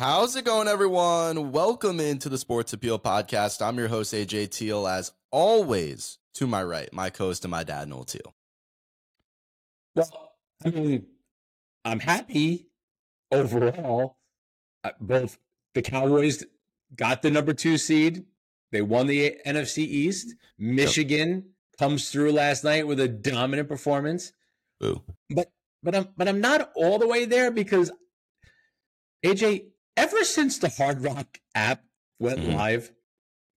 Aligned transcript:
How's 0.00 0.34
it 0.34 0.46
going, 0.46 0.66
everyone? 0.66 1.52
Welcome 1.52 2.00
into 2.00 2.30
the 2.30 2.38
Sports 2.38 2.72
Appeal 2.72 2.98
Podcast. 2.98 3.60
I'm 3.60 3.76
your 3.76 3.88
host, 3.88 4.14
AJ 4.14 4.48
Teal. 4.48 4.88
As 4.88 5.12
always, 5.30 6.16
to 6.36 6.46
my 6.46 6.64
right, 6.64 6.90
my 6.90 7.10
co 7.10 7.26
host 7.26 7.44
and 7.44 7.50
my 7.50 7.64
dad, 7.64 7.86
Noel 7.86 8.04
Teal. 8.04 8.34
Well, 9.94 10.32
I 10.64 10.70
mean, 10.70 11.06
I'm 11.84 12.00
happy 12.00 12.70
overall. 13.30 14.16
Uh, 14.82 14.92
both 15.02 15.36
the 15.74 15.82
Cowboys 15.82 16.46
got 16.96 17.20
the 17.20 17.30
number 17.30 17.52
two 17.52 17.76
seed, 17.76 18.24
they 18.72 18.80
won 18.80 19.06
the 19.06 19.36
NFC 19.44 19.80
East. 19.80 20.34
Michigan 20.58 21.28
yep. 21.30 21.42
comes 21.78 22.10
through 22.10 22.32
last 22.32 22.64
night 22.64 22.86
with 22.86 23.00
a 23.00 23.08
dominant 23.08 23.68
performance. 23.68 24.32
Ooh. 24.82 25.02
But 25.28 25.52
but 25.82 25.94
I'm 25.94 26.08
but 26.16 26.26
I'm 26.26 26.40
not 26.40 26.70
all 26.74 26.98
the 26.98 27.06
way 27.06 27.26
there 27.26 27.50
because 27.50 27.92
AJ, 29.24 29.66
ever 30.00 30.24
since 30.24 30.58
the 30.58 30.68
Hard 30.68 31.02
Rock 31.02 31.38
app 31.54 31.84
went 32.18 32.40
mm-hmm. 32.40 32.56
live, 32.56 32.90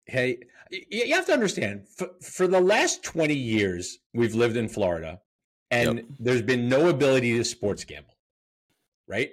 hey, 0.05 0.39
you 0.69 1.15
have 1.15 1.25
to 1.27 1.33
understand 1.33 1.87
for, 1.87 2.09
for 2.21 2.47
the 2.47 2.59
last 2.59 3.03
20 3.03 3.33
years 3.33 3.99
we've 4.13 4.35
lived 4.35 4.57
in 4.57 4.67
Florida 4.67 5.21
and 5.71 5.97
yep. 5.97 6.05
there's 6.19 6.41
been 6.41 6.67
no 6.67 6.89
ability 6.89 7.37
to 7.37 7.43
sports 7.43 7.83
gamble. 7.83 8.15
Right? 9.07 9.31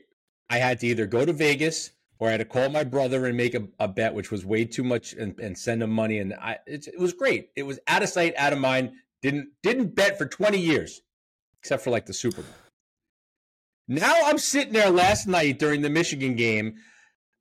I 0.49 0.59
had 0.59 0.81
to 0.81 0.87
either 0.87 1.07
go 1.07 1.25
to 1.25 1.33
Vegas 1.33 1.91
or 2.19 2.29
I 2.29 2.33
had 2.33 2.39
to 2.39 2.45
call 2.45 2.69
my 2.69 2.85
brother 2.85 3.27
and 3.27 3.37
make 3.37 3.55
a, 3.55 3.67
a 3.79 3.89
bet, 3.89 4.15
which 4.15 4.31
was 4.31 4.45
way 4.45 4.65
too 4.65 4.85
much, 4.85 5.15
and, 5.15 5.39
and 5.39 5.57
send 5.57 5.83
him 5.83 5.91
money. 5.91 6.19
And 6.19 6.35
I, 6.35 6.59
it, 6.67 6.87
it 6.87 6.99
was 6.99 7.15
great. 7.15 7.49
It 7.57 7.63
was 7.63 7.79
out 7.89 8.03
of 8.03 8.09
sight, 8.09 8.35
out 8.37 8.53
of 8.53 8.59
mind. 8.59 8.93
Didn't 9.23 9.49
didn't 9.63 9.95
bet 9.95 10.19
for 10.19 10.27
twenty 10.27 10.59
years, 10.59 11.03
except 11.61 11.83
for 11.83 11.91
like 11.91 12.07
the 12.07 12.15
Super 12.15 12.43
Bowl. 12.43 12.55
Now 13.87 14.15
I'm 14.25 14.39
sitting 14.39 14.73
there 14.73 14.91
last 14.91 15.27
night 15.27 15.59
during 15.59 15.83
the 15.83 15.91
Michigan 15.91 16.37
game, 16.37 16.77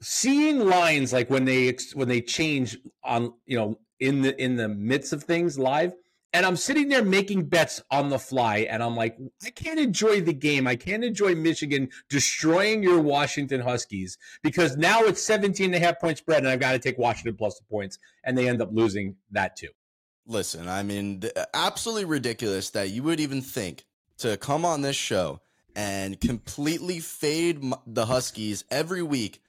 seeing 0.01 0.59
lines 0.59 1.11
like 1.11 1.29
when 1.29 1.45
they 1.45 1.75
when 1.93 2.07
they 2.07 2.21
change 2.21 2.77
on 3.03 3.33
you 3.45 3.57
know 3.57 3.77
in 3.99 4.21
the 4.21 4.41
in 4.41 4.55
the 4.55 4.67
midst 4.69 5.13
of 5.13 5.23
things 5.23 5.59
live 5.59 5.93
and 6.33 6.45
I'm 6.45 6.55
sitting 6.55 6.89
there 6.89 7.03
making 7.03 7.45
bets 7.45 7.81
on 7.89 8.09
the 8.09 8.19
fly, 8.19 8.59
and 8.69 8.83
I'm 8.83 8.95
like, 8.95 9.17
I 9.43 9.49
can't 9.49 9.79
enjoy 9.79 10.21
the 10.21 10.33
game. 10.33 10.67
I 10.67 10.75
can't 10.75 11.03
enjoy 11.03 11.33
Michigan 11.33 11.89
destroying 12.07 12.83
your 12.83 12.99
Washington 12.99 13.61
Huskies 13.61 14.17
because 14.43 14.77
now 14.77 15.01
it's 15.01 15.23
17 15.23 15.73
and 15.73 15.75
a 15.75 15.79
half 15.79 15.99
point 15.99 16.19
spread, 16.19 16.39
and 16.39 16.47
I've 16.47 16.59
got 16.59 16.73
to 16.73 16.79
take 16.79 16.97
Washington 16.97 17.35
plus 17.35 17.57
the 17.57 17.65
points, 17.65 17.97
and 18.23 18.37
they 18.37 18.47
end 18.47 18.61
up 18.61 18.69
losing 18.71 19.15
that 19.31 19.55
too. 19.55 19.69
Listen, 20.27 20.67
I 20.67 20.83
mean, 20.83 21.23
absolutely 21.53 22.05
ridiculous 22.05 22.69
that 22.71 22.91
you 22.91 23.01
would 23.03 23.19
even 23.19 23.41
think 23.41 23.85
to 24.19 24.37
come 24.37 24.65
on 24.65 24.83
this 24.83 24.95
show 24.95 25.41
and 25.75 26.19
completely 26.21 26.99
fade 26.99 27.63
the 27.87 28.05
Huskies 28.05 28.65
every 28.69 29.01
week 29.01 29.41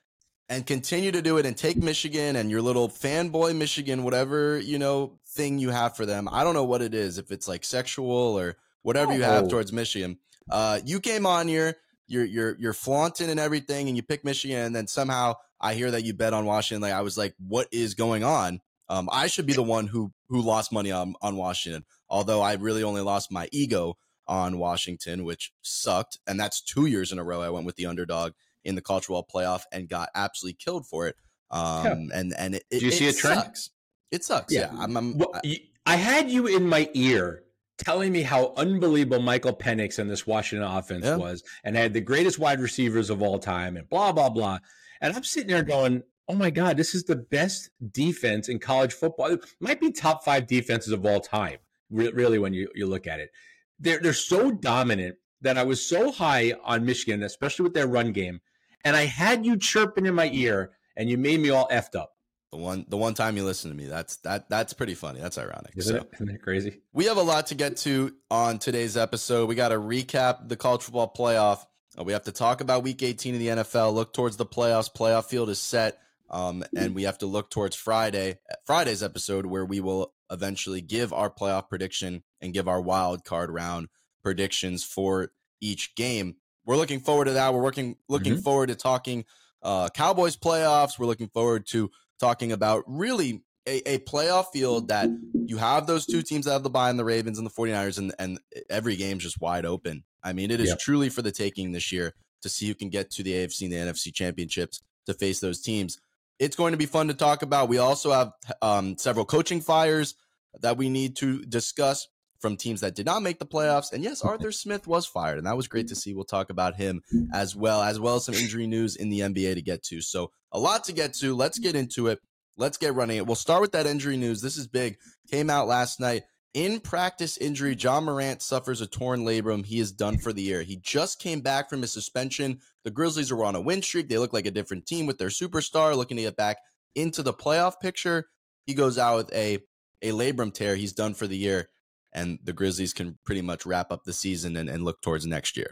and 0.50 0.66
continue 0.66 1.12
to 1.12 1.22
do 1.22 1.38
it 1.38 1.46
and 1.46 1.56
take 1.56 1.76
Michigan 1.76 2.34
and 2.34 2.50
your 2.50 2.60
little 2.60 2.88
fanboy 2.88 3.56
Michigan, 3.56 4.02
whatever, 4.02 4.58
you 4.58 4.80
know, 4.80 5.12
thing 5.28 5.60
you 5.60 5.70
have 5.70 5.96
for 5.96 6.04
them. 6.04 6.28
I 6.30 6.42
don't 6.42 6.54
know 6.54 6.64
what 6.64 6.82
it 6.82 6.92
is, 6.92 7.18
if 7.18 7.30
it's 7.30 7.46
like 7.46 7.64
sexual 7.64 8.10
or 8.10 8.56
whatever 8.82 9.12
oh. 9.12 9.14
you 9.14 9.22
have 9.22 9.48
towards 9.48 9.72
Michigan. 9.72 10.18
Uh, 10.50 10.80
you 10.84 10.98
came 10.98 11.24
on 11.24 11.46
here, 11.46 11.76
you're 12.08 12.24
you're 12.24 12.56
you're 12.58 12.72
flaunting 12.72 13.30
and 13.30 13.38
everything, 13.38 13.86
and 13.86 13.96
you 13.96 14.02
pick 14.02 14.24
Michigan, 14.24 14.58
and 14.58 14.74
then 14.74 14.88
somehow 14.88 15.34
I 15.60 15.74
hear 15.74 15.92
that 15.92 16.02
you 16.02 16.14
bet 16.14 16.34
on 16.34 16.44
Washington. 16.46 16.82
Like 16.82 16.94
I 16.94 17.02
was 17.02 17.16
like, 17.16 17.34
what 17.38 17.68
is 17.70 17.94
going 17.94 18.24
on? 18.24 18.60
Um, 18.88 19.08
I 19.12 19.28
should 19.28 19.46
be 19.46 19.52
the 19.52 19.62
one 19.62 19.86
who 19.86 20.12
who 20.28 20.42
lost 20.42 20.72
money 20.72 20.90
on 20.90 21.14
on 21.22 21.36
Washington, 21.36 21.84
although 22.08 22.42
I 22.42 22.54
really 22.54 22.82
only 22.82 23.02
lost 23.02 23.30
my 23.30 23.48
ego 23.52 23.96
on 24.26 24.58
Washington, 24.58 25.24
which 25.24 25.52
sucked, 25.62 26.18
and 26.26 26.40
that's 26.40 26.60
two 26.60 26.86
years 26.86 27.12
in 27.12 27.20
a 27.20 27.24
row 27.24 27.40
I 27.40 27.50
went 27.50 27.66
with 27.66 27.76
the 27.76 27.86
underdog 27.86 28.32
in 28.64 28.74
the 28.74 28.80
College 28.80 29.08
World 29.08 29.26
Playoff 29.32 29.62
and 29.72 29.88
got 29.88 30.08
absolutely 30.14 30.58
killed 30.62 30.86
for 30.86 31.08
it. 31.08 31.16
Um, 31.50 31.84
yeah. 31.84 32.18
and 32.18 32.34
and 32.38 32.54
it, 32.56 32.64
do 32.70 32.78
you 32.78 32.88
it, 32.88 32.94
see 32.94 33.06
it 33.06 33.16
a 33.16 33.18
trend? 33.18 33.40
Sucks. 33.40 33.70
It 34.10 34.24
sucks. 34.24 34.52
Yeah, 34.52 34.72
yeah. 34.72 34.82
I'm, 34.82 34.96
I'm, 34.96 35.18
well, 35.18 35.32
I, 35.44 35.60
I 35.86 35.96
had 35.96 36.30
you 36.30 36.46
in 36.46 36.68
my 36.68 36.88
ear 36.94 37.44
telling 37.78 38.12
me 38.12 38.22
how 38.22 38.52
unbelievable 38.56 39.22
Michael 39.22 39.54
Penix 39.54 39.98
and 39.98 40.10
this 40.10 40.26
Washington 40.26 40.68
offense 40.68 41.04
yeah. 41.04 41.16
was, 41.16 41.42
and 41.64 41.76
had 41.76 41.92
the 41.92 42.00
greatest 42.00 42.38
wide 42.38 42.60
receivers 42.60 43.10
of 43.10 43.22
all 43.22 43.38
time, 43.38 43.76
and 43.76 43.88
blah 43.88 44.12
blah 44.12 44.28
blah. 44.28 44.58
And 45.00 45.14
I'm 45.14 45.24
sitting 45.24 45.48
there 45.48 45.62
going, 45.62 46.02
"Oh 46.28 46.34
my 46.34 46.50
god, 46.50 46.76
this 46.76 46.94
is 46.94 47.04
the 47.04 47.16
best 47.16 47.70
defense 47.90 48.48
in 48.48 48.58
college 48.58 48.92
football. 48.92 49.26
It 49.26 49.44
might 49.60 49.80
be 49.80 49.90
top 49.90 50.24
five 50.24 50.46
defenses 50.46 50.92
of 50.92 51.04
all 51.06 51.20
time. 51.20 51.58
Really, 51.90 52.38
when 52.38 52.52
you 52.52 52.68
you 52.74 52.86
look 52.86 53.06
at 53.06 53.18
it, 53.18 53.30
they're 53.78 53.98
they're 53.98 54.12
so 54.12 54.50
dominant 54.52 55.16
that 55.40 55.56
I 55.56 55.64
was 55.64 55.84
so 55.84 56.12
high 56.12 56.54
on 56.64 56.84
Michigan, 56.84 57.22
especially 57.22 57.64
with 57.64 57.74
their 57.74 57.88
run 57.88 58.12
game, 58.12 58.40
and 58.84 58.96
I 58.96 59.06
had 59.06 59.44
you 59.46 59.56
chirping 59.56 60.06
in 60.06 60.14
my 60.14 60.30
ear, 60.32 60.72
and 60.96 61.08
you 61.08 61.18
made 61.18 61.40
me 61.40 61.50
all 61.50 61.68
effed 61.68 61.96
up. 61.96 62.12
The 62.52 62.58
one 62.58 62.84
the 62.88 62.96
one 62.96 63.14
time 63.14 63.36
you 63.36 63.44
listen 63.44 63.70
to 63.70 63.76
me, 63.76 63.84
that's 63.84 64.16
that 64.18 64.48
that's 64.50 64.72
pretty 64.72 64.94
funny. 64.94 65.20
That's 65.20 65.38
ironic. 65.38 65.72
Isn't, 65.76 65.96
so, 65.96 66.02
it? 66.02 66.10
Isn't 66.14 66.26
that 66.26 66.42
crazy? 66.42 66.80
We 66.92 67.04
have 67.04 67.16
a 67.16 67.22
lot 67.22 67.46
to 67.46 67.54
get 67.54 67.76
to 67.78 68.12
on 68.30 68.58
today's 68.58 68.96
episode. 68.96 69.48
We 69.48 69.54
got 69.54 69.68
to 69.68 69.76
recap 69.76 70.48
the 70.48 70.56
college 70.56 70.82
football 70.82 71.12
playoff. 71.16 71.64
Uh, 71.98 72.04
we 72.04 72.12
have 72.12 72.24
to 72.24 72.32
talk 72.32 72.60
about 72.60 72.82
week 72.82 73.02
18 73.02 73.34
of 73.34 73.40
the 73.40 73.46
NFL, 73.48 73.94
look 73.94 74.12
towards 74.12 74.36
the 74.36 74.46
playoffs. 74.46 74.92
Playoff 74.92 75.26
field 75.26 75.48
is 75.48 75.60
set. 75.60 75.98
Um, 76.30 76.64
and 76.76 76.94
we 76.94 77.02
have 77.02 77.18
to 77.18 77.26
look 77.26 77.50
towards 77.50 77.74
Friday, 77.74 78.38
Friday's 78.64 79.02
episode, 79.02 79.46
where 79.46 79.64
we 79.64 79.80
will 79.80 80.14
eventually 80.30 80.80
give 80.80 81.12
our 81.12 81.28
playoff 81.28 81.68
prediction 81.68 82.22
and 82.40 82.54
give 82.54 82.68
our 82.68 82.80
wild 82.80 83.24
card 83.24 83.50
round 83.50 83.88
predictions 84.22 84.84
for 84.84 85.32
each 85.60 85.94
game. 85.96 86.36
We're 86.70 86.76
looking 86.76 87.00
forward 87.00 87.24
to 87.24 87.32
that. 87.32 87.52
We're 87.52 87.62
working, 87.62 87.96
looking 88.08 88.34
mm-hmm. 88.34 88.42
forward 88.42 88.68
to 88.68 88.76
talking 88.76 89.24
uh, 89.60 89.88
Cowboys 89.88 90.36
playoffs. 90.36 91.00
We're 91.00 91.06
looking 91.06 91.26
forward 91.26 91.66
to 91.70 91.90
talking 92.20 92.52
about 92.52 92.84
really 92.86 93.42
a, 93.66 93.94
a 93.94 93.98
playoff 93.98 94.52
field 94.52 94.86
that 94.86 95.10
you 95.46 95.56
have 95.56 95.88
those 95.88 96.06
two 96.06 96.22
teams 96.22 96.44
that 96.44 96.52
have 96.52 96.62
the 96.62 96.70
bye 96.70 96.88
and 96.88 96.96
the 96.96 97.04
Ravens 97.04 97.38
and 97.38 97.44
the 97.44 97.50
49ers, 97.50 97.98
and, 97.98 98.14
and 98.20 98.38
every 98.70 98.94
game's 98.94 99.24
just 99.24 99.40
wide 99.40 99.66
open. 99.66 100.04
I 100.22 100.32
mean, 100.32 100.52
it 100.52 100.60
is 100.60 100.68
yep. 100.68 100.78
truly 100.78 101.08
for 101.08 101.22
the 101.22 101.32
taking 101.32 101.72
this 101.72 101.90
year 101.90 102.14
to 102.42 102.48
see 102.48 102.68
who 102.68 102.76
can 102.76 102.88
get 102.88 103.10
to 103.10 103.24
the 103.24 103.32
AFC 103.32 103.62
and 103.62 103.72
the 103.72 103.92
NFC 103.92 104.14
championships 104.14 104.80
to 105.06 105.14
face 105.14 105.40
those 105.40 105.60
teams. 105.60 105.98
It's 106.38 106.54
going 106.54 106.70
to 106.70 106.78
be 106.78 106.86
fun 106.86 107.08
to 107.08 107.14
talk 107.14 107.42
about. 107.42 107.68
We 107.68 107.78
also 107.78 108.12
have 108.12 108.30
um, 108.62 108.96
several 108.96 109.24
coaching 109.24 109.60
fires 109.60 110.14
that 110.60 110.76
we 110.76 110.88
need 110.88 111.16
to 111.16 111.44
discuss 111.46 112.06
from 112.40 112.56
teams 112.56 112.80
that 112.80 112.94
did 112.94 113.06
not 113.06 113.22
make 113.22 113.38
the 113.38 113.46
playoffs. 113.46 113.92
And 113.92 114.02
yes, 114.02 114.22
Arthur 114.22 114.52
Smith 114.52 114.86
was 114.86 115.06
fired, 115.06 115.38
and 115.38 115.46
that 115.46 115.56
was 115.56 115.68
great 115.68 115.88
to 115.88 115.96
see. 115.96 116.14
We'll 116.14 116.24
talk 116.24 116.50
about 116.50 116.76
him 116.76 117.02
mm-hmm. 117.14 117.32
as 117.32 117.54
well, 117.54 117.82
as 117.82 118.00
well 118.00 118.16
as 118.16 118.24
some 118.24 118.34
injury 118.34 118.66
news 118.66 118.96
in 118.96 119.10
the 119.10 119.20
NBA 119.20 119.54
to 119.54 119.62
get 119.62 119.82
to. 119.84 120.00
So 120.00 120.32
a 120.52 120.58
lot 120.58 120.84
to 120.84 120.92
get 120.92 121.14
to. 121.14 121.34
Let's 121.34 121.58
get 121.58 121.74
into 121.74 122.08
it. 122.08 122.20
Let's 122.56 122.76
get 122.76 122.94
running 122.94 123.18
it. 123.18 123.26
We'll 123.26 123.36
start 123.36 123.60
with 123.60 123.72
that 123.72 123.86
injury 123.86 124.16
news. 124.16 124.42
This 124.42 124.56
is 124.56 124.66
big. 124.66 124.98
Came 125.30 125.50
out 125.50 125.66
last 125.66 126.00
night. 126.00 126.24
In 126.52 126.80
practice 126.80 127.36
injury, 127.36 127.76
Ja 127.76 128.00
Morant 128.00 128.42
suffers 128.42 128.80
a 128.80 128.86
torn 128.86 129.24
labrum. 129.24 129.64
He 129.64 129.78
is 129.78 129.92
done 129.92 130.18
for 130.18 130.32
the 130.32 130.42
year. 130.42 130.62
He 130.62 130.76
just 130.76 131.20
came 131.20 131.40
back 131.40 131.70
from 131.70 131.82
his 131.82 131.92
suspension. 131.92 132.58
The 132.82 132.90
Grizzlies 132.90 133.32
were 133.32 133.44
on 133.44 133.54
a 133.54 133.60
win 133.60 133.82
streak. 133.82 134.08
They 134.08 134.18
look 134.18 134.32
like 134.32 134.46
a 134.46 134.50
different 134.50 134.84
team 134.84 135.06
with 135.06 135.18
their 135.18 135.28
superstar 135.28 135.96
looking 135.96 136.16
to 136.16 136.24
get 136.24 136.36
back 136.36 136.58
into 136.96 137.22
the 137.22 137.32
playoff 137.32 137.78
picture. 137.80 138.26
He 138.66 138.74
goes 138.74 138.98
out 138.98 139.16
with 139.16 139.32
a 139.32 139.60
a 140.02 140.10
labrum 140.10 140.52
tear. 140.52 140.74
He's 140.74 140.92
done 140.92 141.14
for 141.14 141.28
the 141.28 141.36
year 141.36 141.68
and 142.12 142.38
the 142.42 142.52
Grizzlies 142.52 142.92
can 142.92 143.18
pretty 143.24 143.42
much 143.42 143.66
wrap 143.66 143.92
up 143.92 144.04
the 144.04 144.12
season 144.12 144.56
and, 144.56 144.68
and 144.68 144.84
look 144.84 145.00
towards 145.02 145.26
next 145.26 145.56
year. 145.56 145.70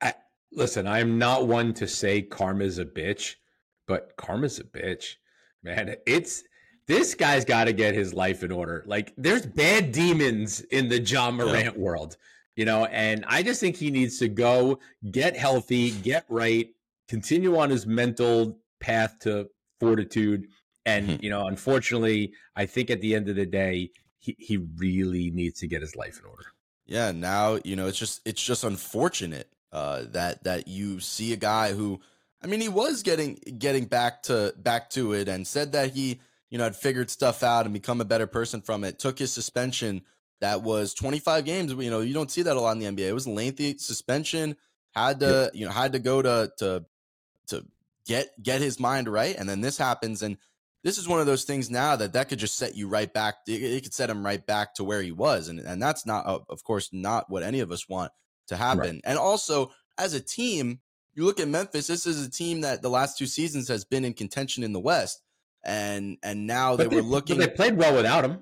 I, 0.00 0.14
listen, 0.52 0.86
I'm 0.86 1.18
not 1.18 1.46
one 1.46 1.74
to 1.74 1.86
say 1.86 2.22
karma's 2.22 2.78
a 2.78 2.84
bitch, 2.84 3.36
but 3.86 4.16
karma's 4.16 4.58
a 4.58 4.64
bitch, 4.64 5.16
man. 5.62 5.96
It's 6.06 6.42
this 6.86 7.14
guy's 7.14 7.44
got 7.44 7.64
to 7.64 7.72
get 7.72 7.94
his 7.94 8.12
life 8.12 8.42
in 8.42 8.50
order. 8.50 8.82
Like, 8.86 9.12
there's 9.16 9.46
bad 9.46 9.92
demons 9.92 10.60
in 10.60 10.88
the 10.88 11.00
Ja 11.00 11.30
Morant 11.30 11.76
yeah. 11.76 11.80
world, 11.80 12.16
you 12.56 12.64
know, 12.64 12.86
and 12.86 13.24
I 13.28 13.42
just 13.42 13.60
think 13.60 13.76
he 13.76 13.90
needs 13.90 14.18
to 14.18 14.28
go 14.28 14.80
get 15.10 15.36
healthy, 15.36 15.92
get 15.92 16.24
right, 16.28 16.68
continue 17.08 17.56
on 17.56 17.70
his 17.70 17.86
mental 17.86 18.58
path 18.80 19.18
to 19.20 19.48
fortitude. 19.78 20.48
And, 20.84 21.08
mm-hmm. 21.08 21.24
you 21.24 21.30
know, 21.30 21.46
unfortunately, 21.46 22.32
I 22.56 22.66
think 22.66 22.90
at 22.90 23.00
the 23.00 23.14
end 23.14 23.28
of 23.28 23.36
the 23.36 23.46
day, 23.46 23.90
he, 24.22 24.36
he 24.38 24.56
really 24.56 25.30
needs 25.30 25.58
to 25.60 25.66
get 25.66 25.82
his 25.82 25.96
life 25.96 26.18
in 26.18 26.24
order. 26.24 26.44
Yeah, 26.86 27.10
now 27.12 27.58
you 27.64 27.76
know 27.76 27.88
it's 27.88 27.98
just 27.98 28.20
it's 28.24 28.42
just 28.42 28.64
unfortunate 28.64 29.48
uh, 29.72 30.04
that 30.12 30.44
that 30.44 30.68
you 30.68 31.00
see 31.00 31.32
a 31.32 31.36
guy 31.36 31.72
who, 31.72 32.00
I 32.42 32.46
mean, 32.46 32.60
he 32.60 32.68
was 32.68 33.02
getting 33.02 33.34
getting 33.58 33.86
back 33.86 34.22
to 34.24 34.54
back 34.56 34.90
to 34.90 35.12
it 35.12 35.28
and 35.28 35.46
said 35.46 35.72
that 35.72 35.90
he 35.90 36.20
you 36.50 36.58
know 36.58 36.64
had 36.64 36.76
figured 36.76 37.10
stuff 37.10 37.42
out 37.42 37.64
and 37.64 37.74
become 37.74 38.00
a 38.00 38.06
better 38.06 38.26
person 38.26 38.62
from 38.62 38.84
it. 38.84 38.98
Took 38.98 39.18
his 39.18 39.32
suspension 39.32 40.02
that 40.40 40.62
was 40.62 40.94
25 40.94 41.44
games. 41.44 41.72
You 41.72 41.90
know, 41.90 42.00
you 42.00 42.14
don't 42.14 42.30
see 42.30 42.42
that 42.42 42.56
a 42.56 42.60
lot 42.60 42.76
in 42.76 42.78
the 42.78 43.02
NBA. 43.02 43.08
It 43.08 43.14
was 43.14 43.26
a 43.26 43.30
lengthy 43.30 43.78
suspension. 43.78 44.56
Had 44.94 45.20
to 45.20 45.26
yep. 45.26 45.50
you 45.54 45.66
know 45.66 45.72
had 45.72 45.94
to 45.94 45.98
go 45.98 46.22
to 46.22 46.52
to 46.58 46.84
to 47.48 47.66
get 48.06 48.40
get 48.40 48.60
his 48.60 48.78
mind 48.78 49.08
right, 49.08 49.34
and 49.36 49.48
then 49.48 49.62
this 49.62 49.78
happens 49.78 50.22
and 50.22 50.36
this 50.82 50.98
is 50.98 51.06
one 51.06 51.20
of 51.20 51.26
those 51.26 51.44
things 51.44 51.70
now 51.70 51.94
that 51.96 52.12
that 52.14 52.28
could 52.28 52.38
just 52.38 52.56
set 52.56 52.74
you 52.76 52.88
right 52.88 53.12
back. 53.12 53.36
It, 53.46 53.82
could 53.82 53.94
set 53.94 54.10
him 54.10 54.24
right 54.24 54.44
back 54.44 54.74
to 54.74 54.84
where 54.84 55.02
he 55.02 55.12
was, 55.12 55.48
and 55.48 55.60
and 55.60 55.80
that's 55.80 56.04
not, 56.06 56.26
of 56.26 56.64
course, 56.64 56.90
not 56.92 57.30
what 57.30 57.42
any 57.42 57.60
of 57.60 57.70
us 57.70 57.88
want 57.88 58.12
to 58.48 58.56
happen. 58.56 58.96
Right. 58.96 59.00
And 59.04 59.18
also, 59.18 59.70
as 59.96 60.14
a 60.14 60.20
team, 60.20 60.80
you 61.14 61.24
look 61.24 61.38
at 61.38 61.48
Memphis. 61.48 61.86
This 61.86 62.06
is 62.06 62.26
a 62.26 62.30
team 62.30 62.62
that 62.62 62.82
the 62.82 62.90
last 62.90 63.16
two 63.16 63.26
seasons 63.26 63.68
has 63.68 63.84
been 63.84 64.04
in 64.04 64.12
contention 64.12 64.64
in 64.64 64.72
the 64.72 64.80
West, 64.80 65.22
and 65.64 66.18
and 66.22 66.46
now 66.46 66.76
But 66.76 66.90
they 66.90 66.96
were 66.96 67.02
looking. 67.02 67.38
They 67.38 67.48
played 67.48 67.76
well 67.76 67.94
without 67.94 68.24
him. 68.24 68.40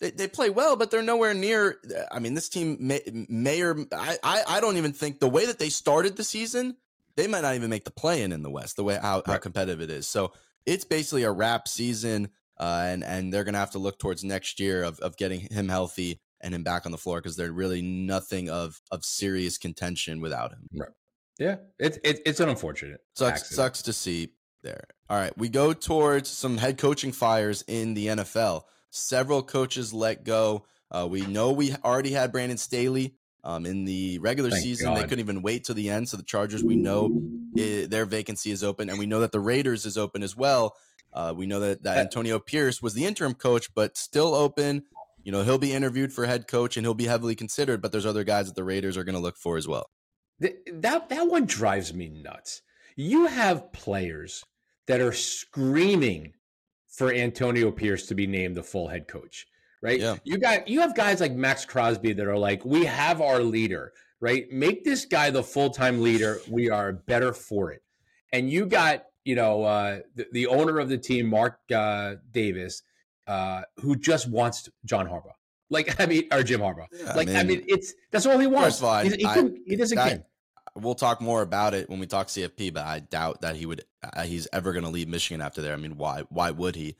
they, 0.00 0.10
they 0.10 0.28
play 0.28 0.50
well, 0.50 0.76
but 0.76 0.90
they're 0.90 1.02
nowhere 1.02 1.32
near. 1.32 1.78
I 2.12 2.18
mean, 2.18 2.34
this 2.34 2.50
team 2.50 2.76
may, 2.80 3.00
may 3.28 3.62
or 3.62 3.86
I, 3.92 4.18
I 4.22 4.42
I 4.46 4.60
don't 4.60 4.76
even 4.76 4.92
think 4.92 5.18
the 5.18 5.28
way 5.28 5.46
that 5.46 5.58
they 5.58 5.70
started 5.70 6.16
the 6.16 6.24
season, 6.24 6.76
they 7.16 7.26
might 7.26 7.40
not 7.42 7.54
even 7.54 7.70
make 7.70 7.84
the 7.84 7.90
play 7.90 8.22
in 8.22 8.32
in 8.32 8.42
the 8.42 8.50
West. 8.50 8.76
The 8.76 8.84
way 8.84 8.98
how, 9.00 9.22
how 9.24 9.38
competitive 9.38 9.80
it 9.80 9.90
is, 9.90 10.06
so 10.06 10.32
it's 10.66 10.84
basically 10.84 11.22
a 11.22 11.30
wrap 11.30 11.68
season, 11.68 12.30
uh, 12.58 12.84
and 12.86 13.04
and 13.04 13.32
they're 13.32 13.44
gonna 13.44 13.58
have 13.58 13.72
to 13.72 13.78
look 13.78 13.98
towards 13.98 14.24
next 14.24 14.60
year 14.60 14.82
of 14.82 14.98
of 15.00 15.16
getting 15.16 15.40
him 15.40 15.68
healthy 15.68 16.20
and 16.40 16.54
him 16.54 16.62
back 16.62 16.86
on 16.86 16.92
the 16.92 16.98
floor 16.98 17.18
because 17.18 17.36
they're 17.36 17.52
really 17.52 17.82
nothing 17.82 18.48
of 18.48 18.80
of 18.90 19.04
serious 19.04 19.58
contention 19.58 20.20
without 20.20 20.52
him. 20.52 20.68
Right. 20.72 20.90
Yeah, 21.38 21.56
it's 21.78 21.98
it, 22.04 22.20
it's 22.26 22.40
an 22.40 22.48
unfortunate. 22.48 23.00
Sucks 23.14 23.40
accident. 23.40 23.56
sucks 23.56 23.82
to 23.82 23.92
see 23.92 24.34
there. 24.62 24.84
All 25.08 25.18
right, 25.18 25.36
we 25.38 25.48
go 25.48 25.72
towards 25.72 26.28
some 26.28 26.58
head 26.58 26.78
coaching 26.78 27.12
fires 27.12 27.64
in 27.66 27.94
the 27.94 28.08
NFL. 28.08 28.62
Several 28.90 29.42
coaches 29.42 29.92
let 29.94 30.24
go. 30.24 30.66
Uh, 30.90 31.06
we 31.08 31.22
know 31.22 31.52
we 31.52 31.74
already 31.84 32.12
had 32.12 32.32
Brandon 32.32 32.58
Staley 32.58 33.14
um, 33.44 33.66
in 33.66 33.84
the 33.84 34.18
regular 34.18 34.50
Thank 34.50 34.62
season. 34.62 34.94
They 34.94 35.02
couldn't 35.02 35.20
even 35.20 35.42
wait 35.42 35.64
till 35.64 35.74
the 35.74 35.90
end. 35.90 36.08
So 36.08 36.16
the 36.16 36.22
Chargers, 36.22 36.62
we 36.62 36.76
know 36.76 37.10
i 37.56 37.86
their 37.88 38.04
vacancy 38.04 38.50
is 38.50 38.62
open, 38.62 38.88
and 38.88 38.98
we 38.98 39.06
know 39.06 39.20
that 39.20 39.32
the 39.32 39.40
Raiders 39.40 39.86
is 39.86 39.98
open 39.98 40.22
as 40.22 40.36
well. 40.36 40.76
Uh, 41.12 41.34
we 41.36 41.46
know 41.46 41.60
that, 41.60 41.82
that 41.82 41.98
Antonio 41.98 42.38
Pierce 42.38 42.80
was 42.80 42.94
the 42.94 43.04
interim 43.04 43.34
coach, 43.34 43.74
but 43.74 43.96
still 43.96 44.34
open. 44.34 44.84
You 45.24 45.32
know, 45.32 45.42
he'll 45.42 45.58
be 45.58 45.72
interviewed 45.72 46.12
for 46.12 46.26
head 46.26 46.46
coach 46.46 46.76
and 46.76 46.86
he'll 46.86 46.94
be 46.94 47.06
heavily 47.06 47.34
considered, 47.34 47.82
but 47.82 47.92
there's 47.92 48.06
other 48.06 48.24
guys 48.24 48.46
that 48.46 48.54
the 48.54 48.64
Raiders 48.64 48.96
are 48.96 49.04
going 49.04 49.16
to 49.16 49.20
look 49.20 49.36
for 49.36 49.56
as 49.56 49.68
well. 49.68 49.90
Th- 50.40 50.56
that 50.72 51.08
that 51.10 51.26
one 51.26 51.44
drives 51.44 51.92
me 51.92 52.08
nuts. 52.08 52.62
You 52.96 53.26
have 53.26 53.72
players 53.72 54.44
that 54.86 55.00
are 55.00 55.12
screaming 55.12 56.32
for 56.88 57.12
Antonio 57.12 57.70
Pierce 57.70 58.06
to 58.06 58.14
be 58.14 58.26
named 58.26 58.56
the 58.56 58.62
full 58.62 58.88
head 58.88 59.08
coach, 59.08 59.46
right? 59.82 60.00
Yeah. 60.00 60.16
You 60.24 60.38
got 60.38 60.68
you 60.68 60.80
have 60.80 60.94
guys 60.94 61.20
like 61.20 61.32
Maxx 61.32 61.64
Crosby 61.64 62.12
that 62.14 62.26
are 62.26 62.38
like, 62.38 62.64
we 62.64 62.84
have 62.84 63.20
our 63.20 63.40
leader, 63.40 63.92
right? 64.20 64.50
Make 64.50 64.84
this 64.84 65.04
guy 65.04 65.30
the 65.30 65.42
full 65.42 65.70
time 65.70 66.02
leader. 66.02 66.40
We 66.48 66.70
are 66.70 66.92
better 66.92 67.32
for 67.32 67.72
it. 67.72 67.82
And 68.32 68.50
you 68.50 68.66
got 68.66 69.04
you 69.24 69.34
know 69.34 69.64
uh, 69.64 70.00
the, 70.14 70.26
the 70.32 70.46
owner 70.46 70.78
of 70.78 70.88
the 70.88 70.98
team, 70.98 71.26
Mark 71.28 71.58
uh, 71.74 72.14
Davis, 72.30 72.82
uh, 73.26 73.62
who 73.76 73.96
just 73.96 74.28
wants 74.28 74.68
John 74.84 75.06
Harbaugh. 75.08 75.32
Like 75.68 76.00
I 76.00 76.06
mean, 76.06 76.24
or 76.32 76.42
Jim 76.42 76.60
Harbaugh. 76.60 76.86
Yeah, 76.92 77.14
like 77.14 77.28
I 77.28 77.42
mean, 77.44 77.64
it's 77.66 77.94
that's 78.10 78.26
all 78.26 78.38
he 78.38 78.46
wants. 78.46 78.82
All, 78.82 79.00
He's- 79.02 79.14
he, 79.14 79.24
I- 79.24 79.50
he 79.66 79.76
doesn't 79.76 79.98
care. 79.98 80.24
we'll 80.76 80.94
talk 80.94 81.20
more 81.20 81.42
about 81.42 81.74
it 81.74 81.88
when 81.90 81.98
we 82.00 82.06
talk 82.06 82.28
CFP, 82.28 82.72
but 82.72 82.86
I 82.86 83.00
doubt 83.00 83.40
that 83.42 83.56
he 83.56 83.66
would 83.66 83.84
uh, 84.02 84.22
he's 84.22 84.46
ever 84.52 84.72
going 84.72 84.84
to 84.84 84.90
leave 84.90 85.08
Michigan 85.08 85.40
after 85.40 85.60
there. 85.62 85.72
I 85.72 85.76
mean, 85.76 85.96
why 85.96 86.22
why 86.28 86.50
would 86.50 86.76
he? 86.76 86.96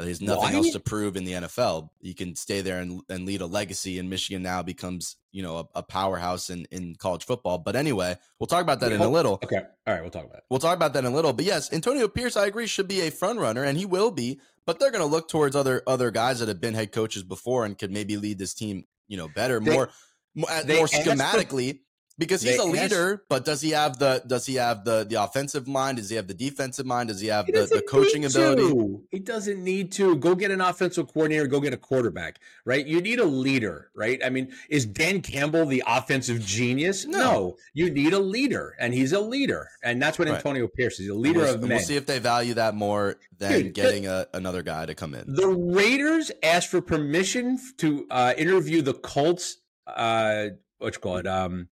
Uh, 0.00 0.04
there's 0.04 0.20
nothing 0.20 0.42
Why? 0.42 0.52
else 0.54 0.72
to 0.72 0.80
prove 0.80 1.16
in 1.16 1.24
the 1.24 1.32
NFL. 1.32 1.90
You 2.00 2.14
can 2.14 2.34
stay 2.34 2.62
there 2.62 2.80
and, 2.80 3.02
and 3.08 3.26
lead 3.26 3.42
a 3.42 3.46
legacy, 3.46 3.98
and 3.98 4.08
Michigan 4.08 4.42
now 4.42 4.62
becomes 4.62 5.16
you 5.30 5.42
know 5.42 5.58
a, 5.58 5.78
a 5.80 5.82
powerhouse 5.82 6.48
in, 6.48 6.66
in 6.70 6.94
college 6.96 7.24
football. 7.24 7.58
But 7.58 7.76
anyway, 7.76 8.16
we'll 8.38 8.46
talk 8.46 8.62
about 8.62 8.80
that 8.80 8.92
in 8.92 9.00
a 9.00 9.08
little. 9.08 9.34
Okay. 9.44 9.60
All 9.86 9.94
right, 9.94 10.00
we'll 10.00 10.10
talk 10.10 10.24
about 10.24 10.38
it. 10.38 10.44
We'll 10.48 10.60
talk 10.60 10.76
about 10.76 10.94
that 10.94 11.04
in 11.04 11.12
a 11.12 11.14
little. 11.14 11.32
But 11.32 11.44
yes, 11.44 11.72
Antonio 11.72 12.08
Pierce, 12.08 12.36
I 12.36 12.46
agree, 12.46 12.66
should 12.66 12.88
be 12.88 13.02
a 13.02 13.10
front 13.10 13.38
runner, 13.38 13.62
and 13.62 13.76
he 13.76 13.84
will 13.86 14.10
be. 14.10 14.40
But 14.66 14.78
they're 14.78 14.90
going 14.90 15.02
to 15.02 15.10
look 15.10 15.28
towards 15.28 15.54
other 15.54 15.82
other 15.86 16.10
guys 16.10 16.40
that 16.40 16.48
have 16.48 16.60
been 16.60 16.74
head 16.74 16.92
coaches 16.92 17.22
before 17.22 17.64
and 17.64 17.76
could 17.76 17.90
maybe 17.90 18.16
lead 18.16 18.38
this 18.38 18.54
team, 18.54 18.84
you 19.06 19.16
know, 19.16 19.28
better, 19.28 19.60
They- 19.60 19.72
more 19.72 19.90
more, 20.34 20.48
they 20.64 20.80
schematically. 20.82 21.80
Because 22.20 22.42
he's 22.42 22.56
they 22.56 22.62
a 22.62 22.64
leader, 22.64 23.24
but 23.28 23.44
does 23.44 23.60
he 23.60 23.70
have 23.70 23.98
the 23.98 24.22
does 24.26 24.46
he 24.46 24.54
have 24.54 24.84
the 24.84 25.04
the 25.08 25.20
offensive 25.20 25.66
mind? 25.66 25.96
Does 25.96 26.08
he 26.10 26.14
have 26.16 26.28
the 26.28 26.34
defensive 26.34 26.86
mind? 26.86 27.08
Does 27.08 27.20
he 27.20 27.26
have 27.28 27.46
He 27.46 27.52
the, 27.52 27.62
the 27.66 27.82
coaching 27.82 28.24
ability? 28.24 28.62
to. 28.62 29.02
He 29.10 29.18
doesn't 29.18 29.64
need 29.64 29.90
to 29.92 30.14
go 30.16 30.36
get 30.36 30.52
an 30.52 30.60
offensive 30.60 31.12
coordinator, 31.12 31.48
go 31.48 31.58
get 31.58 31.72
a 31.74 31.76
quarterback, 31.76 32.38
right? 32.64 32.86
You 32.86 33.00
need 33.00 33.18
a 33.18 33.24
leader, 33.24 33.90
right? 33.96 34.20
I 34.24 34.30
mean, 34.30 34.52
is 34.68 34.86
Dan 34.86 35.22
Campbell 35.22 35.66
the 35.66 35.82
offensive 35.86 36.40
genius? 36.44 37.06
No. 37.06 37.18
No, 37.18 37.56
you 37.74 37.90
need 37.90 38.12
a 38.12 38.18
leader, 38.18 38.76
and 38.78 38.94
he's 38.94 39.12
a 39.12 39.20
leader, 39.20 39.68
and 39.82 40.00
that's 40.00 40.18
what 40.18 40.28
Right. 40.28 40.36
Antonio 40.36 40.68
Pierce 40.68 41.00
is—a 41.00 41.14
leader 41.14 41.40
we'll, 41.40 41.54
of 41.54 41.60
men. 41.62 41.70
we'll 41.70 41.78
see 41.80 41.96
if 41.96 42.06
they 42.06 42.18
value 42.20 42.54
that 42.54 42.74
more 42.74 43.16
than 43.38 43.52
Dude, 43.52 43.66
the- 43.66 43.70
getting 43.70 44.06
a, 44.06 44.26
another 44.34 44.62
guy 44.62 44.86
to 44.86 44.94
come 44.94 45.14
in. 45.14 45.24
The 45.34 45.48
Raiders 45.48 46.30
asked 46.42 46.68
for 46.68 46.80
permission 46.80 47.58
to 47.78 48.06
uh, 48.10 48.34
interview 48.36 48.82
the 48.82 48.94
Colts. 48.94 49.56
Uh, 49.86 50.48
what 50.78 50.94
you 50.94 51.00
call 51.00 51.16
it? 51.16 51.26
Um, 51.26 51.68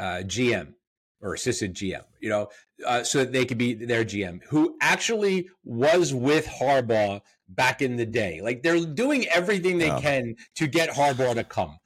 uh, 0.00 0.22
GM 0.24 0.74
or 1.20 1.34
assistant 1.34 1.74
GM. 1.76 2.04
You 2.20 2.30
know, 2.30 2.48
uh, 2.86 3.02
so 3.04 3.18
that 3.18 3.32
they 3.32 3.44
could 3.44 3.58
be 3.58 3.74
their 3.74 4.04
GM, 4.04 4.40
who 4.48 4.76
actually 4.80 5.48
was 5.64 6.12
with 6.14 6.46
Harbaugh 6.46 7.20
back 7.48 7.82
in 7.82 7.96
the 7.96 8.06
day. 8.06 8.40
Like 8.42 8.62
they're 8.62 8.84
doing 8.84 9.26
everything 9.28 9.78
they 9.78 9.86
Yeah. 9.88 10.00
can 10.00 10.36
to 10.56 10.66
get 10.66 10.90
Harbaugh 10.90 11.34
to 11.34 11.44
come. 11.44 11.76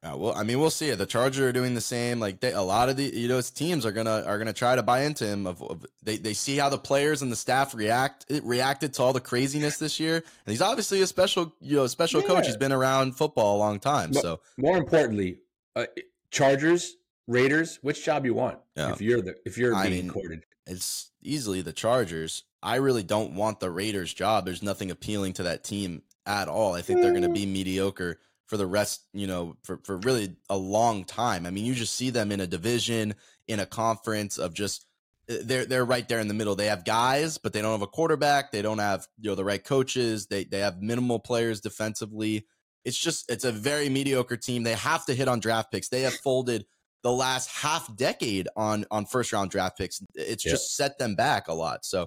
Uh, 0.00 0.14
well, 0.16 0.32
I 0.36 0.44
mean, 0.44 0.60
we'll 0.60 0.70
see. 0.70 0.92
The 0.92 1.06
Chargers 1.06 1.40
are 1.44 1.50
doing 1.52 1.74
the 1.74 1.80
same. 1.80 2.20
Like 2.20 2.38
they, 2.38 2.52
a 2.52 2.62
lot 2.62 2.88
of 2.88 2.96
the 2.96 3.02
you 3.04 3.26
know 3.26 3.40
teams 3.40 3.84
are 3.84 3.90
gonna 3.90 4.22
are 4.24 4.38
gonna 4.38 4.52
try 4.52 4.76
to 4.76 4.82
buy 4.82 5.02
into 5.02 5.26
him. 5.26 5.44
Of, 5.44 5.60
of 5.60 5.84
they 6.04 6.16
they 6.18 6.34
see 6.34 6.56
how 6.56 6.68
the 6.68 6.78
players 6.78 7.20
and 7.20 7.32
the 7.32 7.36
staff 7.36 7.74
react 7.74 8.24
it 8.28 8.44
reacted 8.44 8.94
to 8.94 9.02
all 9.02 9.12
the 9.12 9.20
craziness 9.20 9.78
this 9.78 9.98
year, 9.98 10.14
and 10.16 10.52
he's 10.52 10.62
obviously 10.62 11.02
a 11.02 11.06
special 11.08 11.52
you 11.60 11.74
know 11.76 11.86
special 11.88 12.22
coach. 12.22 12.46
He's 12.46 12.56
been 12.56 12.72
around 12.72 13.16
football 13.16 13.56
a 13.56 13.58
long 13.58 13.80
time. 13.80 14.12
But- 14.12 14.22
So 14.22 14.40
More 14.56 14.78
importantly, 14.78 15.40
uh, 15.74 15.86
Chargers, 16.30 16.94
Raiders, 17.28 17.78
which 17.82 18.04
job 18.04 18.24
you 18.24 18.34
want? 18.34 18.58
Yeah. 18.74 18.92
If 18.92 19.00
you're 19.00 19.20
the 19.20 19.36
if 19.44 19.58
you're 19.58 19.74
I 19.74 19.88
being 19.88 20.06
mean, 20.06 20.10
courted. 20.10 20.44
it's 20.66 21.12
easily 21.22 21.60
the 21.62 21.74
Chargers. 21.74 22.44
I 22.62 22.76
really 22.76 23.02
don't 23.04 23.34
want 23.34 23.60
the 23.60 23.70
Raiders 23.70 24.12
job. 24.12 24.44
There's 24.44 24.62
nothing 24.62 24.90
appealing 24.90 25.34
to 25.34 25.44
that 25.44 25.62
team 25.62 26.02
at 26.26 26.48
all. 26.48 26.74
I 26.74 26.82
think 26.82 27.00
they're 27.00 27.12
going 27.12 27.22
to 27.22 27.28
be 27.28 27.46
mediocre 27.46 28.18
for 28.46 28.56
the 28.56 28.66
rest, 28.66 29.02
you 29.12 29.26
know, 29.26 29.56
for, 29.62 29.78
for 29.84 29.98
really 29.98 30.36
a 30.48 30.56
long 30.56 31.04
time. 31.04 31.44
I 31.44 31.50
mean, 31.50 31.66
you 31.66 31.74
just 31.74 31.94
see 31.94 32.10
them 32.10 32.32
in 32.32 32.40
a 32.40 32.46
division, 32.46 33.14
in 33.46 33.60
a 33.60 33.66
conference 33.66 34.38
of 34.38 34.54
just 34.54 34.86
eh, 35.28 35.38
they're 35.44 35.66
they're 35.66 35.84
right 35.84 36.08
there 36.08 36.20
in 36.20 36.28
the 36.28 36.34
middle. 36.34 36.54
They 36.54 36.66
have 36.66 36.84
guys, 36.84 37.36
but 37.36 37.52
they 37.52 37.60
don't 37.60 37.72
have 37.72 37.82
a 37.82 37.86
quarterback. 37.86 38.50
They 38.52 38.62
don't 38.62 38.78
have 38.78 39.06
you 39.20 39.30
know 39.30 39.36
the 39.36 39.44
right 39.44 39.62
coaches. 39.62 40.26
They 40.28 40.44
they 40.44 40.60
have 40.60 40.80
minimal 40.80 41.18
players 41.18 41.60
defensively. 41.60 42.46
It's 42.86 42.98
just 42.98 43.30
it's 43.30 43.44
a 43.44 43.52
very 43.52 43.90
mediocre 43.90 44.38
team. 44.38 44.62
They 44.62 44.74
have 44.74 45.04
to 45.06 45.14
hit 45.14 45.28
on 45.28 45.40
draft 45.40 45.70
picks. 45.70 45.90
They 45.90 46.02
have 46.02 46.14
folded 46.14 46.64
the 47.02 47.12
last 47.12 47.48
half 47.50 47.94
decade 47.96 48.48
on 48.56 48.84
on 48.90 49.06
first 49.06 49.32
round 49.32 49.50
draft 49.50 49.78
picks. 49.78 50.00
It's 50.14 50.44
Yeah. 50.44 50.52
just 50.52 50.74
set 50.76 50.98
them 50.98 51.14
back 51.14 51.48
a 51.48 51.54
lot. 51.54 51.84
So 51.84 52.02
uh, 52.02 52.06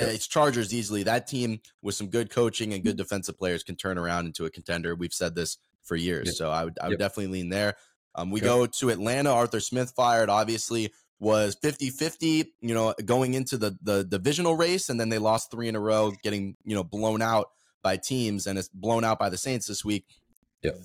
Yeah. 0.00 0.06
it's 0.08 0.26
Chargers 0.28 0.72
easily. 0.72 1.02
That 1.02 1.26
team 1.26 1.60
with 1.82 1.94
some 1.96 2.08
good 2.08 2.30
coaching 2.30 2.72
and 2.72 2.84
good 2.84 2.96
defensive 2.96 3.36
players 3.38 3.62
can 3.64 3.76
turn 3.76 3.98
around 3.98 4.26
into 4.26 4.44
a 4.44 4.50
contender. 4.50 4.94
We've 4.94 5.12
said 5.12 5.34
this 5.34 5.58
for 5.82 5.96
years. 5.96 6.26
Yep. 6.28 6.34
So 6.36 6.50
I 6.50 6.64
would 6.64 6.78
I 6.80 6.88
would 6.88 6.98
definitely 6.98 7.32
lean 7.32 7.48
there. 7.48 7.74
Um, 8.14 8.30
we 8.30 8.40
go 8.40 8.66
to 8.66 8.90
Atlanta. 8.90 9.30
Arthur 9.30 9.60
Smith 9.60 9.92
fired. 9.96 10.28
Obviously 10.28 10.92
was 11.20 11.56
50-50, 11.56 12.52
you 12.60 12.74
know, 12.74 12.94
going 13.04 13.34
into 13.34 13.58
the 13.58 13.76
the 13.82 14.04
divisional 14.04 14.54
race, 14.56 14.88
and 14.88 15.00
then 15.00 15.08
they 15.08 15.18
lost 15.18 15.50
three 15.50 15.68
in 15.68 15.74
a 15.74 15.80
row, 15.80 16.12
getting 16.22 16.56
you 16.64 16.74
know 16.76 16.84
blown 16.84 17.22
out 17.22 17.50
by 17.82 17.96
teams, 17.96 18.46
and 18.46 18.56
it's 18.58 18.68
blown 18.68 19.02
out 19.04 19.18
by 19.18 19.28
the 19.28 19.36
Saints 19.38 19.66
this 19.66 19.84
week. 19.84 20.04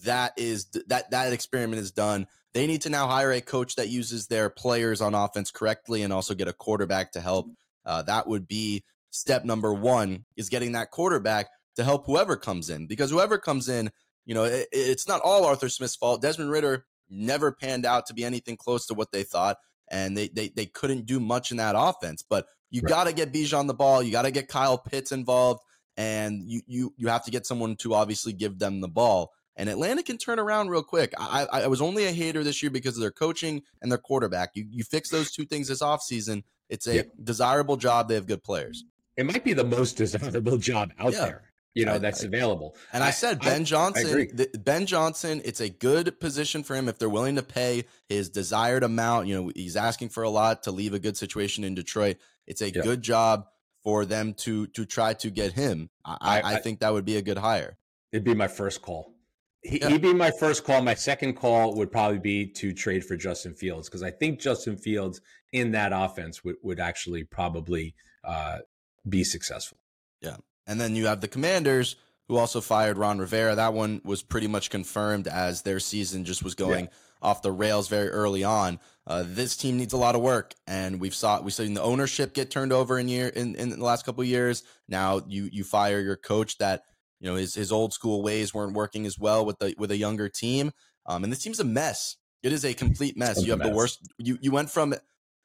That 0.04 0.34
is 0.38 0.66
that 0.88 1.12
that 1.12 1.34
experiment 1.34 1.82
is 1.82 1.92
done. 1.92 2.28
They 2.54 2.68
need 2.68 2.82
to 2.84 2.90
now 2.90 3.08
hire 3.08 3.32
a 3.32 3.42
coach 3.42 3.76
that 3.76 3.90
uses 3.90 4.28
their 4.28 4.50
players 4.50 5.02
on 5.02 5.16
offense 5.16 5.52
correctly, 5.52 6.04
and 6.04 6.14
also 6.14 6.34
get 6.36 6.48
a 6.48 6.54
quarterback 6.54 7.12
to 7.14 7.22
help. 7.22 7.48
Uh, 7.86 8.04
that 8.04 8.28
would 8.28 8.48
be 8.48 8.84
step 9.10 9.44
number 9.46 9.74
one: 9.74 10.26
is 10.38 10.50
getting 10.50 10.74
that 10.74 10.92
quarterback 10.92 11.50
to 11.76 11.84
help 11.84 12.06
whoever 12.06 12.38
comes 12.38 12.70
in, 12.70 12.86
because 12.88 13.10
whoever 13.10 13.38
comes 13.38 13.68
in, 13.70 13.90
you 14.26 14.36
know, 14.36 14.44
it, 14.44 14.68
it's 14.72 15.08
not 15.08 15.22
all 15.24 15.46
Arthur 15.46 15.70
Smith's 15.70 15.96
fault. 15.96 16.22
Desmond 16.22 16.52
Ridder 16.52 16.86
never 17.10 17.52
panned 17.52 17.86
out 17.86 18.06
to 18.08 18.14
be 18.14 18.24
anything 18.24 18.58
close 18.58 18.86
to 18.88 18.94
what 18.94 19.12
they 19.12 19.24
thought, 19.24 19.58
and 19.90 20.16
they 20.16 20.28
they 20.28 20.50
they 20.50 20.66
couldn't 20.68 21.06
do 21.06 21.20
much 21.20 21.52
in 21.52 21.58
that 21.58 21.76
offense. 21.78 22.24
But 22.28 22.46
you 22.70 22.82
Right. 22.82 22.90
got 22.90 23.04
to 23.06 23.14
get 23.14 23.32
Bijan 23.34 23.68
the 23.68 23.74
ball. 23.74 24.02
You 24.02 24.12
got 24.12 24.24
to 24.24 24.32
get 24.32 24.48
Kyle 24.48 24.78
Pitts 24.78 25.12
involved, 25.12 25.62
and 25.98 26.44
you 26.46 26.62
you 26.68 26.94
you 26.98 27.08
have 27.08 27.26
to 27.26 27.32
get 27.32 27.46
someone 27.46 27.76
to 27.78 27.94
obviously 27.96 28.34
give 28.34 28.60
them 28.60 28.82
the 28.82 28.88
ball. 28.88 29.32
And 29.56 29.70
Atlanta 29.70 30.02
can 30.04 30.18
turn 30.18 30.40
around 30.40 30.70
real 30.70 30.84
quick. 30.84 31.14
I, 31.18 31.46
I 31.52 31.62
I 31.64 31.68
was 31.68 31.82
only 31.82 32.06
a 32.06 32.12
hater 32.12 32.44
this 32.44 32.64
year 32.64 32.72
because 32.72 32.96
of 32.98 33.02
their 33.02 33.12
coaching 33.12 33.62
and 33.82 33.92
their 33.92 34.00
quarterback. 34.00 34.52
You 34.56 34.66
you 34.70 34.84
fix 34.84 35.10
those 35.10 35.32
two 35.32 35.46
things 35.46 35.68
this 35.68 35.82
offseason, 35.82 36.44
it's 36.70 36.88
a 36.88 36.96
Yeah. 36.96 37.02
desirable 37.24 37.78
job. 37.78 38.08
They 38.08 38.16
have 38.16 38.26
good 38.28 38.44
players. 38.44 38.84
It 39.16 39.26
might 39.28 39.44
be 39.44 39.54
the 39.54 39.64
most 39.64 39.96
desirable 39.98 40.58
job 40.58 40.92
out 40.98 41.14
Yeah. 41.14 41.20
there, 41.26 41.52
you 41.76 41.86
know, 41.86 41.94
I- 41.94 41.98
that's 42.00 42.24
I- 42.24 42.28
available. 42.28 42.76
And 42.92 43.04
I, 43.04 43.12
said 43.12 43.42
Ben 43.42 43.64
Johnson, 43.64 44.28
th- 44.36 44.50
Ben 44.58 44.88
Johnson, 44.88 45.40
it's 45.46 45.62
a 45.62 45.70
good 45.70 46.20
position 46.20 46.64
for 46.64 46.76
him 46.76 46.90
if 46.90 46.98
they're 46.98 47.08
willing 47.10 47.36
to 47.36 47.44
pay 47.44 47.86
his 48.10 48.30
desired 48.30 48.84
amount. 48.84 49.28
You 49.28 49.36
know, 49.36 49.52
he's 49.56 49.76
asking 49.76 50.10
for 50.10 50.24
a 50.24 50.30
lot 50.32 50.64
to 50.64 50.72
leave 50.72 50.96
a 50.96 51.00
good 51.00 51.16
situation 51.16 51.64
in 51.64 51.76
Detroit. 51.76 52.18
It's 52.48 52.62
a 52.64 52.72
Yeah. 52.72 52.82
good 52.82 53.04
job 53.04 53.46
for 53.84 54.04
them 54.04 54.34
to 54.34 54.66
to 54.68 54.84
try 54.86 55.14
to 55.14 55.30
get 55.30 55.52
him. 55.54 55.90
I, 56.04 56.12
I, 56.14 56.18
I- 56.20 56.42
I 56.54 56.56
I- 56.56 56.60
think 56.60 56.80
that 56.80 56.92
would 56.92 57.06
be 57.06 57.18
a 57.18 57.22
good 57.22 57.38
hire. 57.38 57.78
It'd 58.12 58.24
be 58.24 58.34
my 58.34 58.48
first 58.48 58.82
call. 58.82 59.13
He, 59.64 59.80
yeah. 59.80 59.90
he'd 59.90 60.02
be 60.02 60.14
my 60.14 60.32
first 60.32 60.64
call. 60.64 60.82
My 60.82 60.94
second 60.94 61.34
call 61.36 61.76
would 61.76 61.92
probably 61.92 62.20
be 62.20 62.46
to 62.54 62.74
trade 62.74 63.06
for 63.06 63.16
Justin 63.16 63.54
Fields 63.54 63.88
because 63.88 64.04
I 64.04 64.12
think 64.12 64.40
Justin 64.40 64.78
Fields 64.78 65.22
in 65.52 65.72
that 65.72 65.92
offense 65.94 66.44
would, 66.44 66.56
would 66.64 66.80
actually 66.80 67.24
probably 67.24 67.96
uh, 68.24 68.60
be 69.08 69.24
successful. 69.24 69.78
Yeah. 70.22 70.38
And 70.68 70.80
then 70.80 70.96
you 70.96 71.08
have 71.08 71.22
the 71.22 71.28
Commanders 71.28 71.96
who 72.28 72.38
also 72.38 72.62
fired 72.62 72.98
Ron 72.98 73.20
Rivera. 73.20 73.56
That 73.56 73.74
one 73.74 74.02
was 74.04 74.24
pretty 74.24 74.48
much 74.48 74.70
confirmed 74.70 75.28
as 75.28 75.62
their 75.62 75.80
season 75.80 76.26
just 76.26 76.44
was 76.44 76.56
going 76.56 76.86
yeah. 76.86 76.92
off 77.22 77.42
the 77.42 77.52
rails 77.52 77.88
very 77.88 78.10
early 78.10 78.44
on. 78.44 78.80
Uh, 79.06 79.24
this 79.26 79.58
team 79.58 79.78
needs 79.78 79.94
a 79.94 79.98
lot 79.98 80.16
of 80.16 80.22
work, 80.22 80.54
and 80.66 81.02
we've 81.02 81.16
saw 81.16 81.42
we've 81.42 81.54
seen 81.54 81.74
the 81.74 81.82
ownership 81.82 82.34
get 82.34 82.50
turned 82.50 82.72
over 82.72 82.98
in 82.98 83.10
year 83.10 83.28
in, 83.28 83.56
in 83.56 83.70
the 83.70 83.84
last 83.84 84.06
couple 84.06 84.24
years. 84.24 84.64
Now 84.88 85.22
you 85.28 85.50
you 85.52 85.66
fire 85.66 86.00
your 86.00 86.16
coach 86.16 86.58
that 86.60 86.84
you 87.24 87.30
know 87.30 87.36
his 87.38 87.56
his 87.56 87.72
old 87.72 87.94
school 87.94 88.22
ways 88.22 88.54
weren't 88.54 88.74
working 88.74 89.06
as 89.06 89.18
well 89.18 89.46
with 89.46 89.58
the 89.58 89.74
with 89.78 89.92
a 89.92 89.98
younger 89.98 90.28
team. 90.28 90.74
Um, 91.06 91.24
and 91.24 91.32
this 91.32 91.42
team's 91.42 91.62
a 91.62 91.64
mess. 91.64 92.18
It 92.44 92.52
is 92.52 92.66
a 92.66 92.74
complete 92.74 93.18
mess. 93.18 93.38
It's 93.38 93.46
you 93.46 93.52
have 93.54 93.60
mess. 93.60 93.70
the 93.70 93.74
worst. 93.74 94.00
You 94.18 94.38
you 94.42 94.52
went 94.52 94.70
from 94.70 94.94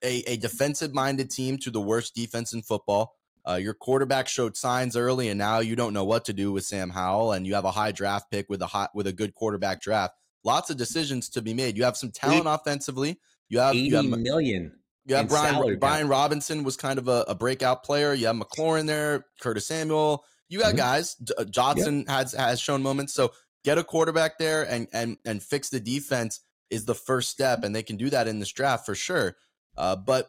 a, 0.04 0.22
a 0.26 0.36
defensive 0.38 0.92
minded 0.92 1.30
team 1.30 1.56
to 1.58 1.70
the 1.70 1.80
worst 1.80 2.16
defense 2.16 2.52
in 2.52 2.62
football. 2.62 3.14
Uh, 3.48 3.54
your 3.54 3.74
quarterback 3.74 4.26
showed 4.26 4.56
signs 4.56 4.96
early, 4.96 5.28
and 5.28 5.38
now 5.38 5.60
you 5.60 5.76
don't 5.76 5.94
know 5.94 6.04
what 6.04 6.24
to 6.24 6.32
do 6.32 6.50
with 6.50 6.64
Sam 6.64 6.90
Howell. 6.90 7.32
And 7.32 7.46
you 7.46 7.54
have 7.54 7.64
a 7.64 7.70
high 7.70 7.92
draft 7.92 8.28
pick 8.28 8.50
with 8.50 8.60
a 8.60 8.66
hot 8.66 8.90
with 8.92 9.06
a 9.06 9.12
good 9.12 9.36
quarterback 9.36 9.80
draft. 9.80 10.14
Lots 10.42 10.70
of 10.70 10.76
decisions 10.76 11.28
to 11.30 11.42
be 11.42 11.54
made. 11.54 11.76
You 11.76 11.84
have 11.84 11.96
some 11.96 12.10
talent 12.10 12.46
offensively. 12.46 13.20
You 13.48 13.60
have 13.60 13.76
eighty 13.76 13.90
you 13.90 13.96
have, 13.96 14.04
million. 14.04 14.72
You 15.06 15.14
have 15.14 15.28
Brian 15.28 15.78
Brian 15.78 16.08
Robinson 16.08 16.64
was 16.64 16.76
kind 16.76 16.98
of 16.98 17.06
a, 17.06 17.24
a, 17.28 17.34
breakout 17.36 17.84
player. 17.84 18.12
You 18.12 18.26
have 18.26 18.36
McLaurin 18.36 18.86
there, 18.86 19.26
Curtis 19.40 19.66
Samuel. 19.68 20.24
You 20.48 20.60
got 20.60 20.68
mm-hmm. 20.68 20.76
guys. 20.76 21.16
Uh, 21.36 21.44
Johnson 21.44 22.04
has 22.08 22.32
has 22.32 22.60
shown 22.60 22.82
moments. 22.82 23.14
So 23.14 23.32
get 23.64 23.78
a 23.78 23.84
quarterback 23.84 24.38
there 24.38 24.62
and 24.62 24.88
and 24.92 25.18
and 25.24 25.42
fix 25.42 25.68
the 25.68 25.80
defense 25.80 26.40
is 26.70 26.84
the 26.84 26.94
first 26.94 27.30
step, 27.30 27.64
and 27.64 27.74
they 27.74 27.82
can 27.82 27.96
do 27.96 28.10
that 28.10 28.28
in 28.28 28.38
this 28.38 28.52
draft 28.52 28.86
for 28.86 28.94
sure. 28.94 29.36
Uh, 29.76 29.96
but 29.96 30.28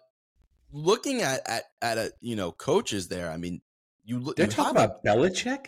looking 0.71 1.21
at 1.21 1.41
at 1.47 1.63
at 1.81 1.97
a 1.97 2.11
you 2.21 2.35
know 2.35 2.51
coaches 2.51 3.07
there, 3.07 3.29
I 3.29 3.37
mean, 3.37 3.61
you 4.05 4.19
look. 4.19 4.35
They're 4.35 4.47
you 4.47 4.51
talking 4.51 4.71
about 4.71 5.03
Belichick. 5.03 5.67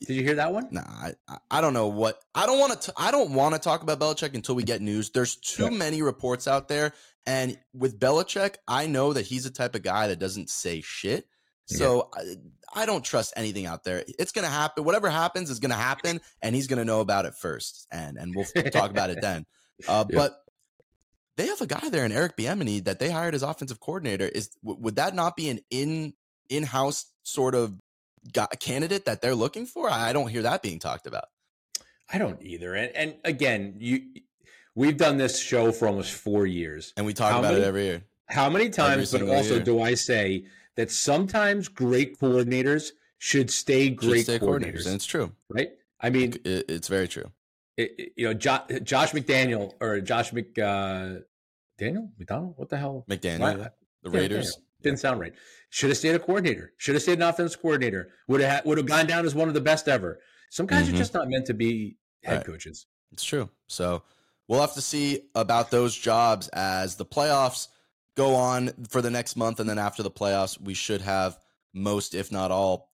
Did 0.00 0.14
you 0.14 0.22
hear 0.22 0.34
that 0.34 0.52
one? 0.52 0.68
Nah, 0.70 0.82
I, 0.82 1.38
I 1.50 1.60
don't 1.60 1.72
know 1.72 1.86
what 1.88 2.20
I 2.34 2.46
don't 2.46 2.58
want 2.58 2.80
to. 2.82 2.92
I 2.96 3.10
don't 3.10 3.32
want 3.32 3.54
to 3.54 3.60
talk 3.60 3.82
about 3.82 3.98
Belichick 3.98 4.34
until 4.34 4.54
we 4.54 4.62
get 4.62 4.82
news. 4.82 5.10
There's 5.10 5.36
too 5.36 5.70
many 5.70 6.02
reports 6.02 6.46
out 6.46 6.68
there, 6.68 6.92
and 7.26 7.58
with 7.72 7.98
Belichick, 7.98 8.56
I 8.68 8.86
know 8.86 9.12
that 9.12 9.26
he's 9.26 9.44
the 9.44 9.50
type 9.50 9.74
of 9.74 9.82
guy 9.82 10.08
that 10.08 10.18
doesn't 10.18 10.50
say 10.50 10.80
shit. 10.80 11.26
So 11.66 12.10
yeah. 12.18 12.34
I, 12.74 12.82
I, 12.82 12.86
don't 12.86 13.04
trust 13.04 13.32
anything 13.36 13.66
out 13.66 13.84
there. 13.84 14.04
It's 14.18 14.32
going 14.32 14.44
to 14.44 14.50
happen. 14.50 14.84
Whatever 14.84 15.08
happens 15.08 15.48
is 15.50 15.60
going 15.60 15.70
to 15.70 15.76
happen, 15.76 16.20
and 16.42 16.54
he's 16.54 16.66
going 16.66 16.78
to 16.78 16.84
know 16.84 17.00
about 17.00 17.24
it 17.24 17.34
first, 17.34 17.86
and 17.90 18.18
and 18.18 18.34
we'll 18.34 18.44
talk 18.70 18.90
about 18.90 19.10
it 19.10 19.20
then. 19.22 19.46
Uh, 19.88 20.04
yeah. 20.10 20.16
But 20.16 20.44
they 21.36 21.46
have 21.46 21.60
a 21.60 21.66
guy 21.66 21.88
there 21.88 22.04
in 22.04 22.12
Eric 22.12 22.36
Bieniemy 22.36 22.84
that 22.84 22.98
they 22.98 23.10
hired 23.10 23.34
as 23.34 23.42
offensive 23.42 23.80
coordinator. 23.80 24.26
Is 24.26 24.50
would 24.62 24.96
that 24.96 25.14
not 25.14 25.36
be 25.36 25.48
an 25.48 25.60
in 25.70 26.14
in 26.48 26.64
house 26.64 27.06
sort 27.22 27.54
of 27.54 27.80
guy, 28.32 28.46
candidate 28.60 29.06
that 29.06 29.20
they're 29.20 29.34
looking 29.34 29.66
for? 29.66 29.90
I 29.90 30.12
don't 30.12 30.28
hear 30.28 30.42
that 30.42 30.62
being 30.62 30.78
talked 30.78 31.06
about. 31.06 31.24
I 32.12 32.18
don't 32.18 32.42
either. 32.42 32.74
And 32.74 32.94
and 32.94 33.14
again, 33.24 33.74
you 33.78 34.02
we've 34.74 34.96
done 34.96 35.16
this 35.16 35.38
show 35.38 35.72
for 35.72 35.88
almost 35.88 36.12
four 36.12 36.46
years, 36.46 36.92
and 36.96 37.06
we 37.06 37.14
talk 37.14 37.32
how 37.32 37.40
about 37.40 37.52
many, 37.52 37.64
it 37.64 37.68
every 37.68 37.84
year. 37.84 38.04
How 38.28 38.48
many 38.48 38.70
times? 38.70 39.12
But 39.12 39.22
also, 39.22 39.54
year. 39.54 39.64
do 39.64 39.82
I 39.82 39.94
say? 39.94 40.44
That 40.76 40.90
sometimes 40.90 41.68
great 41.68 42.18
coordinators 42.18 42.90
should 43.18 43.50
stay 43.50 43.90
great 43.90 44.26
should 44.26 44.36
stay 44.36 44.38
coordinators. 44.38 44.60
coordinators. 44.60 44.86
And 44.86 44.94
it's 44.94 45.06
true. 45.06 45.32
Right? 45.48 45.70
I 46.00 46.10
mean, 46.10 46.34
it, 46.44 46.66
it's 46.68 46.88
very 46.88 47.08
true. 47.08 47.30
It, 47.76 48.12
you 48.16 48.26
know, 48.26 48.34
jo- 48.34 48.64
Josh 48.82 49.12
McDaniel 49.12 49.72
or 49.80 50.00
Josh 50.00 50.32
Mc, 50.32 50.58
uh, 50.58 51.20
Daniel 51.78 52.10
McDonald? 52.18 52.54
What 52.56 52.68
the 52.68 52.76
hell? 52.76 53.04
McDaniel. 53.08 53.70
The 54.02 54.10
Raiders. 54.10 54.58
Didn't 54.82 55.00
sound 55.00 55.18
right. 55.18 55.32
Should 55.70 55.88
have 55.88 55.96
stayed 55.96 56.14
a 56.14 56.18
coordinator. 56.18 56.74
Should 56.76 56.94
have 56.94 57.02
stayed 57.02 57.18
an 57.18 57.22
offense 57.22 57.56
coordinator. 57.56 58.10
Would 58.28 58.42
have 58.42 58.66
would 58.66 58.76
have 58.76 58.86
gone 58.86 59.06
down 59.06 59.24
as 59.24 59.34
one 59.34 59.48
of 59.48 59.54
the 59.54 59.60
best 59.60 59.88
ever. 59.88 60.20
Some 60.50 60.66
guys 60.66 60.86
mm-hmm. 60.86 60.94
are 60.94 60.98
just 60.98 61.14
not 61.14 61.28
meant 61.28 61.46
to 61.46 61.54
be 61.54 61.96
head 62.22 62.36
right. 62.36 62.46
coaches. 62.46 62.86
It's 63.10 63.24
true. 63.24 63.48
So 63.66 64.02
we'll 64.46 64.60
have 64.60 64.74
to 64.74 64.82
see 64.82 65.22
about 65.34 65.70
those 65.70 65.96
jobs 65.96 66.48
as 66.48 66.96
the 66.96 67.06
playoffs 67.06 67.68
go 68.16 68.34
on 68.34 68.70
for 68.88 69.02
the 69.02 69.10
next 69.10 69.36
month, 69.36 69.60
and 69.60 69.68
then 69.68 69.78
after 69.78 70.02
the 70.02 70.10
playoffs, 70.10 70.60
we 70.60 70.74
should 70.74 71.00
have 71.00 71.38
most, 71.72 72.14
if 72.14 72.30
not 72.30 72.50
all, 72.50 72.90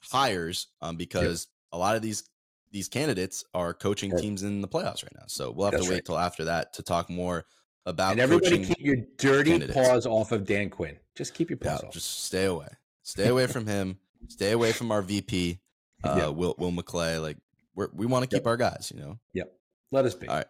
hires 0.00 0.68
um, 0.80 0.96
because 0.96 1.48
yep. 1.48 1.76
a 1.76 1.78
lot 1.78 1.96
of 1.96 2.02
these 2.02 2.28
these 2.72 2.88
candidates 2.88 3.44
are 3.54 3.72
coaching 3.72 4.10
right. 4.10 4.20
teams 4.20 4.42
in 4.42 4.60
the 4.60 4.68
playoffs 4.68 5.02
right 5.02 5.14
now. 5.14 5.24
So 5.28 5.50
we'll 5.50 5.66
have 5.66 5.72
That's 5.72 5.84
to 5.84 5.90
wait 5.90 5.96
right. 5.96 6.04
till 6.04 6.18
after 6.18 6.44
that 6.44 6.74
to 6.74 6.82
talk 6.82 7.08
more 7.08 7.46
about. 7.86 8.12
And 8.12 8.20
everybody, 8.20 8.64
keep 8.64 8.80
your 8.80 8.96
dirty 9.16 9.52
candidates. 9.52 9.78
paws 9.78 10.06
off 10.06 10.32
of 10.32 10.44
Dan 10.44 10.68
Quinn. 10.68 10.96
Just 11.14 11.34
keep 11.34 11.48
your 11.48 11.58
paws 11.58 11.80
yeah, 11.82 11.88
off. 11.88 11.94
Just 11.94 12.24
stay 12.24 12.44
away. 12.44 12.68
Stay 13.02 13.28
away 13.28 13.46
from 13.46 13.66
him. 13.66 13.98
Stay 14.28 14.50
away 14.50 14.72
from 14.72 14.90
our 14.90 15.00
VP, 15.00 15.60
uh, 16.04 16.16
yep. 16.16 16.34
Will 16.34 16.54
Will 16.58 16.72
McClay. 16.72 17.20
Like 17.22 17.38
we 17.74 17.86
we 17.92 18.06
want 18.06 18.28
to 18.28 18.28
keep 18.28 18.42
yep. 18.42 18.46
our 18.46 18.56
guys. 18.56 18.92
You 18.94 19.00
know. 19.00 19.18
Yep. 19.34 19.52
Let 19.92 20.04
us 20.04 20.14
be. 20.14 20.28
All 20.28 20.36
right. 20.36 20.46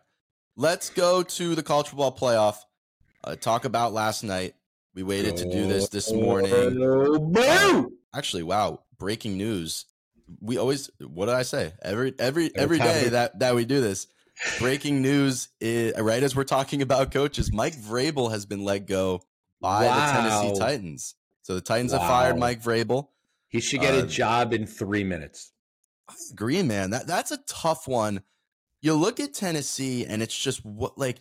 Let's 0.57 0.89
go 0.89 1.23
to 1.23 1.55
the 1.55 1.63
college 1.63 1.89
football 1.89 2.17
playoff 2.17 2.57
uh, 3.27 3.37
talk 3.37 3.65
about 3.65 3.93
last 3.93 4.23
night. 4.23 4.55
We 4.95 5.03
waited 5.03 5.37
to 5.39 5.51
do 5.51 5.67
this 5.67 5.89
this 5.91 6.11
morning. 6.11 6.53
Uh, 6.53 7.85
actually, 8.15 8.45
wow! 8.45 8.81
Breaking 8.99 9.37
news. 9.37 9.85
We 10.41 10.57
always. 10.57 10.91
What 11.01 11.27
did 11.27 11.35
I 11.35 11.43
say? 11.43 11.73
Every 11.83 12.15
every 12.19 12.51
every 12.55 12.79
day 12.79 13.11
that 13.11 13.39
that 13.41 13.55
we 13.55 13.65
do 13.65 13.81
this. 13.81 14.07
Breaking 14.59 15.03
news 15.03 15.49
is 15.61 15.95
right 15.99 16.23
as 16.23 16.37
we're 16.37 16.45
talking 16.45 16.83
about 16.83 17.11
coaches. 17.11 17.53
Mike 17.53 17.75
Vrabel 17.75 18.31
has 18.31 18.47
been 18.47 18.65
let 18.65 18.87
go 18.87 19.23
by 19.61 19.87
wow. 19.87 19.95
the 19.95 20.13
Tennessee 20.13 20.59
Titans. 20.59 21.15
So 21.43 21.55
the 21.55 21.61
Titans 21.61 21.93
wow. 21.93 21.99
have 21.99 22.09
fired 22.09 22.39
Mike 22.39 22.63
Vrabel. 22.63 23.09
He 23.49 23.61
should 23.61 23.81
get 23.81 23.95
uh, 23.95 24.05
a 24.05 24.07
job 24.07 24.53
in 24.53 24.67
three 24.67 25.05
minutes. 25.05 25.53
I 26.09 26.15
agree, 26.33 26.63
man. 26.63 26.91
That 26.91 27.07
that's 27.07 27.31
a 27.31 27.39
tough 27.49 27.89
one. 27.89 28.23
You 28.83 28.95
look 28.95 29.21
at 29.21 29.35
Tennessee, 29.35 30.05
and 30.05 30.23
it's 30.23 30.37
just 30.37 30.65
what 30.65 30.99
like 30.99 31.19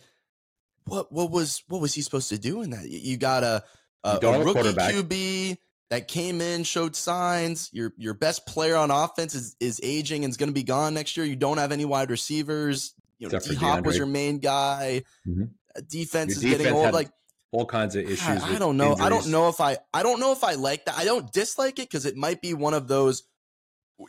what 0.86 1.12
what 1.12 1.30
was 1.30 1.62
what 1.68 1.80
was 1.80 1.94
he 1.94 2.02
supposed 2.02 2.28
to 2.30 2.38
do 2.38 2.62
in 2.62 2.70
that? 2.70 2.88
You 2.88 3.16
got 3.16 3.42
a 3.42 3.62
a, 4.04 4.18
a 4.22 4.44
rookie 4.44 4.60
QB 4.60 5.58
that 5.90 6.08
came 6.08 6.40
in, 6.40 6.62
showed 6.64 6.96
signs. 6.96 7.70
Your 7.72 7.92
your 7.96 8.14
best 8.14 8.46
player 8.46 8.76
on 8.76 8.90
offense 8.90 9.34
is 9.34 9.56
is 9.60 9.80
aging 9.82 10.24
and 10.24 10.30
is 10.30 10.36
going 10.36 10.48
to 10.48 10.54
be 10.54 10.62
gone 10.62 10.94
next 10.94 11.16
year. 11.16 11.26
You 11.26 11.36
don't 11.36 11.58
have 11.58 11.72
any 11.72 11.84
wide 11.84 12.10
receivers. 12.10 12.94
You 13.18 13.28
know, 13.28 13.38
D 13.38 13.54
Hop 13.56 13.84
was 13.84 13.96
your 13.96 14.06
main 14.06 14.38
guy. 14.38 15.02
Mm-hmm. 15.26 15.44
Uh, 15.76 15.80
defense 15.88 16.30
your 16.30 16.52
is 16.52 16.58
defense 16.58 16.62
getting 16.62 16.72
old. 16.72 16.94
Like 16.94 17.10
all 17.52 17.66
kinds 17.66 17.96
of 17.96 18.04
issues. 18.04 18.42
I, 18.42 18.54
I 18.54 18.58
don't 18.58 18.76
know. 18.76 18.92
Injuries. 18.92 19.06
I 19.06 19.08
don't 19.08 19.28
know 19.28 19.48
if 19.48 19.60
I 19.60 19.78
I 19.92 20.02
don't 20.02 20.20
know 20.20 20.32
if 20.32 20.44
I 20.44 20.54
like 20.54 20.84
that. 20.84 20.96
I 20.96 21.04
don't 21.04 21.32
dislike 21.32 21.78
it 21.78 21.90
because 21.90 22.06
it 22.06 22.16
might 22.16 22.40
be 22.40 22.54
one 22.54 22.74
of 22.74 22.86
those. 22.88 23.24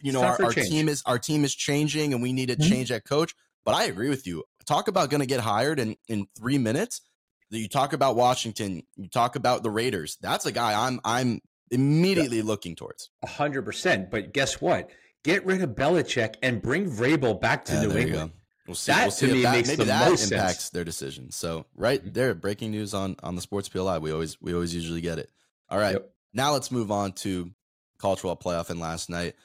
You 0.01 0.11
know, 0.11 0.21
our, 0.21 0.43
our 0.43 0.51
team 0.51 0.89
is 0.89 1.01
our 1.05 1.17
team 1.17 1.43
is 1.45 1.55
changing, 1.55 2.13
and 2.13 2.21
we 2.21 2.33
need 2.33 2.49
to 2.49 2.55
mm-hmm. 2.55 2.69
change 2.69 2.89
that 2.89 3.05
coach. 3.05 3.33
But 3.63 3.73
I 3.73 3.85
agree 3.85 4.09
with 4.09 4.27
you 4.27 4.43
talk 4.67 4.87
about 4.87 5.09
going 5.09 5.21
to 5.21 5.27
get 5.27 5.39
hired 5.39 5.79
in 5.79 5.95
in 6.07 6.27
three 6.37 6.57
minutes. 6.57 7.01
You 7.49 7.67
talk 7.67 7.93
about 7.93 8.15
Washington. 8.15 8.83
You 8.95 9.07
talk 9.07 9.35
about 9.35 9.63
the 9.63 9.71
Raiders. 9.71 10.17
That's 10.21 10.45
a 10.45 10.51
guy 10.51 10.87
I'm 10.87 10.99
I'm 11.03 11.41
immediately 11.71 12.41
looking 12.41 12.75
towards. 12.75 13.09
hundred 13.25 13.63
percent. 13.63 14.11
But 14.11 14.33
guess 14.33 14.61
what? 14.61 14.89
Get 15.23 15.45
rid 15.45 15.61
of 15.61 15.71
Belichick 15.71 16.35
and 16.43 16.61
bring 16.61 16.89
Vrabel 16.89 17.39
back 17.39 17.65
to 17.65 17.73
yeah, 17.73 17.81
New 17.81 17.97
England. 17.97 18.31
We'll 18.67 18.75
see. 18.75 18.91
That 18.91 19.03
we'll 19.03 19.11
see 19.11 19.27
to 19.27 19.33
me 19.33 19.41
that, 19.43 19.51
makes 19.53 19.69
maybe 19.69 19.83
the 19.83 19.85
that 19.85 20.09
most 20.09 20.31
impacts 20.31 20.55
sense. 20.55 20.69
their 20.69 20.83
decision. 20.83 21.31
So 21.31 21.65
right 21.75 22.01
mm-hmm. 22.01 22.11
there, 22.11 22.35
breaking 22.35 22.71
news 22.71 22.93
on 22.93 23.15
on 23.23 23.35
the 23.35 23.41
Sports 23.41 23.69
Appeal. 23.69 23.99
We 24.01 24.11
always 24.11 24.39
we 24.41 24.53
always 24.53 24.75
usually 24.75 25.01
get 25.01 25.19
it. 25.19 25.31
All 25.69 25.79
right, 25.79 25.93
yep. 25.93 26.11
now 26.33 26.51
let's 26.53 26.71
move 26.71 26.91
on 26.91 27.13
to 27.13 27.51
football 27.99 28.35
playoff. 28.35 28.69
And 28.69 28.79
last 28.79 29.09
night 29.09 29.35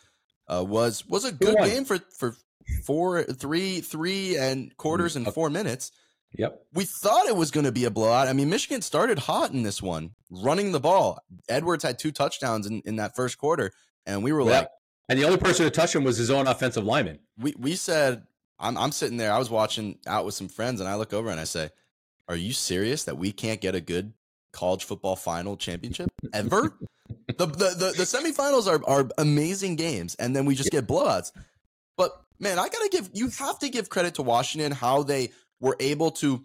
uh, 0.49 0.65
was 0.65 1.07
was 1.07 1.25
a 1.25 1.33
good 1.33 1.57
game 1.59 1.85
for 1.85 1.99
for 2.19 2.37
four, 2.85 3.23
three, 3.25 3.81
three 3.81 4.37
and 4.37 4.71
mm, 4.71 4.77
quarters 4.77 5.17
and 5.17 5.27
four 5.33 5.51
minutes. 5.51 5.93
Yep. 6.35 6.63
We 6.73 6.85
thought 6.85 7.27
it 7.27 7.37
was 7.37 7.51
going 7.51 7.67
to 7.67 7.73
be 7.73 7.85
a 7.85 7.91
blowout. 7.91 8.29
I 8.29 8.33
mean, 8.33 8.49
Michigan 8.49 8.81
started 8.81 9.19
hot 9.19 9.51
in 9.51 9.63
this 9.63 9.83
one, 9.83 10.13
running 10.31 10.73
the 10.73 10.81
ball. 10.81 11.19
Edwards 11.49 11.85
had 11.85 11.99
two 11.99 12.11
touchdowns 12.11 12.67
in, 12.67 12.81
in 12.87 12.97
that 12.97 13.15
first 13.15 13.37
quarter, 13.37 13.73
and 14.07 14.23
we 14.23 14.33
were 14.33 14.43
like, 14.43 14.69
and 15.09 15.19
the 15.19 15.25
only 15.25 15.39
person 15.39 15.65
to 15.65 15.71
touch 15.71 15.95
him 15.95 16.05
was 16.05 16.17
his 16.17 16.31
own 16.31 16.47
offensive 16.47 16.85
lineman. 16.85 17.19
We 17.39 17.55
we 17.59 17.75
said, 17.75 18.23
I'm 18.59 18.79
I'm 18.79 18.93
sitting 18.93 19.19
there. 19.19 19.33
I 19.33 19.39
was 19.39 19.51
watching 19.51 19.99
out 20.07 20.25
with 20.25 20.35
some 20.35 20.49
friends, 20.49 20.81
and 20.81 20.89
I 20.89 20.95
look 20.95 21.13
over 21.13 21.29
and 21.29 21.39
I 21.41 21.45
say, 21.45 21.71
"Are 22.29 22.37
you 22.37 22.53
serious 22.53 23.05
that 23.05 23.19
we 23.19 23.33
can't 23.33 23.61
get 23.61 23.75
a 23.75 23.81
good 23.81 24.15
college 24.53 24.85
football 24.85 25.17
final 25.17 25.57
championship 25.57 26.11
ever?" 26.33 26.79
the, 27.37 27.47
the 27.47 27.47
the 27.47 27.95
the 27.97 28.05
semifinals 28.05 28.67
are 28.67 28.81
are 28.89 29.09
amazing 29.19 29.77
games, 29.77 30.15
and 30.15 30.35
then 30.35 30.47
we 30.47 30.55
just 30.55 30.71
get 30.71 30.87
blowouts. 30.87 31.33
Man, 32.43 32.59
I 32.59 32.69
gotta 32.69 32.89
give 32.91 33.09
you 33.13 33.29
have 33.39 33.61
to 33.61 33.69
give 33.69 33.89
credit 33.89 34.17
to 34.17 34.23
Washington 34.23 34.73
how 34.73 35.05
they 35.05 35.31
were 35.61 35.77
able 35.79 36.11
to, 36.11 36.45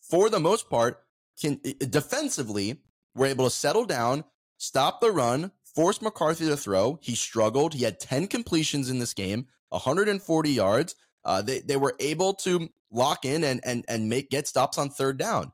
for 0.00 0.30
the 0.30 0.38
most 0.38 0.70
part, 0.70 1.02
can 1.40 1.60
defensively 1.80 2.80
were 3.16 3.26
able 3.26 3.46
to 3.46 3.50
settle 3.50 3.84
down, 3.84 4.22
stop 4.58 5.00
the 5.00 5.10
run, 5.10 5.50
force 5.74 6.00
McCarthy 6.00 6.46
to 6.46 6.56
throw. 6.56 7.00
He 7.02 7.16
struggled. 7.16 7.74
He 7.74 7.82
had 7.82 7.98
10 7.98 8.28
completions 8.28 8.88
in 8.88 9.00
this 9.00 9.14
game, 9.14 9.46
140 9.70 10.50
yards. 10.50 10.94
Uh, 11.24 11.42
they 11.42 11.58
they 11.58 11.76
were 11.76 11.96
able 11.98 12.34
to 12.34 12.68
lock 12.92 13.24
in 13.24 13.42
and 13.42 13.60
and 13.64 13.84
and 13.88 14.08
make 14.08 14.30
get 14.30 14.46
stops 14.46 14.78
on 14.78 14.90
third 14.90 15.18
down. 15.18 15.50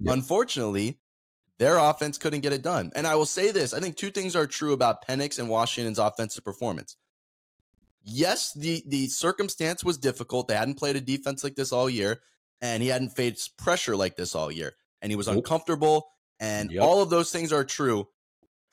Yep. 0.00 0.12
Unfortunately, 0.12 0.98
their 1.58 1.78
offense 1.78 2.18
couldn't 2.18 2.40
get 2.40 2.52
it 2.52 2.62
done. 2.62 2.92
And 2.94 3.06
I 3.06 3.14
will 3.14 3.24
say 3.24 3.50
this: 3.50 3.72
I 3.72 3.80
think 3.80 3.96
two 3.96 4.10
things 4.10 4.36
are 4.36 4.46
true 4.46 4.74
about 4.74 5.06
Penix 5.08 5.38
and 5.38 5.48
Washington's 5.48 5.98
offensive 5.98 6.44
performance. 6.44 6.98
Yes, 8.04 8.52
the 8.54 8.82
the 8.86 9.06
circumstance 9.08 9.84
was 9.84 9.98
difficult. 9.98 10.48
They 10.48 10.56
hadn't 10.56 10.78
played 10.78 10.96
a 10.96 11.00
defense 11.00 11.44
like 11.44 11.54
this 11.54 11.72
all 11.72 11.88
year, 11.88 12.20
and 12.60 12.82
he 12.82 12.88
hadn't 12.88 13.10
faced 13.10 13.56
pressure 13.56 13.96
like 13.96 14.16
this 14.16 14.34
all 14.34 14.50
year, 14.50 14.74
and 15.00 15.12
he 15.12 15.16
was 15.16 15.28
uncomfortable. 15.28 16.08
And 16.40 16.72
yep. 16.72 16.82
all 16.82 17.02
of 17.02 17.10
those 17.10 17.30
things 17.30 17.52
are 17.52 17.64
true. 17.64 18.08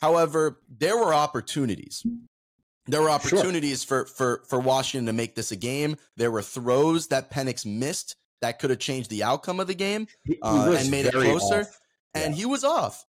However, 0.01 0.61
there 0.67 0.97
were 0.97 1.13
opportunities. 1.13 2.03
There 2.87 3.01
were 3.01 3.09
opportunities 3.09 3.83
sure. 3.83 4.05
for 4.05 4.11
for 4.11 4.43
for 4.47 4.59
Washington 4.59 5.05
to 5.05 5.13
make 5.13 5.35
this 5.35 5.51
a 5.51 5.55
game. 5.55 5.97
There 6.17 6.31
were 6.31 6.41
throws 6.41 7.07
that 7.07 7.29
Penix 7.29 7.65
missed 7.65 8.15
that 8.41 8.59
could 8.59 8.71
have 8.71 8.79
changed 8.79 9.09
the 9.09 9.23
outcome 9.23 9.59
of 9.59 9.67
the 9.67 9.75
game 9.75 10.07
uh, 10.41 10.75
and 10.77 10.89
made 10.89 11.05
it 11.05 11.13
closer. 11.13 11.67
Yeah. 12.15 12.21
And 12.21 12.33
he 12.33 12.45
was 12.45 12.63
off. 12.63 13.05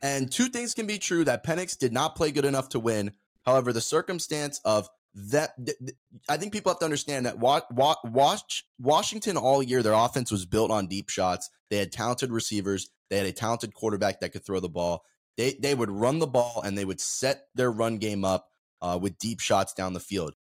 And 0.00 0.32
two 0.32 0.46
things 0.46 0.72
can 0.72 0.86
be 0.86 0.98
true 0.98 1.24
that 1.24 1.44
Penix 1.44 1.76
did 1.76 1.92
not 1.92 2.16
play 2.16 2.30
good 2.30 2.46
enough 2.46 2.70
to 2.70 2.80
win. 2.80 3.12
However, 3.44 3.72
the 3.72 3.80
circumstance 3.80 4.60
of 4.64 4.88
that, 5.14 5.50
I 6.28 6.36
think 6.36 6.52
people 6.52 6.70
have 6.70 6.78
to 6.80 6.84
understand 6.84 7.26
that 7.26 7.38
watch 7.38 8.64
Washington 8.78 9.36
all 9.36 9.62
year, 9.62 9.82
their 9.82 9.92
offense 9.92 10.30
was 10.30 10.46
built 10.46 10.70
on 10.70 10.86
deep 10.86 11.08
shots. 11.08 11.50
They 11.68 11.78
had 11.78 11.92
talented 11.92 12.30
receivers. 12.30 12.90
They 13.08 13.18
had 13.18 13.26
a 13.26 13.32
talented 13.32 13.74
quarterback 13.74 14.20
that 14.20 14.30
could 14.30 14.44
throw 14.44 14.60
the 14.60 14.68
ball. 14.68 15.04
They 15.36 15.54
they 15.54 15.74
would 15.74 15.90
run 15.90 16.18
the 16.18 16.26
ball 16.26 16.62
and 16.64 16.76
they 16.76 16.84
would 16.84 17.00
set 17.00 17.46
their 17.54 17.70
run 17.70 17.98
game 17.98 18.24
up 18.24 18.48
uh, 18.82 18.98
with 19.00 19.18
deep 19.18 19.40
shots 19.40 19.72
down 19.72 19.94
the 19.94 20.00
field. 20.00 20.34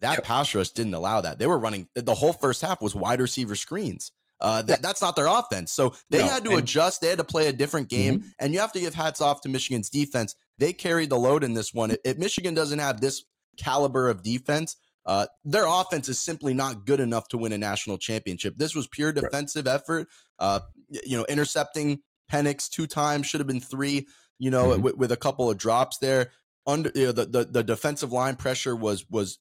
That 0.00 0.18
yep. 0.18 0.24
pass 0.24 0.54
rush 0.54 0.70
didn't 0.70 0.94
allow 0.94 1.20
that. 1.20 1.38
They 1.38 1.46
were 1.46 1.58
running 1.58 1.88
the 1.94 2.14
whole 2.14 2.32
first 2.32 2.62
half 2.62 2.80
was 2.80 2.94
wide 2.94 3.20
receiver 3.20 3.56
screens. 3.56 4.12
Uh, 4.40 4.62
th- 4.62 4.78
that's 4.78 5.02
not 5.02 5.16
their 5.16 5.26
offense. 5.26 5.72
So 5.72 5.94
they 6.10 6.18
no, 6.18 6.28
had 6.28 6.44
to 6.44 6.50
and- 6.50 6.60
adjust. 6.60 7.00
They 7.00 7.08
had 7.08 7.18
to 7.18 7.24
play 7.24 7.48
a 7.48 7.52
different 7.52 7.88
game. 7.88 8.20
Mm-hmm. 8.20 8.28
And 8.38 8.54
you 8.54 8.60
have 8.60 8.72
to 8.72 8.80
give 8.80 8.94
hats 8.94 9.20
off 9.20 9.40
to 9.42 9.48
Michigan's 9.48 9.90
defense. 9.90 10.36
They 10.58 10.72
carried 10.72 11.10
the 11.10 11.18
load 11.18 11.42
in 11.42 11.54
this 11.54 11.74
one. 11.74 11.96
If 12.04 12.18
Michigan 12.18 12.54
doesn't 12.54 12.78
have 12.78 13.00
this 13.00 13.24
caliber 13.58 14.08
of 14.08 14.22
defense, 14.22 14.76
uh, 15.06 15.26
their 15.44 15.66
offense 15.66 16.08
is 16.08 16.20
simply 16.20 16.54
not 16.54 16.84
good 16.84 17.00
enough 17.00 17.28
to 17.28 17.38
win 17.38 17.52
a 17.52 17.58
national 17.58 17.98
championship. 17.98 18.54
This 18.56 18.74
was 18.74 18.86
pure 18.86 19.12
defensive 19.12 19.66
right. 19.66 19.74
effort. 19.74 20.08
Uh, 20.38 20.60
you 20.88 21.16
know, 21.16 21.24
intercepting 21.28 22.00
Penix 22.30 22.68
two 22.68 22.86
times 22.86 23.26
should 23.26 23.40
have 23.40 23.46
been 23.46 23.60
three. 23.60 24.06
You 24.38 24.50
know, 24.50 24.68
mm-hmm. 24.68 24.82
with, 24.82 24.96
with, 24.96 25.12
a 25.12 25.16
couple 25.16 25.50
of 25.50 25.58
drops 25.58 25.98
there 25.98 26.30
under 26.66 26.92
you 26.94 27.06
know, 27.06 27.12
the, 27.12 27.26
the 27.26 27.44
the 27.44 27.64
defensive 27.64 28.12
line 28.12 28.36
pressure 28.36 28.76
was 28.76 29.08
was 29.10 29.38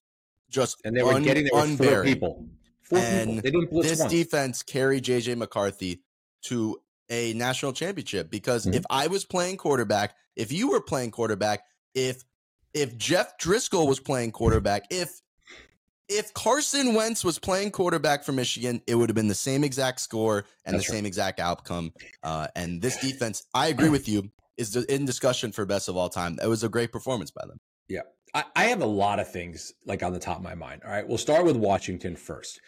just 0.50 0.78
and 0.86 0.96
they 0.96 1.04
were 1.04 1.14
un, 1.14 1.24
getting 1.24 1.48
there 1.76 1.76
four 1.76 2.04
people. 2.04 2.48
Four 2.84 3.00
and 3.00 3.44
people. 3.44 3.82
this 3.84 4.00
once. 4.00 4.12
defense 4.12 4.64
carried 4.64 5.04
JJ 5.04 5.38
McCarthy 5.38 6.02
to 6.44 6.78
a 7.10 7.34
national 7.34 7.74
championship 7.74 8.32
because 8.32 8.66
mm-hmm. 8.66 8.76
if 8.76 8.86
I 8.90 9.08
was 9.08 9.26
playing 9.26 9.58
quarterback, 9.58 10.16
if 10.36 10.52
you 10.52 10.72
were 10.72 10.82
playing 10.82 11.12
quarterback, 11.12 11.64
if 11.94 12.24
if 12.78 12.98
Jeff 12.98 13.38
Driskel 13.38 13.88
was 13.88 14.00
playing 14.00 14.32
quarterback, 14.32 14.86
if 14.90 15.22
if 16.10 16.34
Carson 16.34 16.94
Wentz 16.94 17.24
was 17.26 17.38
playing 17.38 17.72
quarterback 17.72 18.24
for 18.24 18.32
Michigan, 18.32 18.82
it 18.88 18.96
would 18.96 19.10
have 19.10 19.16
been 19.16 19.28
the 19.28 19.36
same 19.36 19.64
exact 19.64 20.00
score 20.00 20.46
and 20.66 20.74
That's 20.74 20.88
the 20.88 20.94
right. 20.94 20.98
same 21.00 21.06
exact 21.06 21.40
outcome. 21.40 21.92
Uh, 22.24 22.48
and 22.56 22.82
this 22.82 22.96
defense, 22.98 23.44
I 23.54 23.68
agree 23.68 23.90
with 23.90 24.08
you 24.08 24.32
is 24.58 24.76
in 24.76 25.06
discussion 25.06 25.52
for 25.52 25.66
best 25.66 25.90
of 25.90 25.98
all 25.98 26.10
time. 26.10 26.40
It 26.42 26.48
was 26.48 26.64
a 26.64 26.70
great 26.70 26.92
performance 26.92 27.30
by 27.30 27.46
them. 27.46 27.60
Yeah. 27.90 28.02
I, 28.34 28.46
I 28.56 28.64
have 28.66 28.82
a 28.82 28.88
lot 28.88 29.20
of 29.20 29.30
things 29.30 29.74
like 29.86 30.02
on 30.02 30.14
the 30.14 30.20
top 30.20 30.38
of 30.38 30.44
my 30.44 30.56
mind. 30.56 30.82
All 30.86 30.92
right. 30.92 31.08
We'll 31.08 31.18
start 31.18 31.46
with 31.46 31.58
Washington 31.58 32.16
first. 32.16 32.60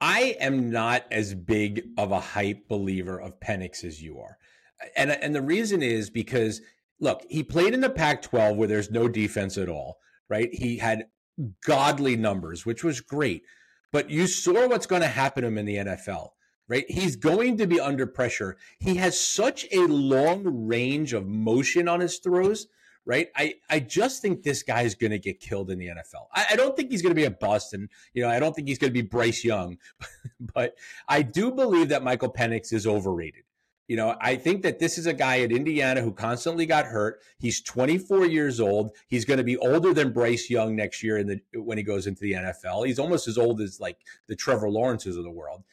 I 0.00 0.36
am 0.40 0.70
not 0.70 1.04
as 1.12 1.34
big 1.34 1.84
of 1.98 2.12
a 2.12 2.18
hype 2.18 2.66
believer 2.66 3.20
of 3.20 3.38
Penix 3.40 3.84
as 3.84 4.02
you 4.02 4.18
are. 4.18 4.38
And, 4.96 5.12
and 5.12 5.34
the 5.34 5.42
reason 5.42 5.82
is 5.82 6.10
because, 6.10 6.60
look, 7.02 7.26
he 7.28 7.42
played 7.42 7.74
in 7.74 7.80
the 7.80 7.90
Pac 7.90 8.22
12 8.22 8.56
where 8.56 8.68
there's 8.68 8.90
no 8.90 9.08
defense 9.08 9.58
at 9.58 9.68
all, 9.68 9.98
right? 10.30 10.48
He 10.52 10.78
had 10.78 11.08
godly 11.66 12.16
numbers, 12.16 12.64
which 12.64 12.82
was 12.82 13.00
great. 13.00 13.42
But 13.90 14.08
you 14.08 14.26
saw 14.26 14.68
what's 14.68 14.86
going 14.86 15.02
to 15.02 15.08
happen 15.08 15.42
to 15.42 15.48
him 15.48 15.58
in 15.58 15.66
the 15.66 15.76
NFL 15.76 16.30
right? 16.68 16.84
He's 16.88 17.16
going 17.16 17.58
to 17.58 17.66
be 17.66 17.78
under 17.78 18.06
pressure. 18.06 18.56
He 18.78 18.94
has 18.94 19.20
such 19.20 19.66
a 19.72 19.80
long 19.80 20.66
range 20.66 21.12
of 21.12 21.26
motion 21.26 21.86
on 21.86 22.00
his 22.00 22.16
throws, 22.16 22.66
right? 23.04 23.28
I, 23.36 23.56
I 23.68 23.80
just 23.80 24.22
think 24.22 24.42
this 24.42 24.62
guy 24.62 24.82
is 24.82 24.94
going 24.94 25.10
to 25.10 25.18
get 25.18 25.38
killed 25.38 25.70
in 25.70 25.78
the 25.78 25.88
NFL. 25.88 26.28
I, 26.32 26.46
I 26.52 26.56
don't 26.56 26.74
think 26.74 26.90
he's 26.90 27.02
going 27.02 27.10
to 27.10 27.20
be 27.20 27.26
a 27.26 27.30
bust, 27.30 27.74
and 27.74 27.90
you 28.14 28.22
know 28.22 28.30
I 28.30 28.40
don't 28.40 28.54
think 28.54 28.68
he's 28.68 28.78
going 28.78 28.90
to 28.90 29.02
be 29.02 29.06
Bryce 29.06 29.44
Young, 29.44 29.76
but 30.40 30.76
I 31.08 31.20
do 31.20 31.52
believe 31.52 31.88
that 31.90 32.02
Michael 32.02 32.32
Penix 32.32 32.72
is 32.72 32.86
overrated. 32.86 33.42
You 33.88 33.96
know, 33.96 34.16
I 34.20 34.36
think 34.36 34.62
that 34.62 34.78
this 34.78 34.96
is 34.96 35.06
a 35.06 35.12
guy 35.12 35.40
at 35.40 35.52
Indiana 35.52 36.00
who 36.00 36.12
constantly 36.12 36.66
got 36.66 36.86
hurt. 36.86 37.20
He's 37.38 37.60
24 37.60 38.26
years 38.26 38.60
old. 38.60 38.92
He's 39.08 39.24
going 39.24 39.38
to 39.38 39.44
be 39.44 39.56
older 39.56 39.92
than 39.92 40.12
Bryce 40.12 40.48
Young 40.48 40.76
next 40.76 41.02
year 41.02 41.18
in 41.18 41.26
the 41.26 41.60
when 41.60 41.78
he 41.78 41.84
goes 41.84 42.06
into 42.06 42.20
the 42.20 42.32
NFL. 42.32 42.86
He's 42.86 42.98
almost 42.98 43.28
as 43.28 43.36
old 43.36 43.60
as 43.60 43.80
like 43.80 43.98
the 44.28 44.36
Trevor 44.36 44.70
Lawrences 44.70 45.16
of 45.16 45.24
the 45.24 45.30
world. 45.30 45.64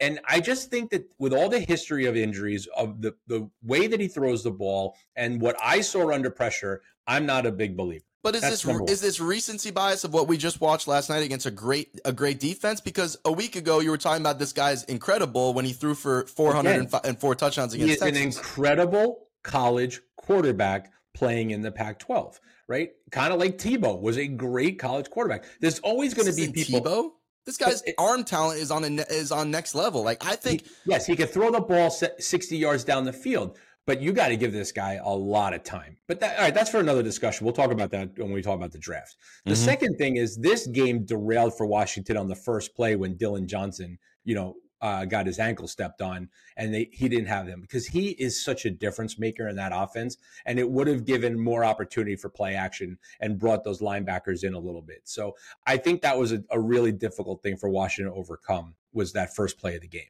And 0.00 0.20
I 0.28 0.40
just 0.40 0.70
think 0.70 0.90
that 0.90 1.08
with 1.18 1.32
all 1.32 1.48
the 1.48 1.60
history 1.60 2.06
of 2.06 2.16
injuries, 2.16 2.68
of 2.76 3.00
the, 3.00 3.14
the 3.26 3.48
way 3.62 3.86
that 3.86 4.00
he 4.00 4.08
throws 4.08 4.42
the 4.42 4.50
ball 4.50 4.96
and 5.16 5.40
what 5.40 5.56
I 5.62 5.80
saw 5.80 6.10
under 6.10 6.30
pressure, 6.30 6.82
I'm 7.06 7.26
not 7.26 7.46
a 7.46 7.52
big 7.52 7.76
believer. 7.76 8.04
But 8.24 8.34
is 8.36 8.40
That's 8.40 8.62
this 8.62 8.90
is 8.90 9.00
this 9.02 9.20
recency 9.20 9.70
bias 9.70 10.02
of 10.02 10.14
what 10.14 10.28
we 10.28 10.38
just 10.38 10.58
watched 10.58 10.88
last 10.88 11.10
night 11.10 11.22
against 11.22 11.44
a 11.44 11.50
great 11.50 12.00
a 12.06 12.12
great 12.12 12.40
defense? 12.40 12.80
Because 12.80 13.18
a 13.26 13.30
week 13.30 13.54
ago 13.54 13.80
you 13.80 13.90
were 13.90 13.98
talking 13.98 14.22
about 14.22 14.38
this 14.38 14.54
guy's 14.54 14.82
incredible 14.84 15.52
when 15.52 15.66
he 15.66 15.74
threw 15.74 15.94
for 15.94 16.24
404 16.28 17.34
touchdowns 17.34 17.74
against. 17.74 17.86
He 17.86 17.92
is 17.92 18.00
Texas. 18.00 18.18
an 18.18 18.24
incredible 18.24 19.28
college 19.42 20.00
quarterback 20.16 20.90
playing 21.12 21.50
in 21.50 21.60
the 21.60 21.70
Pac-12, 21.70 22.40
right? 22.66 22.92
Kind 23.12 23.34
of 23.34 23.38
like 23.38 23.58
Tebow 23.58 24.00
was 24.00 24.16
a 24.16 24.26
great 24.26 24.78
college 24.78 25.10
quarterback. 25.10 25.44
There's 25.60 25.80
always 25.80 26.14
going 26.14 26.26
to 26.26 26.34
be 26.34 26.50
people. 26.50 26.80
Tebow? 26.80 27.10
This 27.44 27.58
guy's 27.58 27.82
it, 27.82 27.94
arm 27.98 28.24
talent 28.24 28.58
is 28.58 28.70
on 28.70 28.84
a, 28.84 29.02
is 29.02 29.32
on 29.32 29.50
next 29.50 29.74
level. 29.74 30.02
Like 30.02 30.26
I 30.26 30.36
think, 30.36 30.62
he, 30.62 30.70
yes, 30.86 31.04
he 31.04 31.14
could 31.14 31.28
throw 31.28 31.50
the 31.50 31.60
ball 31.60 31.90
sixty 31.90 32.56
yards 32.56 32.84
down 32.84 33.04
the 33.04 33.12
field, 33.12 33.58
but 33.86 34.00
you 34.00 34.12
got 34.12 34.28
to 34.28 34.36
give 34.36 34.52
this 34.52 34.72
guy 34.72 34.98
a 35.02 35.14
lot 35.14 35.52
of 35.54 35.62
time. 35.62 35.96
But 36.06 36.20
that, 36.20 36.36
all 36.36 36.44
right, 36.44 36.54
that's 36.54 36.70
for 36.70 36.80
another 36.80 37.02
discussion. 37.02 37.44
We'll 37.44 37.54
talk 37.54 37.70
about 37.70 37.90
that 37.90 38.18
when 38.18 38.32
we 38.32 38.42
talk 38.42 38.56
about 38.56 38.72
the 38.72 38.78
draft. 38.78 39.16
The 39.44 39.52
mm-hmm. 39.52 39.64
second 39.64 39.96
thing 39.96 40.16
is 40.16 40.36
this 40.36 40.66
game 40.66 41.04
derailed 41.04 41.56
for 41.56 41.66
Washington 41.66 42.16
on 42.16 42.28
the 42.28 42.34
first 42.34 42.74
play 42.74 42.96
when 42.96 43.16
Dillon 43.16 43.46
Johnson, 43.46 43.98
you 44.24 44.34
know, 44.34 44.56
uh, 44.84 45.06
got 45.06 45.26
his 45.26 45.38
ankle 45.38 45.66
stepped 45.66 46.02
on, 46.02 46.28
and 46.58 46.74
they, 46.74 46.90
he 46.92 47.08
didn't 47.08 47.26
have 47.26 47.46
them 47.46 47.62
because 47.62 47.86
he 47.86 48.10
is 48.10 48.44
such 48.44 48.66
a 48.66 48.70
difference 48.70 49.18
maker 49.18 49.48
in 49.48 49.56
that 49.56 49.72
offense, 49.74 50.18
and 50.44 50.58
it 50.58 50.68
would 50.68 50.86
have 50.86 51.06
given 51.06 51.42
more 51.42 51.64
opportunity 51.64 52.16
for 52.16 52.28
play 52.28 52.54
action 52.54 52.98
and 53.20 53.38
brought 53.38 53.64
those 53.64 53.80
linebackers 53.80 54.44
in 54.44 54.52
a 54.52 54.58
little 54.58 54.82
bit. 54.82 55.00
So 55.04 55.36
I 55.66 55.78
think 55.78 56.02
that 56.02 56.18
was 56.18 56.32
a, 56.32 56.44
a 56.50 56.60
really 56.60 56.92
difficult 56.92 57.42
thing 57.42 57.56
for 57.56 57.70
Washington 57.70 58.12
to 58.12 58.18
overcome 58.18 58.74
was 58.92 59.14
that 59.14 59.34
first 59.34 59.58
play 59.58 59.74
of 59.74 59.80
the 59.80 59.88
game. 59.88 60.02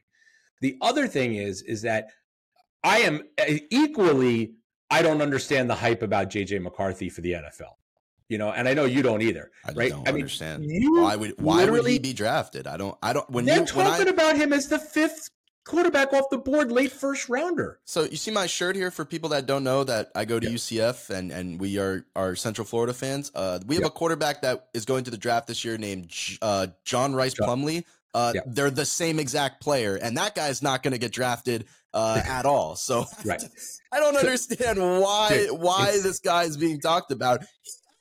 The 0.59 0.77
other 0.81 1.07
thing 1.07 1.35
is 1.35 1.61
is 1.61 1.81
that 1.83 2.09
I 2.85 2.99
am 2.99 3.23
uh, 3.37 3.55
equally 3.69 4.53
I 4.89 5.01
don't 5.01 5.21
understand 5.21 5.69
the 5.69 5.75
hype 5.75 6.01
about 6.01 6.29
JJ 6.29 6.61
McCarthy 6.61 7.09
for 7.09 7.21
the 7.21 7.33
NFL 7.33 7.73
you 8.27 8.37
know, 8.37 8.51
and 8.51 8.67
I 8.67 8.73
know 8.73 8.85
you 8.85 9.03
don't 9.03 9.21
either, 9.21 9.51
I 9.65 9.71
right? 9.73 9.91
Don't 9.91 10.07
I 10.07 10.11
understand 10.11 10.65
why 10.67 11.15
would 11.15 11.35
why 11.39 11.69
would 11.69 11.85
he 11.85 11.99
be 11.99 12.13
drafted? 12.13 12.67
I 12.67 12.77
don't 12.77 12.97
I 13.01 13.13
don't 13.13 13.29
when 13.29 13.45
they're 13.45 13.59
you, 13.59 13.65
talking 13.65 14.07
I, 14.07 14.11
about 14.11 14.35
him 14.35 14.51
as 14.51 14.67
the 14.67 14.79
fifth 14.79 15.29
quarterback 15.63 16.13
off 16.13 16.25
the 16.31 16.37
board, 16.37 16.71
late 16.71 16.91
first 16.91 17.29
rounder. 17.29 17.79
So 17.85 18.03
you 18.03 18.17
see 18.17 18.31
my 18.31 18.47
shirt 18.47 18.75
here 18.75 18.91
for 18.91 19.05
people 19.05 19.29
that 19.29 19.45
don't 19.45 19.63
know 19.63 19.83
that 19.83 20.11
I 20.15 20.25
go 20.25 20.39
to. 20.39 20.47
UCF 20.47 21.11
and 21.11 21.31
and 21.31 21.59
we 21.59 21.77
are 21.77 22.05
are 22.15 22.35
Central 22.35 22.65
Florida 22.65 22.93
fans. 22.93 23.31
Uh, 23.35 23.59
we 23.67 23.75
have 23.75 23.83
yep. 23.83 23.91
a 23.91 23.93
quarterback 23.93 24.41
that 24.41 24.69
is 24.73 24.85
going 24.85 25.03
to 25.03 25.11
the 25.11 25.17
draft 25.17 25.47
this 25.47 25.63
year 25.63 25.77
named 25.77 26.11
uh, 26.41 26.67
John 26.83 27.13
Rhys 27.13 27.35
John. 27.35 27.47
Plumlee. 27.47 27.83
Uh, 28.15 28.31
yep. 28.33 28.45
They're 28.47 28.71
the 28.71 28.85
same 28.85 29.19
exact 29.19 29.61
player, 29.61 29.97
and 30.01 30.17
that 30.17 30.35
guy's 30.35 30.63
not 30.63 30.81
going 30.83 30.93
to 30.93 30.97
get 30.97 31.11
drafted 31.11 31.65
uh, 31.95 32.21
at 32.27 32.45
all. 32.45 32.75
So 32.75 33.05
right. 33.23 33.43
I 33.91 33.99
don't 33.99 34.17
understand 34.17 34.79
why 34.79 35.47
why 35.49 35.91
this 36.03 36.19
guy 36.19 36.43
is 36.43 36.57
being 36.57 36.79
talked 36.79 37.11
about. 37.11 37.43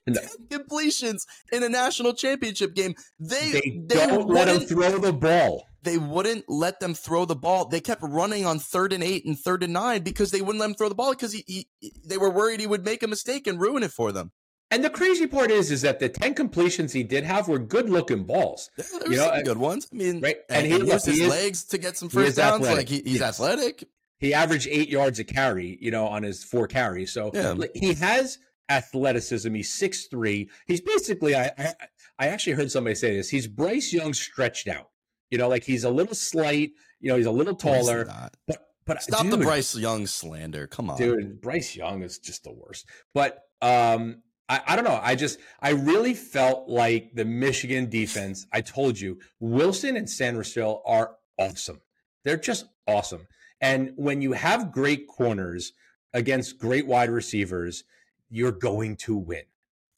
No. 0.06 0.20
completions 0.50 1.24
in 1.50 1.62
a 1.62 1.68
national 1.70 2.12
championship 2.12 2.74
game. 2.74 2.94
They 3.18 3.52
they, 3.52 3.80
they 3.86 4.06
don't 4.06 4.28
let 4.28 4.48
him 4.48 4.60
throw 4.60 4.98
the 4.98 5.14
ball. 5.14 5.64
They 5.82 5.96
wouldn't 5.96 6.44
let 6.46 6.78
them 6.78 6.92
throw 6.92 7.24
the 7.24 7.34
ball. 7.34 7.68
They 7.68 7.80
kept 7.80 8.02
running 8.02 8.44
on 8.44 8.58
third 8.58 8.92
and 8.92 9.02
eight 9.02 9.24
and 9.24 9.38
third 9.38 9.62
and 9.62 9.72
nine 9.72 10.02
because 10.02 10.30
they 10.30 10.42
wouldn't 10.42 10.60
let 10.60 10.68
him 10.68 10.74
throw 10.74 10.90
the 10.90 10.94
ball 10.94 11.12
because 11.12 11.32
he, 11.32 11.44
he 11.46 11.92
they 12.04 12.18
were 12.18 12.28
worried 12.28 12.60
he 12.60 12.66
would 12.66 12.84
make 12.84 13.02
a 13.02 13.08
mistake 13.08 13.46
and 13.46 13.58
ruin 13.58 13.82
it 13.82 13.92
for 13.92 14.12
them. 14.12 14.32
And 14.74 14.82
the 14.82 14.90
crazy 14.90 15.28
part 15.28 15.52
is, 15.52 15.70
is 15.70 15.82
that 15.82 16.00
the 16.00 16.08
ten 16.08 16.34
completions 16.34 16.92
he 16.92 17.04
did 17.04 17.22
have 17.22 17.46
were 17.46 17.60
good 17.60 17.88
looking 17.88 18.24
balls. 18.24 18.70
Yeah, 18.76 18.84
you 19.08 19.16
know, 19.16 19.42
good 19.44 19.58
ones. 19.58 19.86
I 19.92 19.94
mean, 19.94 20.20
right? 20.20 20.38
And, 20.48 20.64
and 20.64 20.66
he, 20.66 20.80
he 20.80 20.92
used 20.92 21.06
his 21.06 21.16
he 21.16 21.22
is, 21.22 21.30
legs 21.30 21.64
to 21.66 21.78
get 21.78 21.96
some 21.96 22.08
first 22.08 22.36
downs. 22.36 22.66
Athletic. 22.66 22.76
Like 22.78 22.88
he, 22.88 23.08
he's 23.08 23.20
yes. 23.20 23.40
athletic. 23.40 23.88
He 24.18 24.34
averaged 24.34 24.66
eight 24.68 24.88
yards 24.88 25.20
a 25.20 25.24
carry, 25.24 25.78
you 25.80 25.92
know, 25.92 26.08
on 26.08 26.24
his 26.24 26.42
four 26.42 26.66
carries. 26.66 27.12
So 27.12 27.30
yeah. 27.32 27.54
he 27.72 27.94
has 27.94 28.38
athleticism. 28.68 29.54
He's 29.54 29.72
six 29.72 30.06
three. 30.06 30.50
He's 30.66 30.80
basically 30.80 31.36
I, 31.36 31.52
I 31.56 31.74
I 32.18 32.26
actually 32.28 32.54
heard 32.54 32.72
somebody 32.72 32.96
say 32.96 33.16
this. 33.16 33.28
He's 33.28 33.46
Bryce 33.46 33.92
Young 33.92 34.12
stretched 34.12 34.66
out. 34.66 34.90
You 35.30 35.38
know, 35.38 35.48
like 35.48 35.62
he's 35.62 35.84
a 35.84 35.90
little 35.90 36.16
slight. 36.16 36.72
You 36.98 37.10
know, 37.10 37.16
he's 37.16 37.26
a 37.26 37.30
little 37.30 37.54
taller. 37.54 38.08
But 38.48 38.66
but 38.86 39.02
stop 39.04 39.22
dude, 39.22 39.34
the 39.34 39.38
Bryce 39.38 39.76
Young 39.76 40.08
slander. 40.08 40.66
Come 40.66 40.90
on, 40.90 40.98
dude. 40.98 41.40
Bryce 41.40 41.76
Young 41.76 42.02
is 42.02 42.18
just 42.18 42.42
the 42.42 42.52
worst. 42.52 42.86
But 43.14 43.40
um, 43.62 44.22
I, 44.48 44.60
I 44.66 44.76
don't 44.76 44.84
know. 44.84 45.00
I 45.02 45.14
just 45.14 45.38
I 45.60 45.70
really 45.70 46.14
felt 46.14 46.68
like 46.68 47.14
the 47.14 47.24
Michigan 47.24 47.88
defense. 47.88 48.46
I 48.52 48.60
told 48.60 49.00
you, 49.00 49.18
Wilson 49.40 49.96
and 49.96 50.06
Sainristil 50.06 50.80
are 50.84 51.16
awesome. 51.38 51.80
They're 52.24 52.36
just 52.36 52.66
awesome. 52.86 53.26
And 53.60 53.92
when 53.96 54.20
you 54.20 54.32
have 54.32 54.72
great 54.72 55.06
corners 55.06 55.72
against 56.12 56.58
great 56.58 56.86
wide 56.86 57.10
receivers, 57.10 57.84
you're 58.28 58.52
going 58.52 58.96
to 58.96 59.16
win. 59.16 59.44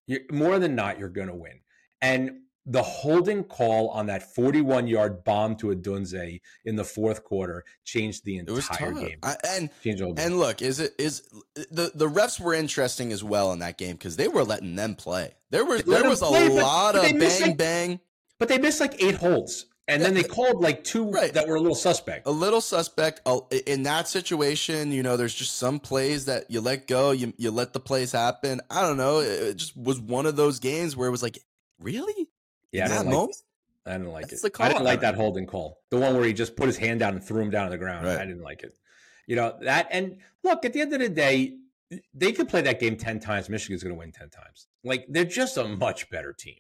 You're, 0.07 0.21
more 0.31 0.59
than 0.59 0.75
not, 0.75 0.99
you're 0.99 1.09
going 1.09 1.29
to 1.29 1.35
win. 1.35 1.61
And 2.01 2.43
the 2.67 2.83
holding 2.83 3.45
call 3.45 3.89
on 3.91 4.07
that 4.07 4.35
41 4.35 4.89
yard 4.89 5.23
bomb 5.25 5.55
to 5.57 5.69
Odunze 5.69 6.41
in 6.65 6.77
the 6.77 6.85
fourth 6.85 7.23
quarter 7.23 7.65
changed 7.85 8.25
the 8.25 8.39
entire 8.39 8.93
game. 8.93 9.19
I, 9.23 9.37
and 9.49 9.71
and 9.85 10.39
look, 10.39 10.61
is 10.61 10.81
it 10.81 10.95
is 10.99 11.23
the 11.55 11.93
the 11.95 12.09
refs 12.09 12.41
were 12.41 12.55
interesting 12.55 13.13
as 13.13 13.23
well 13.23 13.53
in 13.53 13.61
that 13.61 13.79
game 13.79 13.93
because 13.93 14.17
they 14.17 14.29
were 14.29 14.45
letting 14.45 14.75
them 14.75 14.97
play. 14.97 15.33
There 15.51 15.65
was 15.65 15.85
there 15.85 16.09
was 16.09 16.21
play, 16.21 16.47
a 16.47 16.51
lot 16.51 16.97
of 16.97 17.03
bang 17.03 17.41
like, 17.41 17.57
bang, 17.57 18.01
but 18.39 18.49
they 18.49 18.59
missed 18.59 18.81
like 18.81 19.03
eight 19.03 19.15
holds. 19.15 19.67
And 19.89 20.03
then 20.03 20.15
they 20.15 20.25
called 20.25 20.61
like 20.61 20.83
two 20.83 21.11
right. 21.11 21.33
that 21.35 21.47
were 21.47 21.55
a 21.55 21.61
little 21.61 21.77
suspect. 21.77 22.27
A 22.27 22.31
little 22.31 22.61
suspect. 22.61 23.21
In 23.67 23.85
that 23.85 24.09
situation, 24.09 24.91
you 24.91 25.05
know, 25.05 25.17
there's 25.17 25.35
just 25.35 25.57
some 25.57 25.79
plays 25.79 26.25
that 26.25 26.51
you 26.51 26.61
let 26.61 26.89
go, 26.89 27.13
you, 27.13 27.33
you 27.37 27.53
let 27.53 27.73
the 27.73 27.79
plays 27.79 28.11
happen. 28.11 28.61
I 28.69 28.83
don't 28.83 28.97
know. 28.97 29.21
It 29.21 29.57
just 29.57 29.77
was 29.77 30.01
one 30.01 30.27
of 30.27 30.35
those 30.35 30.59
games 30.59 30.97
where 30.97 31.07
it 31.07 31.13
was 31.13 31.23
like, 31.23 31.39
really? 31.79 32.26
Yeah, 32.73 32.87
I 32.87 32.89
didn't, 32.89 33.13
like, 33.13 33.31
I 33.87 33.93
didn't 33.93 34.13
like 34.13 34.29
That's 34.29 34.45
it. 34.45 34.61
I 34.61 34.69
didn't 34.69 34.85
like 34.85 35.01
that 35.01 35.15
holding 35.15 35.47
call. 35.47 35.79
The 35.91 35.97
one 35.97 36.15
where 36.15 36.25
he 36.25 36.33
just 36.33 36.57
put 36.57 36.67
his 36.67 36.77
hand 36.77 37.01
down 37.01 37.15
and 37.15 37.23
threw 37.23 37.43
him 37.43 37.51
down 37.51 37.67
on 37.67 37.71
the 37.71 37.79
ground. 37.79 38.07
Right. 38.07 38.19
I 38.19 38.25
didn't 38.25 38.43
like 38.43 38.63
it. 38.63 38.77
You 39.27 39.37
know, 39.37 39.57
that 39.63 39.89
and 39.91 40.19
look, 40.43 40.65
at 40.65 40.73
the 40.73 40.81
end 40.81 40.93
of 40.93 41.01
the 41.01 41.09
day, 41.09 41.57
they 42.15 42.33
could 42.33 42.49
play 42.49 42.63
that 42.63 42.81
game 42.81 42.97
10 42.97 43.21
times. 43.21 43.49
Michigan's 43.49 43.83
going 43.83 43.95
to 43.95 43.99
win 43.99 44.13
10 44.13 44.31
times. 44.31 44.67
Like, 44.85 45.07
they're 45.09 45.25
just 45.25 45.57
a 45.57 45.65
much 45.65 46.11
better 46.11 46.33
team. 46.33 46.59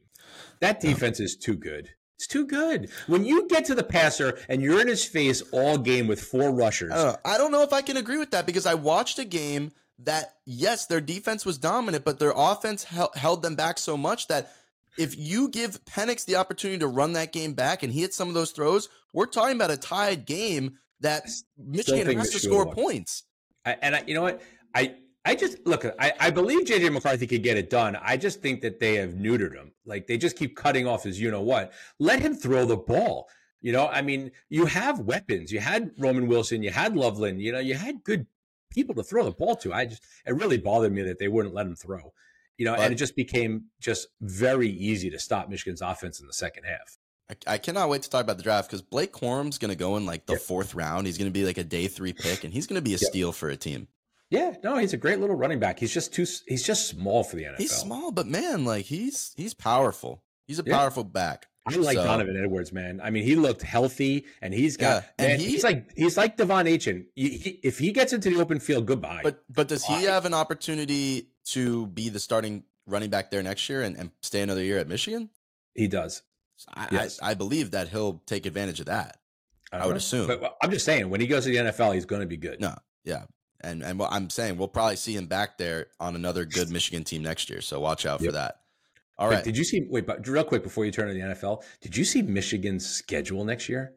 That 0.60 0.80
defense 0.80 1.20
is 1.20 1.36
too 1.36 1.56
good. 1.56 1.90
It's 2.16 2.26
too 2.26 2.46
good. 2.46 2.90
When 3.08 3.24
you 3.24 3.46
get 3.46 3.66
to 3.66 3.74
the 3.74 3.84
passer 3.84 4.38
and 4.48 4.62
you're 4.62 4.80
in 4.80 4.88
his 4.88 5.04
face 5.04 5.42
all 5.52 5.76
game 5.76 6.06
with 6.06 6.20
four 6.20 6.50
rushers. 6.50 6.92
Uh, 6.92 7.16
I 7.24 7.36
don't 7.36 7.52
know 7.52 7.62
if 7.62 7.72
I 7.72 7.82
can 7.82 7.96
agree 7.96 8.18
with 8.18 8.30
that 8.30 8.46
because 8.46 8.66
I 8.66 8.74
watched 8.74 9.18
a 9.18 9.24
game 9.24 9.72
that, 9.98 10.34
yes, 10.44 10.86
their 10.86 11.00
defense 11.00 11.44
was 11.44 11.58
dominant, 11.58 12.04
but 12.04 12.18
their 12.18 12.32
offense 12.34 12.84
held 12.84 13.42
them 13.42 13.54
back 13.54 13.78
so 13.78 13.96
much 13.96 14.28
that 14.28 14.50
if 14.98 15.16
you 15.16 15.48
give 15.48 15.84
Penix 15.84 16.24
the 16.24 16.36
opportunity 16.36 16.78
to 16.78 16.86
run 16.86 17.12
that 17.14 17.32
game 17.32 17.54
back 17.54 17.82
and 17.82 17.92
he 17.92 18.00
hits 18.00 18.16
some 18.16 18.28
of 18.28 18.34
those 18.34 18.50
throws, 18.50 18.88
we're 19.12 19.26
talking 19.26 19.56
about 19.56 19.70
a 19.70 19.76
tied 19.76 20.26
game 20.26 20.78
that 21.00 21.28
Michigan 21.58 22.16
has 22.16 22.30
to 22.30 22.38
score 22.38 22.66
points. 22.66 23.24
I, 23.64 23.76
and 23.82 23.96
I, 23.96 24.04
you 24.06 24.14
know 24.14 24.22
what? 24.22 24.42
I 24.74 24.96
I 25.24 25.34
just 25.34 25.58
look. 25.66 25.84
I, 25.98 26.12
I 26.20 26.30
believe 26.30 26.66
JJ 26.66 26.92
McCarthy 26.92 27.26
could 27.26 27.42
get 27.42 27.56
it 27.56 27.68
done. 27.68 27.96
I 28.00 28.16
just 28.16 28.40
think 28.40 28.60
that 28.60 28.78
they 28.78 28.94
have 28.94 29.14
neutered 29.14 29.54
him. 29.54 29.72
Like 29.84 30.06
they 30.06 30.18
just 30.18 30.38
keep 30.38 30.56
cutting 30.56 30.86
off 30.86 31.02
his 31.02 31.20
you 31.20 31.30
know 31.30 31.42
what. 31.42 31.72
Let 31.98 32.20
him 32.20 32.34
throw 32.34 32.64
the 32.64 32.76
ball. 32.76 33.28
You 33.60 33.72
know, 33.72 33.88
I 33.88 34.02
mean, 34.02 34.30
you 34.48 34.66
have 34.66 35.00
weapons. 35.00 35.50
You 35.50 35.58
had 35.58 35.90
Roman 35.98 36.28
Wilson. 36.28 36.62
You 36.62 36.70
had 36.70 36.94
Loveland. 36.94 37.42
You 37.42 37.52
know, 37.52 37.58
you 37.58 37.74
had 37.74 38.04
good 38.04 38.26
people 38.70 38.94
to 38.94 39.02
throw 39.02 39.24
the 39.24 39.32
ball 39.32 39.56
to. 39.56 39.72
I 39.72 39.86
just 39.86 40.04
it 40.26 40.32
really 40.32 40.58
bothered 40.58 40.92
me 40.92 41.02
that 41.02 41.18
they 41.18 41.28
wouldn't 41.28 41.54
let 41.54 41.66
him 41.66 41.74
throw 41.74 42.12
you 42.58 42.64
know, 42.64 42.74
but, 42.74 42.84
and 42.84 42.92
it 42.92 42.96
just 42.96 43.16
became 43.16 43.66
just 43.80 44.08
very 44.20 44.68
easy 44.68 45.10
to 45.10 45.18
stop 45.18 45.48
Michigan's 45.48 45.82
offense 45.82 46.20
in 46.20 46.26
the 46.26 46.32
second 46.32 46.64
half. 46.64 46.98
I, 47.30 47.54
I 47.54 47.58
cannot 47.58 47.88
wait 47.88 48.02
to 48.02 48.10
talk 48.10 48.22
about 48.22 48.36
the 48.36 48.42
draft 48.42 48.68
because 48.68 48.82
Blake 48.82 49.12
Corum's 49.12 49.58
going 49.58 49.70
to 49.70 49.76
go 49.76 49.96
in 49.96 50.06
like 50.06 50.26
the 50.26 50.36
fourth 50.36 50.74
round. 50.74 51.06
He's 51.06 51.18
going 51.18 51.30
to 51.30 51.32
be 51.32 51.44
like 51.44 51.58
a 51.58 51.64
day 51.64 51.88
three 51.88 52.12
pick, 52.12 52.44
and 52.44 52.52
he's 52.52 52.66
going 52.66 52.76
to 52.76 52.82
be 52.82 52.94
a 52.94 52.98
steal 52.98 53.32
for 53.32 53.48
a 53.48 53.56
team. 53.56 53.88
Yeah, 54.30 54.54
no, 54.64 54.76
he's 54.76 54.92
a 54.92 54.96
great 54.96 55.20
little 55.20 55.36
running 55.36 55.60
back. 55.60 55.78
He's 55.78 55.94
just 55.94 56.12
too. 56.12 56.26
He's 56.46 56.64
just 56.64 56.88
small 56.88 57.22
for 57.22 57.36
the 57.36 57.44
NFL. 57.44 57.58
He's 57.58 57.72
small, 57.72 58.10
but 58.10 58.26
man, 58.26 58.64
like 58.64 58.86
he's 58.86 59.32
he's 59.36 59.54
powerful. 59.54 60.22
He's 60.46 60.58
a 60.58 60.64
yeah. 60.66 60.76
powerful 60.76 61.04
back. 61.04 61.46
I 61.66 61.74
like 61.76 61.96
so. 61.96 62.04
Donovan 62.04 62.40
Edwards, 62.40 62.72
man. 62.72 63.00
I 63.02 63.10
mean, 63.10 63.24
he 63.24 63.34
looked 63.34 63.62
healthy, 63.62 64.24
and 64.40 64.54
he's 64.54 64.76
got. 64.76 65.02
Yeah, 65.02 65.10
and 65.18 65.28
man, 65.28 65.40
he, 65.40 65.46
he's 65.46 65.64
like 65.64 65.90
he's 65.96 66.16
like 66.16 66.36
De'Von 66.36 66.72
Achane. 66.72 67.06
He, 67.14 67.30
he, 67.30 67.50
if 67.62 67.78
he 67.78 67.92
gets 67.92 68.12
into 68.12 68.30
the 68.30 68.40
open 68.40 68.60
field, 68.60 68.86
goodbye. 68.86 69.20
But 69.22 69.42
but 69.48 69.68
does 69.68 69.84
he 69.84 70.04
have 70.04 70.24
an 70.26 70.34
opportunity 70.34 71.30
to 71.46 71.86
be 71.88 72.08
the 72.08 72.20
starting 72.20 72.64
running 72.86 73.10
back 73.10 73.30
there 73.30 73.42
next 73.42 73.68
year 73.68 73.82
and, 73.82 73.96
and 73.96 74.10
stay 74.22 74.42
another 74.42 74.62
year 74.62 74.78
at 74.78 74.88
Michigan? 74.88 75.30
He 75.74 75.88
does. 75.88 76.22
I, 76.74 76.88
yes. 76.90 77.20
I, 77.22 77.32
I, 77.32 77.34
believe 77.34 77.72
that 77.72 77.88
he'll 77.88 78.22
take 78.26 78.46
advantage 78.46 78.80
of 78.80 78.86
that. 78.86 79.18
I, 79.72 79.78
I 79.78 79.86
would 79.86 79.92
know. 79.92 79.96
assume. 79.96 80.26
But 80.26 80.56
I'm 80.62 80.70
just 80.70 80.84
saying, 80.84 81.10
when 81.10 81.20
he 81.20 81.26
goes 81.26 81.44
to 81.44 81.50
the 81.50 81.56
NFL, 81.56 81.94
he's 81.94 82.06
going 82.06 82.22
to 82.22 82.26
be 82.26 82.36
good. 82.36 82.60
No, 82.60 82.74
yeah, 83.04 83.24
and 83.60 83.82
and 83.82 83.98
what 83.98 84.12
I'm 84.12 84.30
saying, 84.30 84.56
we'll 84.56 84.68
probably 84.68 84.96
see 84.96 85.14
him 85.14 85.26
back 85.26 85.58
there 85.58 85.88
on 86.00 86.14
another 86.16 86.44
good 86.44 86.70
Michigan 86.70 87.04
team 87.04 87.22
next 87.22 87.50
year. 87.50 87.60
So 87.60 87.80
watch 87.80 88.06
out 88.06 88.20
yep. 88.20 88.28
for 88.28 88.32
that. 88.32 88.60
All 89.18 89.28
right. 89.28 89.44
Did 89.44 89.56
you 89.56 89.64
see? 89.64 89.86
Wait, 89.90 90.06
but 90.06 90.26
real 90.26 90.44
quick 90.44 90.62
before 90.62 90.84
you 90.84 90.92
turn 90.92 91.08
to 91.08 91.14
the 91.14 91.20
NFL, 91.20 91.62
did 91.80 91.96
you 91.96 92.04
see 92.04 92.22
Michigan's 92.22 92.86
schedule 92.86 93.44
next 93.44 93.68
year? 93.68 93.94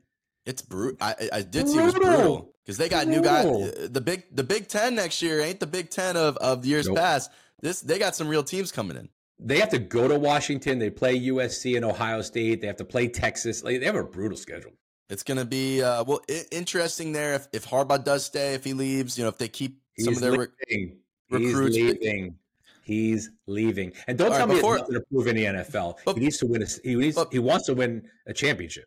It's 0.49 0.62
brutal. 0.62 0.97
I, 0.99 1.15
I 1.31 1.41
did 1.41 1.65
brutal. 1.65 1.73
see 1.73 1.79
it 1.79 1.83
was 1.83 1.93
brutal 1.93 2.53
because 2.65 2.77
they 2.77 2.89
got 2.89 3.05
brutal. 3.05 3.21
new 3.23 3.71
guys. 3.71 3.89
The 3.89 4.01
big 4.01 4.23
the 4.31 4.43
Big 4.43 4.67
Ten 4.67 4.95
next 4.95 5.21
year 5.21 5.41
ain't 5.41 5.59
the 5.59 5.67
Big 5.67 5.89
Ten 5.89 6.17
of 6.17 6.38
of 6.38 6.65
years 6.65 6.88
nope. 6.88 6.97
past. 6.97 7.31
This 7.62 7.81
they 7.81 7.99
got 7.99 8.15
some 8.15 8.27
real 8.27 8.43
teams 8.43 8.71
coming 8.71 8.97
in 8.97 9.09
they 9.39 9.59
have 9.59 9.69
to 9.69 9.79
go 9.79 10.07
to 10.07 10.19
Washington. 10.19 10.79
They 10.79 10.89
play 10.89 11.19
USC 11.19 11.75
and 11.75 11.85
Ohio 11.85 12.21
State. 12.21 12.62
They 12.62 12.67
have 12.67 12.75
to 12.77 12.85
play 12.85 13.07
Texas. 13.07 13.63
Like, 13.63 13.79
they 13.79 13.85
have 13.85 13.95
a 13.95 14.03
brutal 14.03 14.38
schedule. 14.38 14.71
It's 15.09 15.23
going 15.23 15.38
to 15.38 15.45
be 15.45 15.81
uh, 15.81 16.03
well 16.03 16.21
I- 16.29 16.45
interesting 16.51 17.13
there 17.13 17.35
if, 17.35 17.47
if 17.53 17.65
Harbaugh 17.65 18.03
does 18.03 18.25
stay, 18.25 18.53
if 18.53 18.63
he 18.63 18.73
leaves, 18.73 19.17
you 19.17 19.23
know, 19.23 19.29
if 19.29 19.38
they 19.38 19.47
keep 19.47 19.79
He's 19.93 20.05
some 20.05 20.13
of 20.15 20.19
their 20.19 20.31
re- 20.31 20.93
recruits. 21.31 21.75
He's 21.75 21.93
leaving. 21.93 22.35
He's 22.83 23.31
leaving. 23.47 23.93
And 24.07 24.17
don't 24.17 24.31
All 24.31 24.38
tell 24.38 24.47
right, 24.47 24.53
me 24.53 24.59
before, 24.59 24.77
nothing 24.77 24.95
to 24.95 25.01
prove 25.12 25.27
in 25.27 25.35
the 25.35 25.45
NFL. 25.45 25.97
But, 26.05 26.15
he 26.15 26.21
needs 26.21 26.38
to 26.39 26.47
win. 26.47 26.63
A, 26.63 26.67
he 26.83 26.95
needs. 26.95 27.15
But, 27.15 27.31
he 27.31 27.39
wants 27.39 27.65
to 27.67 27.73
win 27.73 28.07
a 28.27 28.33
championship. 28.33 28.85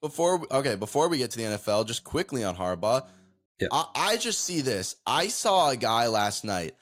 Before 0.00 0.46
okay, 0.50 0.76
before 0.76 1.08
we 1.08 1.18
get 1.18 1.30
to 1.32 1.38
the 1.38 1.44
NFL, 1.44 1.86
just 1.86 2.04
quickly 2.04 2.44
on 2.44 2.56
Harbaugh, 2.56 3.06
yeah. 3.60 3.68
I, 3.72 3.86
I 3.94 4.16
just 4.16 4.44
see 4.44 4.60
this. 4.60 4.96
I 5.06 5.28
saw 5.28 5.70
a 5.70 5.76
guy 5.76 6.06
last 6.06 6.44
night 6.44 6.74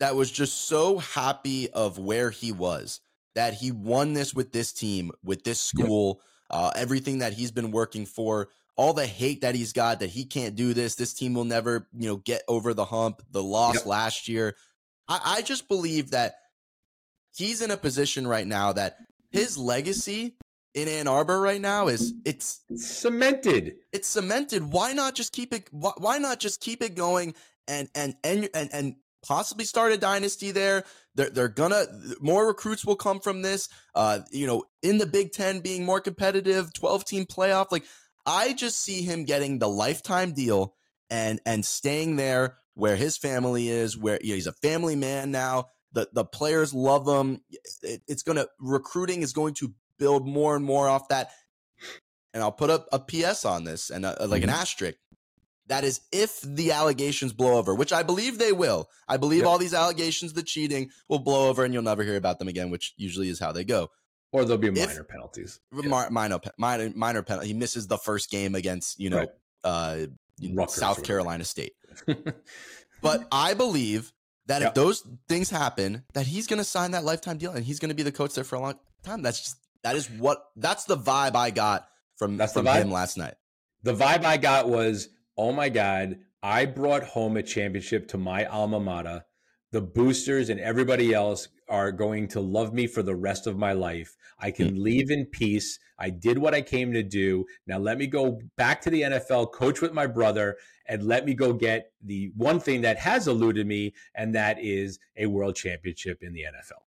that 0.00 0.16
was 0.16 0.30
just 0.30 0.66
so 0.66 0.98
happy 0.98 1.70
of 1.70 1.98
where 1.98 2.30
he 2.30 2.52
was 2.52 3.00
that 3.34 3.54
he 3.54 3.70
won 3.70 4.14
this 4.14 4.34
with 4.34 4.50
this 4.50 4.72
team, 4.72 5.12
with 5.22 5.44
this 5.44 5.60
school, 5.60 6.20
yep. 6.50 6.60
uh, 6.60 6.70
everything 6.74 7.18
that 7.18 7.34
he's 7.34 7.50
been 7.50 7.70
working 7.70 8.06
for, 8.06 8.48
all 8.76 8.94
the 8.94 9.06
hate 9.06 9.42
that 9.42 9.54
he's 9.54 9.72
got 9.72 10.00
that 10.00 10.10
he 10.10 10.24
can't 10.24 10.56
do 10.56 10.74
this. 10.74 10.94
This 10.94 11.12
team 11.12 11.34
will 11.34 11.44
never, 11.44 11.86
you 11.94 12.08
know, 12.08 12.16
get 12.16 12.42
over 12.48 12.74
the 12.74 12.84
hump. 12.84 13.22
The 13.30 13.42
loss 13.42 13.76
yep. 13.76 13.86
last 13.86 14.28
year. 14.28 14.56
I, 15.06 15.20
I 15.38 15.42
just 15.42 15.68
believe 15.68 16.10
that 16.10 16.36
he's 17.36 17.60
in 17.60 17.70
a 17.70 17.76
position 17.76 18.26
right 18.26 18.46
now 18.46 18.72
that 18.72 18.96
his 19.30 19.58
legacy 19.58 20.36
in 20.76 20.88
Ann 20.88 21.08
Arbor 21.08 21.40
right 21.40 21.60
now 21.60 21.88
is 21.88 22.12
it's 22.24 22.60
cemented. 22.76 23.76
It's 23.92 24.06
cemented. 24.06 24.62
Why 24.62 24.92
not 24.92 25.14
just 25.14 25.32
keep 25.32 25.52
it? 25.54 25.68
Why, 25.72 25.92
why 25.96 26.18
not 26.18 26.38
just 26.38 26.60
keep 26.60 26.82
it 26.82 26.94
going 26.94 27.34
and 27.66 27.88
and 27.94 28.14
and 28.22 28.48
and 28.54 28.68
and 28.72 28.96
possibly 29.26 29.64
start 29.64 29.92
a 29.92 29.96
dynasty 29.96 30.50
there. 30.52 30.84
They're, 31.14 31.30
they're 31.30 31.48
gonna 31.48 31.86
more 32.20 32.46
recruits 32.46 32.84
will 32.84 32.96
come 32.96 33.20
from 33.20 33.40
this. 33.40 33.70
Uh, 33.94 34.20
you 34.30 34.46
know, 34.46 34.64
in 34.82 34.98
the 34.98 35.06
Big 35.06 35.32
Ten 35.32 35.60
being 35.60 35.84
more 35.84 36.00
competitive, 36.00 36.72
twelve 36.74 37.06
team 37.06 37.24
playoff. 37.24 37.72
Like 37.72 37.84
I 38.26 38.52
just 38.52 38.78
see 38.78 39.00
him 39.00 39.24
getting 39.24 39.58
the 39.58 39.70
lifetime 39.70 40.32
deal 40.32 40.74
and 41.08 41.40
and 41.46 41.64
staying 41.64 42.16
there 42.16 42.58
where 42.74 42.96
his 42.96 43.16
family 43.16 43.70
is, 43.70 43.96
where 43.96 44.18
you 44.22 44.30
know, 44.30 44.34
he's 44.34 44.46
a 44.46 44.52
family 44.52 44.94
man 44.94 45.30
now. 45.30 45.68
The 45.92 46.06
the 46.12 46.26
players 46.26 46.74
love 46.74 47.08
him. 47.08 47.40
It, 47.82 48.02
it's 48.06 48.22
gonna 48.22 48.46
recruiting 48.60 49.22
is 49.22 49.32
going 49.32 49.54
to 49.54 49.72
build 49.98 50.26
more 50.26 50.56
and 50.56 50.64
more 50.64 50.88
off 50.88 51.08
that. 51.08 51.30
And 52.34 52.42
I'll 52.42 52.52
put 52.52 52.70
up 52.70 52.86
a 52.92 52.98
PS 52.98 53.44
on 53.44 53.64
this 53.64 53.90
and 53.90 54.04
a, 54.04 54.26
like 54.26 54.42
mm-hmm. 54.42 54.50
an 54.50 54.56
asterisk. 54.56 54.98
That 55.68 55.82
is 55.82 56.00
if 56.12 56.40
the 56.42 56.70
allegations 56.70 57.32
blow 57.32 57.56
over, 57.56 57.74
which 57.74 57.92
I 57.92 58.04
believe 58.04 58.38
they 58.38 58.52
will. 58.52 58.88
I 59.08 59.16
believe 59.16 59.40
yep. 59.40 59.48
all 59.48 59.58
these 59.58 59.74
allegations, 59.74 60.32
the 60.32 60.44
cheating, 60.44 60.90
will 61.08 61.18
blow 61.18 61.48
over 61.48 61.64
and 61.64 61.74
you'll 61.74 61.82
never 61.82 62.04
hear 62.04 62.16
about 62.16 62.38
them 62.38 62.46
again, 62.46 62.70
which 62.70 62.94
usually 62.96 63.28
is 63.28 63.40
how 63.40 63.50
they 63.50 63.64
go. 63.64 63.90
Or 64.32 64.44
there'll 64.44 64.58
be 64.58 64.70
minor 64.70 65.00
if, 65.00 65.08
penalties. 65.08 65.60
Minor, 65.72 66.40
minor, 66.58 66.92
minor 66.94 67.22
penalty. 67.22 67.48
He 67.48 67.54
misses 67.54 67.86
the 67.86 67.98
first 67.98 68.30
game 68.30 68.54
against, 68.54 69.00
you 69.00 69.10
know, 69.10 69.18
right. 69.18 69.28
uh, 69.64 70.66
South 70.68 71.02
Carolina 71.02 71.44
State. 71.44 71.72
but 73.02 73.26
I 73.32 73.54
believe 73.54 74.12
that 74.46 74.60
yep. 74.60 74.68
if 74.68 74.74
those 74.74 75.06
things 75.28 75.50
happen, 75.50 76.04
that 76.14 76.26
he's 76.26 76.46
going 76.46 76.58
to 76.58 76.64
sign 76.64 76.92
that 76.92 77.04
lifetime 77.04 77.38
deal 77.38 77.52
and 77.52 77.64
he's 77.64 77.78
going 77.78 77.88
to 77.88 77.94
be 77.94 78.02
the 78.02 78.12
coach 78.12 78.34
there 78.34 78.44
for 78.44 78.56
a 78.56 78.60
long 78.60 78.78
time. 79.02 79.22
That's 79.22 79.40
just, 79.40 79.56
that 79.86 79.94
is 79.94 80.10
what, 80.10 80.42
that's 80.56 80.84
the 80.84 80.96
vibe 80.96 81.36
I 81.36 81.50
got 81.50 81.86
from, 82.16 82.36
that's 82.36 82.54
from 82.54 82.66
him 82.66 82.90
last 82.90 83.16
night. 83.16 83.34
The 83.84 83.94
vibe 83.94 84.24
I 84.24 84.36
got 84.36 84.68
was 84.68 85.10
oh 85.36 85.52
my 85.52 85.68
God, 85.68 86.18
I 86.42 86.64
brought 86.64 87.04
home 87.04 87.36
a 87.36 87.42
championship 87.42 88.08
to 88.08 88.18
my 88.18 88.44
alma 88.46 88.80
mater. 88.80 89.24
the 89.72 89.80
boosters 89.80 90.48
and 90.48 90.58
everybody 90.58 91.12
else 91.12 91.48
are 91.68 91.92
going 91.92 92.26
to 92.28 92.40
love 92.40 92.72
me 92.72 92.86
for 92.88 93.02
the 93.02 93.14
rest 93.14 93.46
of 93.46 93.58
my 93.58 93.72
life. 93.72 94.16
I 94.40 94.50
can 94.50 94.70
mm. 94.70 94.82
leave 94.82 95.10
in 95.10 95.26
peace. 95.26 95.78
I 95.98 96.10
did 96.10 96.38
what 96.38 96.54
I 96.54 96.62
came 96.62 96.92
to 96.92 97.02
do. 97.02 97.44
Now 97.66 97.78
let 97.78 97.96
me 97.96 98.06
go 98.06 98.40
back 98.56 98.80
to 98.82 98.90
the 98.90 99.02
NFL, 99.02 99.52
coach 99.52 99.80
with 99.80 99.92
my 99.92 100.06
brother, 100.06 100.56
and 100.88 101.02
let 101.02 101.26
me 101.26 101.34
go 101.34 101.52
get 101.52 101.92
the 102.02 102.32
one 102.36 102.58
thing 102.58 102.80
that 102.82 102.98
has 102.98 103.28
eluded 103.28 103.66
me, 103.66 103.94
and 104.14 104.34
that 104.34 104.58
is 104.60 104.98
a 105.16 105.26
world 105.26 105.56
championship 105.56 106.22
in 106.22 106.32
the 106.32 106.42
NFL. 106.42 106.85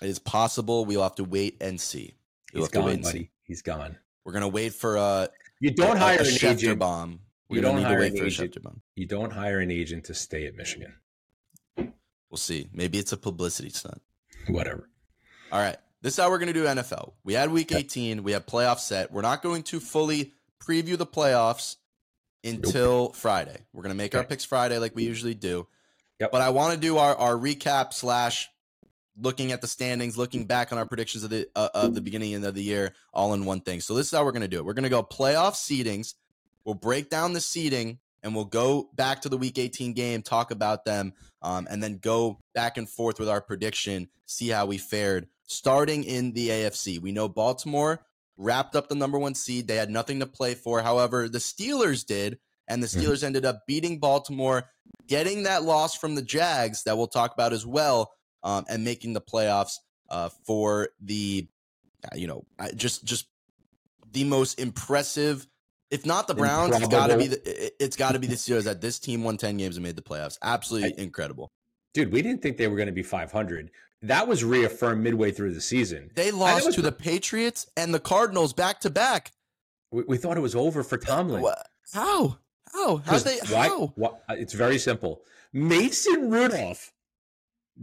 Yep. 0.00 0.10
It's 0.10 0.18
possible. 0.18 0.84
We'll 0.84 1.02
have 1.02 1.14
to 1.16 1.24
wait 1.24 1.56
and 1.60 1.80
see. 1.80 2.14
We'll 2.52 2.64
He's 2.64 2.70
gone, 2.70 3.02
buddy. 3.02 3.30
He's 3.42 3.62
gone. 3.62 3.96
We're 4.24 4.32
gonna 4.32 4.48
wait 4.48 4.74
for 4.74 4.96
a. 4.96 5.28
you 5.60 5.70
don't 5.70 5.96
a, 5.96 6.00
hire 6.00 6.18
a 6.18 6.26
an 6.26 6.46
agent 6.46 6.78
bomb. 6.78 7.20
We're 7.48 7.56
you 7.56 7.62
don't 7.62 7.76
need 7.76 7.84
hire 7.84 8.02
an 8.02 8.16
agent. 8.16 8.62
Bomb. 8.62 8.82
You 8.94 9.06
don't 9.06 9.32
hire 9.32 9.60
an 9.60 9.70
agent 9.70 10.04
to 10.04 10.14
stay 10.14 10.46
at 10.46 10.56
Michigan. 10.56 10.94
We'll 11.76 12.38
see. 12.38 12.68
Maybe 12.72 12.98
it's 12.98 13.12
a 13.12 13.16
publicity 13.16 13.70
stunt. 13.70 14.02
Whatever. 14.48 14.88
All 15.52 15.60
right. 15.60 15.76
This 16.02 16.14
is 16.14 16.22
how 16.22 16.28
we're 16.28 16.38
going 16.38 16.52
to 16.52 16.52
do 16.52 16.64
NFL. 16.64 17.12
We 17.24 17.34
had 17.34 17.50
week 17.50 17.72
18. 17.72 18.22
We 18.22 18.32
have 18.32 18.46
playoff 18.46 18.78
set. 18.78 19.12
We're 19.12 19.22
not 19.22 19.42
going 19.42 19.62
to 19.64 19.80
fully 19.80 20.32
preview 20.60 20.98
the 20.98 21.06
playoffs 21.06 21.76
until 22.44 23.04
nope. 23.04 23.16
Friday. 23.16 23.58
We're 23.72 23.82
going 23.82 23.94
to 23.94 23.96
make 23.96 24.12
okay. 24.14 24.18
our 24.18 24.24
picks 24.24 24.44
Friday 24.44 24.78
like 24.78 24.94
we 24.94 25.04
usually 25.04 25.34
do. 25.34 25.66
Yep. 26.20 26.32
But 26.32 26.42
I 26.42 26.50
want 26.50 26.74
to 26.74 26.80
do 26.80 26.98
our, 26.98 27.14
our 27.16 27.34
recap 27.34 27.92
slash 27.92 28.50
looking 29.20 29.52
at 29.52 29.60
the 29.60 29.66
standings, 29.66 30.16
looking 30.16 30.44
back 30.44 30.72
on 30.72 30.78
our 30.78 30.86
predictions 30.86 31.24
of 31.24 31.30
the 31.30 31.48
uh, 31.56 31.68
of 31.74 31.94
the 31.94 32.00
beginning 32.00 32.44
of 32.44 32.54
the 32.54 32.62
year, 32.62 32.92
all 33.12 33.34
in 33.34 33.44
one 33.44 33.60
thing. 33.60 33.80
So 33.80 33.94
this 33.94 34.06
is 34.06 34.12
how 34.12 34.24
we're 34.24 34.32
going 34.32 34.42
to 34.42 34.48
do 34.48 34.58
it. 34.58 34.64
We're 34.64 34.74
going 34.74 34.84
to 34.84 34.88
go 34.90 35.02
playoff 35.02 35.54
seedings. 35.54 36.14
We'll 36.64 36.74
break 36.74 37.10
down 37.10 37.32
the 37.32 37.40
seeding 37.40 37.98
and 38.22 38.34
we'll 38.34 38.44
go 38.44 38.88
back 38.94 39.22
to 39.22 39.28
the 39.28 39.38
week 39.38 39.56
18 39.56 39.92
game, 39.92 40.20
talk 40.20 40.50
about 40.50 40.84
them, 40.84 41.12
um, 41.42 41.68
and 41.70 41.80
then 41.80 41.98
go 41.98 42.40
back 42.54 42.76
and 42.76 42.88
forth 42.88 43.20
with 43.20 43.28
our 43.28 43.40
prediction, 43.40 44.08
see 44.24 44.48
how 44.48 44.66
we 44.66 44.78
fared. 44.78 45.28
Starting 45.44 46.02
in 46.02 46.32
the 46.32 46.48
AFC, 46.48 46.98
we 47.00 47.12
know 47.12 47.28
Baltimore 47.28 48.00
wrapped 48.36 48.74
up 48.74 48.88
the 48.88 48.96
number 48.96 49.18
one 49.18 49.36
seed. 49.36 49.68
They 49.68 49.76
had 49.76 49.90
nothing 49.90 50.20
to 50.20 50.26
play 50.26 50.54
for. 50.54 50.82
However, 50.82 51.28
the 51.28 51.38
Steelers 51.38 52.04
did, 52.04 52.38
and 52.66 52.82
the 52.82 52.88
mm-hmm. 52.88 53.00
Steelers 53.00 53.22
ended 53.22 53.44
up 53.44 53.64
beating 53.66 54.00
Baltimore, 54.00 54.70
getting 55.06 55.44
that 55.44 55.62
loss 55.62 55.96
from 55.96 56.16
the 56.16 56.22
Jags 56.22 56.82
that 56.82 56.96
we'll 56.96 57.06
talk 57.06 57.32
about 57.32 57.52
as 57.52 57.64
well, 57.64 58.12
um, 58.42 58.64
and 58.68 58.84
making 58.84 59.12
the 59.12 59.20
playoffs 59.20 59.78
uh, 60.10 60.28
for 60.44 60.90
the, 61.00 61.46
you 62.14 62.26
know, 62.26 62.44
just 62.74 63.04
just 63.04 63.26
the 64.12 64.24
most 64.24 64.60
impressive 64.60 65.46
if 65.90 66.04
not 66.04 66.26
the 66.26 66.34
Browns, 66.34 66.74
Improbable. 66.74 66.84
it's 66.84 66.94
got 66.94 67.06
to 67.08 67.18
be 67.18 67.26
the 67.28 67.84
it's 67.84 67.96
got 67.96 68.12
to 68.12 68.18
be 68.18 68.26
the 68.26 68.34
Steelers. 68.34 68.64
That 68.64 68.80
this 68.80 68.98
team 68.98 69.22
won 69.22 69.36
ten 69.36 69.56
games 69.56 69.76
and 69.76 69.84
made 69.84 69.96
the 69.96 70.02
playoffs. 70.02 70.38
Absolutely 70.42 70.94
I, 70.98 71.02
incredible, 71.02 71.52
dude. 71.94 72.12
We 72.12 72.22
didn't 72.22 72.42
think 72.42 72.56
they 72.56 72.68
were 72.68 72.76
going 72.76 72.86
to 72.86 72.92
be 72.92 73.02
five 73.02 73.30
hundred. 73.30 73.70
That 74.02 74.28
was 74.28 74.44
reaffirmed 74.44 75.02
midway 75.02 75.30
through 75.30 75.54
the 75.54 75.60
season. 75.60 76.10
They 76.14 76.30
lost 76.30 76.72
to 76.74 76.82
the 76.82 76.92
Patriots 76.92 77.66
and 77.76 77.94
the 77.94 78.00
Cardinals 78.00 78.52
back 78.52 78.80
to 78.80 78.90
back. 78.90 79.32
We, 79.90 80.02
we, 80.02 80.16
thought 80.18 80.36
it 80.36 80.40
was 80.40 80.54
over 80.54 80.82
for 80.82 80.98
Tomlin. 80.98 81.44
How? 81.92 82.38
How? 82.72 82.96
How 82.98 83.18
they? 83.18 83.38
How? 83.38 83.92
Why, 83.94 84.10
why, 84.26 84.34
it's 84.34 84.52
very 84.52 84.78
simple. 84.78 85.22
Mason 85.52 86.30
Rudolph, 86.30 86.92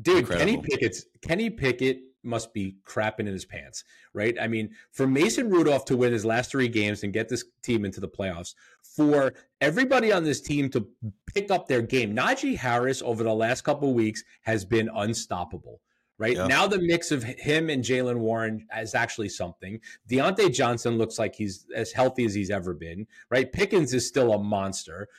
dude. 0.01 0.19
Incredible. 0.19 0.45
Kenny 0.45 0.61
Pickett's 0.61 1.05
Kenny 1.21 1.49
Pickett 1.49 1.99
must 2.23 2.53
be 2.53 2.77
crapping 2.87 3.21
in 3.21 3.27
his 3.27 3.45
pants, 3.45 3.83
right? 4.13 4.35
I 4.39 4.47
mean, 4.47 4.69
for 4.91 5.05
Mason 5.05 5.49
Rudolph 5.49 5.85
to 5.85 5.97
win 5.97 6.13
his 6.13 6.23
last 6.23 6.51
three 6.51 6.69
games 6.69 7.03
and 7.03 7.11
get 7.11 7.27
this 7.27 7.43
team 7.63 7.83
into 7.83 7.99
the 7.99 8.07
playoffs, 8.07 8.55
for 8.81 9.33
everybody 9.59 10.11
on 10.11 10.23
this 10.23 10.39
team 10.39 10.69
to 10.69 10.87
pick 11.27 11.51
up 11.51 11.67
their 11.67 11.81
game, 11.81 12.15
Najee 12.15 12.55
Harris 12.55 13.01
over 13.01 13.23
the 13.23 13.33
last 13.33 13.63
couple 13.63 13.93
weeks 13.93 14.23
has 14.43 14.63
been 14.63 14.89
unstoppable. 14.95 15.81
Right 16.19 16.37
yeah. 16.37 16.47
now, 16.47 16.67
the 16.67 16.79
mix 16.79 17.11
of 17.11 17.23
him 17.23 17.69
and 17.69 17.83
Jaylen 17.83 18.19
Warren 18.19 18.67
is 18.77 18.93
actually 18.93 19.29
something. 19.29 19.81
Diontae 20.07 20.53
Johnson 20.53 20.97
looks 20.97 21.17
like 21.17 21.35
he's 21.35 21.65
as 21.75 21.91
healthy 21.91 22.23
as 22.23 22.35
he's 22.35 22.51
ever 22.51 22.73
been. 22.73 23.07
Right, 23.29 23.51
Pickens 23.51 23.93
is 23.93 24.07
still 24.07 24.31
a 24.31 24.39
monster. 24.39 25.09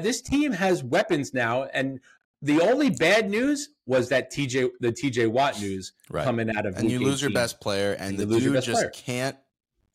This 0.00 0.22
team 0.22 0.52
has 0.52 0.82
weapons 0.82 1.34
now, 1.34 1.64
and 1.64 2.00
the 2.42 2.60
only 2.60 2.90
bad 2.90 3.28
news 3.28 3.70
was 3.86 4.08
that 4.10 4.32
TJ 4.32 4.70
the 4.80 4.92
TJ 4.92 5.28
Watt 5.28 5.60
news 5.60 5.92
right. 6.10 6.24
coming 6.24 6.54
out 6.56 6.66
of 6.66 6.76
and 6.76 6.90
you 6.90 7.00
lose 7.00 7.22
18. 7.22 7.30
your 7.30 7.34
best 7.34 7.60
player, 7.60 7.92
and, 7.92 8.18
and 8.18 8.30
the 8.30 8.38
dude 8.38 8.62
just 8.62 8.80
player. 8.80 8.90
can't 8.94 9.36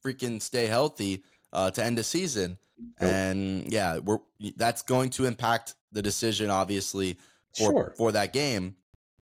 freaking 0.05 0.41
stay 0.41 0.65
healthy 0.65 1.23
uh, 1.53 1.71
to 1.71 1.83
end 1.83 1.97
the 1.97 2.03
season. 2.03 2.57
Nope. 2.77 3.11
And 3.11 3.71
yeah, 3.71 3.99
we're 3.99 4.19
that's 4.57 4.81
going 4.81 5.11
to 5.11 5.25
impact 5.25 5.75
the 5.91 6.01
decision, 6.01 6.49
obviously, 6.49 7.17
for 7.55 7.71
sure. 7.71 7.93
for 7.97 8.11
that 8.11 8.33
game. 8.33 8.75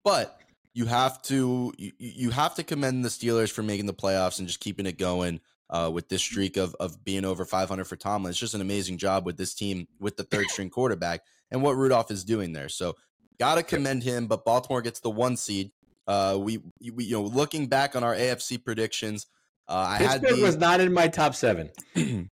But 0.04 0.39
you 0.74 0.86
have 0.86 1.22
to 1.24 1.74
you, 1.78 1.91
you 1.98 2.30
have 2.32 2.56
to 2.56 2.63
commend 2.63 3.06
the 3.06 3.10
Steelers 3.10 3.52
for 3.52 3.63
making 3.63 3.86
the 3.86 3.93
playoffs 3.93 4.39
and 4.39 4.48
just 4.48 4.60
keeping 4.60 4.86
it 4.86 4.98
going 4.98 5.39
uh, 5.70 5.89
with 5.93 6.10
this 6.10 6.22
streak 6.22 6.58
of 6.58 6.76
of 6.80 7.04
being 7.06 7.24
over 7.24 7.46
500 7.46 7.86
for 7.86 7.96
Tomlin. 7.96 8.32
It's 8.32 8.39
just 8.39 8.54
an 8.54 8.62
amazing 8.62 8.98
job 8.98 9.26
with 9.26 9.38
this 9.38 9.54
team 9.54 9.88
with 10.00 10.17
the 10.17 10.24
third 10.24 10.48
string 10.50 10.70
quarterback 10.70 11.22
and 11.51 11.62
what 11.62 11.75
Rudolph 11.75 12.12
is 12.12 12.23
doing 12.23 12.53
there. 12.53 12.69
So 12.69 12.95
got 13.39 13.55
to 13.55 13.63
commend 13.63 14.03
him. 14.03 14.27
But 14.27 14.45
Baltimore 14.45 14.81
gets 14.81 14.99
the 14.99 15.10
one 15.10 15.38
seed. 15.38 15.71
Uh, 16.07 16.38
we, 16.39 16.60
we 16.93 17.05
you 17.05 17.17
know 17.17 17.23
looking 17.23 17.67
back 17.67 17.95
on 17.95 18.03
our 18.03 18.15
AFC 18.15 18.63
predictions, 18.63 19.27
uh, 19.67 19.86
I 19.88 19.97
Pittsburgh 19.97 20.12
had 20.12 20.21
Pittsburgh 20.21 20.43
was 20.43 20.57
not 20.57 20.79
in 20.79 20.93
my 20.93 21.07
top 21.07 21.36
seven. 21.36 21.69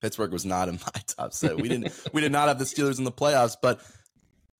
Pittsburgh 0.00 0.32
was 0.32 0.46
not 0.46 0.68
in 0.68 0.74
my 0.74 1.00
top 1.06 1.32
seven. 1.32 1.58
We 1.58 1.68
didn't 1.68 1.92
we 2.12 2.20
did 2.20 2.32
not 2.32 2.48
have 2.48 2.58
the 2.58 2.64
Steelers 2.64 2.98
in 2.98 3.04
the 3.04 3.12
playoffs, 3.12 3.56
but 3.60 3.80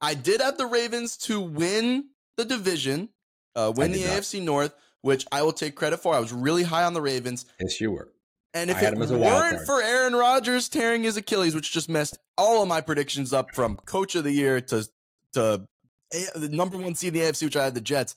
I 0.01 0.15
did 0.15 0.41
have 0.41 0.59
the 0.59 0.67
Ravens 0.67 1.17
to 1.19 1.41
win 1.41 2.07
the 2.37 2.45
division, 2.45 3.11
uh, 3.55 3.73
win 3.75 3.93
the 3.93 4.05
not. 4.05 4.19
AFC 4.19 4.43
North, 4.43 4.75
which 5.03 5.27
I 5.31 5.43
will 5.43 5.53
take 5.53 5.77
credit 5.77 5.99
for. 5.99 6.15
I 6.15 6.21
was 6.21 6.33
really 6.33 6.63
high 6.63 6.85
on 6.85 6.95
the 6.95 7.03
Ravens. 7.03 7.45
Yes, 7.61 7.81
you 7.81 7.93
were. 7.93 8.09
And 8.53 8.69
if 8.71 8.83
it 8.83 8.97
weren't 8.97 9.65
for 9.65 9.81
Aaron 9.81 10.15
Rodgers 10.15 10.69
tearing 10.69 11.05
his 11.05 11.17
Achilles, 11.17 11.55
which 11.55 11.73
just 11.73 11.89
messed 11.89 12.19
all 12.37 12.63
of 12.63 12.69
my 12.69 12.81
predictions 12.81 13.33
up 13.33 13.55
from 13.55 13.77
coach 13.77 14.15
of 14.17 14.25
the 14.25 14.33
year 14.33 14.61
to 14.61 14.89
to 15.35 15.69
eh, 16.13 16.25
the 16.35 16.49
number 16.49 16.77
one 16.77 16.97
seed 16.97 17.15
in 17.15 17.21
the 17.21 17.27
AFC, 17.27 17.45
which 17.45 17.57
I 17.57 17.65
had 17.65 17.75
the 17.75 17.81
Jets, 17.81 18.17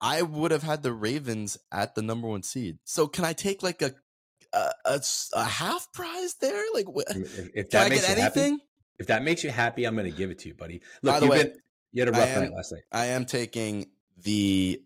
I 0.00 0.22
would 0.22 0.50
have 0.50 0.64
had 0.64 0.82
the 0.82 0.92
Ravens 0.92 1.56
at 1.70 1.94
the 1.94 2.02
number 2.02 2.26
one 2.26 2.42
seed. 2.42 2.78
So 2.84 3.06
can 3.06 3.24
I 3.24 3.32
take 3.32 3.62
like 3.62 3.80
a 3.80 3.92
a, 4.52 4.70
a, 4.84 5.00
a 5.34 5.44
half 5.44 5.92
prize 5.92 6.34
there? 6.40 6.62
Like, 6.74 6.86
if, 7.08 7.50
if 7.54 7.70
that 7.70 7.90
makes 7.90 8.08
you 8.08 8.14
anything? 8.16 8.52
Happy, 8.52 8.64
if 8.98 9.06
that 9.06 9.22
makes 9.22 9.44
you 9.44 9.50
happy, 9.50 9.84
I'm 9.84 9.94
going 9.94 10.10
to 10.10 10.16
give 10.16 10.30
it 10.30 10.38
to 10.40 10.48
you, 10.48 10.54
buddy. 10.54 10.80
Look, 11.02 11.14
By 11.14 11.20
the 11.20 11.26
way, 11.26 11.42
been, 11.44 11.52
you 11.92 12.02
had 12.02 12.08
a 12.08 12.12
rough 12.12 12.28
am, 12.28 12.42
night 12.42 12.52
last 12.52 12.72
night. 12.72 12.82
I 12.90 13.06
am 13.06 13.24
taking 13.24 13.86
the 14.22 14.82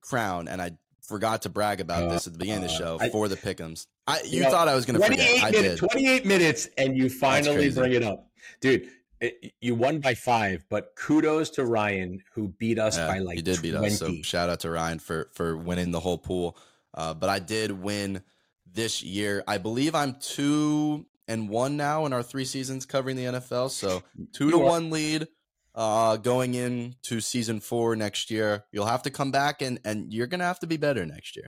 crown, 0.00 0.48
and 0.48 0.62
I 0.62 0.72
forgot 1.02 1.42
to 1.42 1.48
brag 1.48 1.80
about 1.80 2.04
uh, 2.04 2.08
this 2.08 2.26
at 2.26 2.32
the 2.32 2.38
beginning 2.38 2.62
uh, 2.62 2.66
of 2.66 2.70
the 2.72 2.76
show 2.76 2.98
I, 3.00 3.08
for 3.10 3.28
the 3.28 3.36
pickums. 3.36 3.86
I, 4.06 4.20
you, 4.22 4.38
you 4.38 4.42
know, 4.42 4.50
thought 4.50 4.68
I 4.68 4.74
was 4.74 4.86
going 4.86 5.00
to 5.00 5.06
forget. 5.06 5.42
I 5.42 5.50
did. 5.50 5.78
28 5.78 6.26
minutes, 6.26 6.68
and 6.78 6.96
you 6.96 7.08
finally 7.08 7.70
bring 7.70 7.92
it 7.92 8.02
up, 8.02 8.28
dude. 8.60 8.88
It, 9.20 9.52
you 9.60 9.76
won 9.76 10.00
by 10.00 10.14
five, 10.14 10.64
but 10.68 10.96
kudos 10.96 11.50
to 11.50 11.64
Ryan 11.64 12.24
who 12.34 12.48
beat 12.48 12.80
us 12.80 12.98
yeah, 12.98 13.06
by 13.06 13.18
like 13.18 13.36
he 13.36 13.42
did 13.42 13.62
beat 13.62 13.70
20. 13.70 13.86
us. 13.86 13.98
So 13.98 14.12
shout 14.22 14.48
out 14.48 14.60
to 14.60 14.70
Ryan 14.70 14.98
for 14.98 15.30
for 15.32 15.56
winning 15.56 15.92
the 15.92 16.00
whole 16.00 16.18
pool. 16.18 16.56
Uh, 16.92 17.14
but 17.14 17.30
I 17.30 17.38
did 17.38 17.70
win 17.70 18.22
this 18.66 19.02
year. 19.02 19.44
I 19.46 19.58
believe 19.58 19.94
I'm 19.94 20.16
two 20.16 21.06
and 21.28 21.48
one 21.48 21.76
now 21.76 22.04
in 22.06 22.12
our 22.12 22.22
three 22.22 22.44
seasons 22.44 22.84
covering 22.84 23.16
the 23.16 23.24
NFL. 23.24 23.70
So 23.70 24.02
two 24.32 24.50
to 24.50 24.58
one 24.58 24.90
lead 24.90 25.28
uh, 25.74 26.16
going 26.16 26.54
into 26.54 27.20
season 27.20 27.60
four 27.60 27.96
next 27.96 28.30
year. 28.30 28.64
You'll 28.72 28.86
have 28.86 29.02
to 29.02 29.10
come 29.10 29.30
back 29.30 29.62
and 29.62 29.80
and 29.84 30.12
you're 30.12 30.26
gonna 30.26 30.44
have 30.44 30.60
to 30.60 30.66
be 30.66 30.76
better 30.76 31.04
next 31.06 31.36
year. 31.36 31.46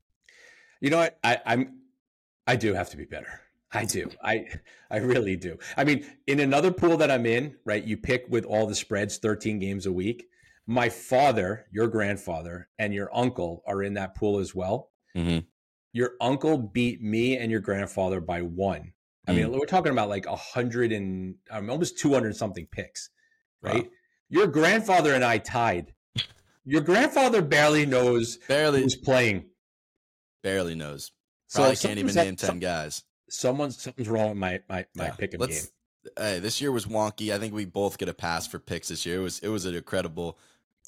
You 0.81 0.91
know 0.91 0.99
what? 0.99 1.19
I, 1.23 1.39
I'm 1.47 1.81
I 2.47 2.57
do 2.57 2.75
have 2.75 2.91
to 2.91 2.97
be 2.97 3.05
better. 3.05 3.41
I 3.73 3.85
do. 3.85 4.11
I 4.23 4.47
I 4.91 4.99
really 4.99 5.37
do. 5.37 5.59
I 5.77 5.85
mean, 5.85 6.07
in 6.27 6.41
another 6.41 6.71
pool 6.71 6.97
that 6.99 7.11
I'm 7.11 7.27
in, 7.27 7.57
right? 7.65 7.83
You 7.83 7.97
pick 7.97 8.27
with 8.29 8.45
all 8.45 8.67
the 8.67 8.75
spreads, 8.75 9.19
13 9.19 9.59
games 9.59 9.87
a 9.87 9.93
week. 9.93 10.27
My 10.67 10.89
father, 10.89 11.67
your 11.73 11.89
grandfather, 11.89 12.69
and 12.79 12.95
your 12.95 13.15
uncle 13.15 13.63
are 13.67 13.83
in 13.83 13.95
that 13.95 14.15
pool 14.15 14.39
as 14.39 14.55
well. 14.55 14.91
Mm-hmm. 15.17 15.41
Your 15.93 16.13
uncle 16.21 16.57
beat 16.57 17.03
me 17.03 17.37
and 17.37 17.51
your 17.51 17.61
grandfather 17.61 18.21
by 18.21 18.43
one. 18.43 18.93
I 19.27 19.33
mean, 19.33 19.47
mm. 19.47 19.59
we're 19.59 19.67
talking 19.67 19.93
about 19.93 20.09
like 20.09 20.27
a 20.27 20.37
hundred 20.37 20.93
and 20.93 21.37
um, 21.51 21.71
almost 21.71 21.99
200 21.99 22.37
something 22.37 22.67
picks, 22.71 23.11
right? 23.63 23.85
Wow. 23.85 23.91
Your 24.35 24.49
grandfather 24.49 25.15
and 25.15 25.23
I 25.23 25.39
tied. 25.39 25.95
Your 26.65 26.81
grandfather 26.81 27.41
barely 27.41 27.87
knows 27.87 28.39
barely 28.49 28.83
who's 28.83 28.97
playing. 28.97 29.45
Barely 30.43 30.75
knows. 30.75 31.13
Probably 31.55 31.77
so 31.77 31.87
can't 31.87 32.01
even 32.01 32.13
name 32.17 32.35
ten 32.35 32.59
guys. 32.59 33.05
Someone's 33.31 33.81
something's 33.81 34.09
wrong 34.09 34.31
with 34.31 34.39
my 34.39 34.61
my 34.69 34.87
my 34.97 35.05
yeah, 35.05 35.11
pick 35.13 35.39
game. 35.39 35.49
Hey, 36.19 36.41
this 36.41 36.61
year 36.61 36.73
was 36.73 36.85
wonky. 36.85 37.33
I 37.33 37.39
think 37.39 37.55
we 37.55 37.65
both 37.65 37.97
get 37.97 38.09
a 38.09 38.13
pass 38.13 38.49
for 38.49 38.59
picks 38.59 38.89
this 38.89 39.07
year. 39.07 39.21
It 39.21 39.23
was 39.23 39.39
it 39.39 39.49
was 39.51 39.67
an 39.67 39.77
incredible, 39.77 40.37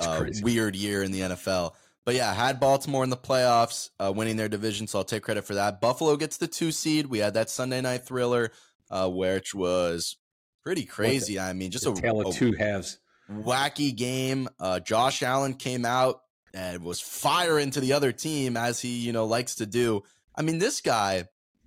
uh, 0.01 0.25
weird 0.43 0.75
year 0.75 1.05
in 1.05 1.13
the 1.13 1.21
NFL. 1.21 1.75
But 2.05 2.17
yeah, 2.17 2.35
had 2.35 2.59
Baltimore 2.59 3.05
in 3.05 3.11
the 3.11 3.17
playoffs, 3.17 3.91
uh, 4.01 4.13
winning 4.13 4.37
their 4.37 4.49
division, 4.49 4.89
so 4.89 4.99
I'll 4.99 5.05
take 5.05 5.23
credit 5.23 5.45
for 5.45 5.55
that. 5.55 5.81
Buffalo 5.81 6.17
gets 6.17 6.37
the 6.37 6.49
two 6.49 6.73
seed. 6.73 7.07
We 7.07 7.21
had 7.21 7.35
that 7.35 7.49
Sunday 7.49 7.81
night 7.81 8.05
thriller, 8.05 8.51
uh, 8.91 9.09
which 9.09 9.55
was 9.55 10.17
pretty 10.65 10.85
crazy. 10.85 11.39
I 11.39 11.53
mean, 11.53 11.71
just 11.71 11.87
a 11.87 11.93
tale 11.95 12.21
of 12.21 12.27
a, 12.27 12.33
two 12.33 12.53
halves 12.53 12.99
wacky 13.31 13.95
game. 13.95 14.49
Uh, 14.59 14.81
Josh 14.81 15.23
Allen 15.23 15.55
came 15.55 15.85
out 15.85 16.23
and 16.55 16.83
was 16.83 17.01
fire 17.01 17.59
into 17.59 17.81
the 17.81 17.93
other 17.93 18.13
team 18.13 18.57
as 18.57 18.81
he, 18.81 18.97
you 18.97 19.13
know, 19.13 19.27
likes 19.27 19.57
to 19.57 19.67
do. 19.67 20.03
I 20.35 20.43
mean, 20.43 20.59
this 20.59 20.81
guy, 20.81 21.25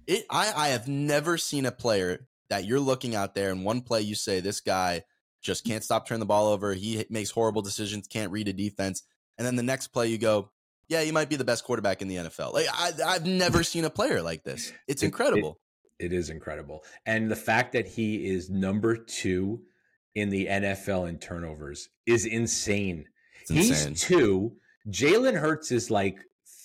it 0.08 0.26
I, 0.30 0.52
I 0.56 0.68
have 0.70 0.88
never 0.88 1.38
seen 1.38 1.66
a 1.66 1.72
player 1.72 2.28
that 2.50 2.66
you're 2.66 2.80
looking 2.80 3.16
out 3.16 3.36
there 3.36 3.52
and 3.52 3.64
one 3.64 3.82
play 3.82 4.02
you 4.02 4.16
say 4.16 4.40
this 4.40 4.60
guy 4.62 5.04
just 5.42 5.66
can't 5.66 5.84
stop 5.84 6.08
turning 6.08 6.20
the 6.20 6.26
ball 6.26 6.48
over. 6.48 6.74
He 6.74 7.06
makes 7.10 7.32
horrible 7.32 7.62
decisions, 7.62 8.08
can't 8.08 8.32
read 8.32 8.48
a 8.48 8.54
defense. 8.54 9.04
And 9.38 9.46
then 9.46 9.56
the 9.56 9.64
next 9.64 9.88
play 9.88 10.08
you 10.08 10.18
go, 10.18 10.50
yeah, 10.90 11.04
he 11.04 11.12
might 11.12 11.30
be 11.30 11.36
the 11.36 11.46
best 11.46 11.64
quarterback 11.64 12.02
in 12.02 12.08
the 12.08 12.16
NFL. 12.16 12.54
Like 12.54 12.68
I, 12.74 13.14
have 13.14 13.26
never 13.26 13.64
seen 13.64 13.86
a 13.86 13.90
player 13.90 14.22
like 14.22 14.44
this. 14.44 14.74
It's 14.88 15.04
incredible. 15.04 15.60
It, 16.00 16.06
it 16.06 16.14
is 16.14 16.30
incredible, 16.30 16.84
and 17.06 17.30
the 17.30 17.36
fact 17.36 17.74
that 17.74 17.88
he 17.88 18.26
is 18.28 18.50
number 18.50 18.98
two 18.98 19.62
in 20.16 20.30
the 20.30 20.48
NFL 20.48 21.08
in 21.08 21.18
turnovers 21.18 21.90
is 22.06 22.26
insane. 22.26 23.06
He's 23.48 24.00
two. 24.00 24.54
Jalen 24.90 25.40
Hurts 25.40 25.72
is 25.72 25.90
like 25.90 26.20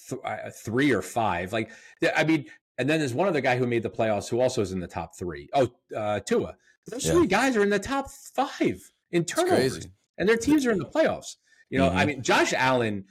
th- 0.09 0.21
uh, 0.25 0.51
three 0.51 0.93
or 0.93 1.03
five. 1.03 1.53
Like 1.53 1.71
I 2.15 2.25
mean, 2.25 2.47
and 2.79 2.89
then 2.89 2.99
there's 2.99 3.15
one 3.15 3.29
other 3.29 3.41
guy 3.41 3.57
who 3.57 3.67
made 3.67 3.83
the 3.83 3.91
playoffs 3.91 4.29
who 4.29 4.41
also 4.41 4.61
is 4.61 4.73
in 4.73 4.81
the 4.81 4.87
top 4.87 5.17
three. 5.17 5.49
Oh, 5.55 5.69
uh, 5.97 6.21
Tua. 6.21 6.57
Those 6.87 7.07
yeah. 7.07 7.13
three 7.13 7.27
guys 7.27 7.57
are 7.57 7.63
in 7.63 7.71
the 7.71 7.79
top 7.79 8.11
five 8.11 8.93
in 9.11 9.25
turnovers, 9.25 9.89
and 10.19 10.29
their 10.29 10.37
teams 10.37 10.67
are 10.67 10.71
in 10.71 10.79
the 10.79 10.85
playoffs. 10.85 11.37
You 11.71 11.79
know, 11.79 11.89
mm-hmm. 11.89 11.99
I 11.99 12.07
mean, 12.07 12.23
Josh 12.23 12.53
Allen. 12.53 13.05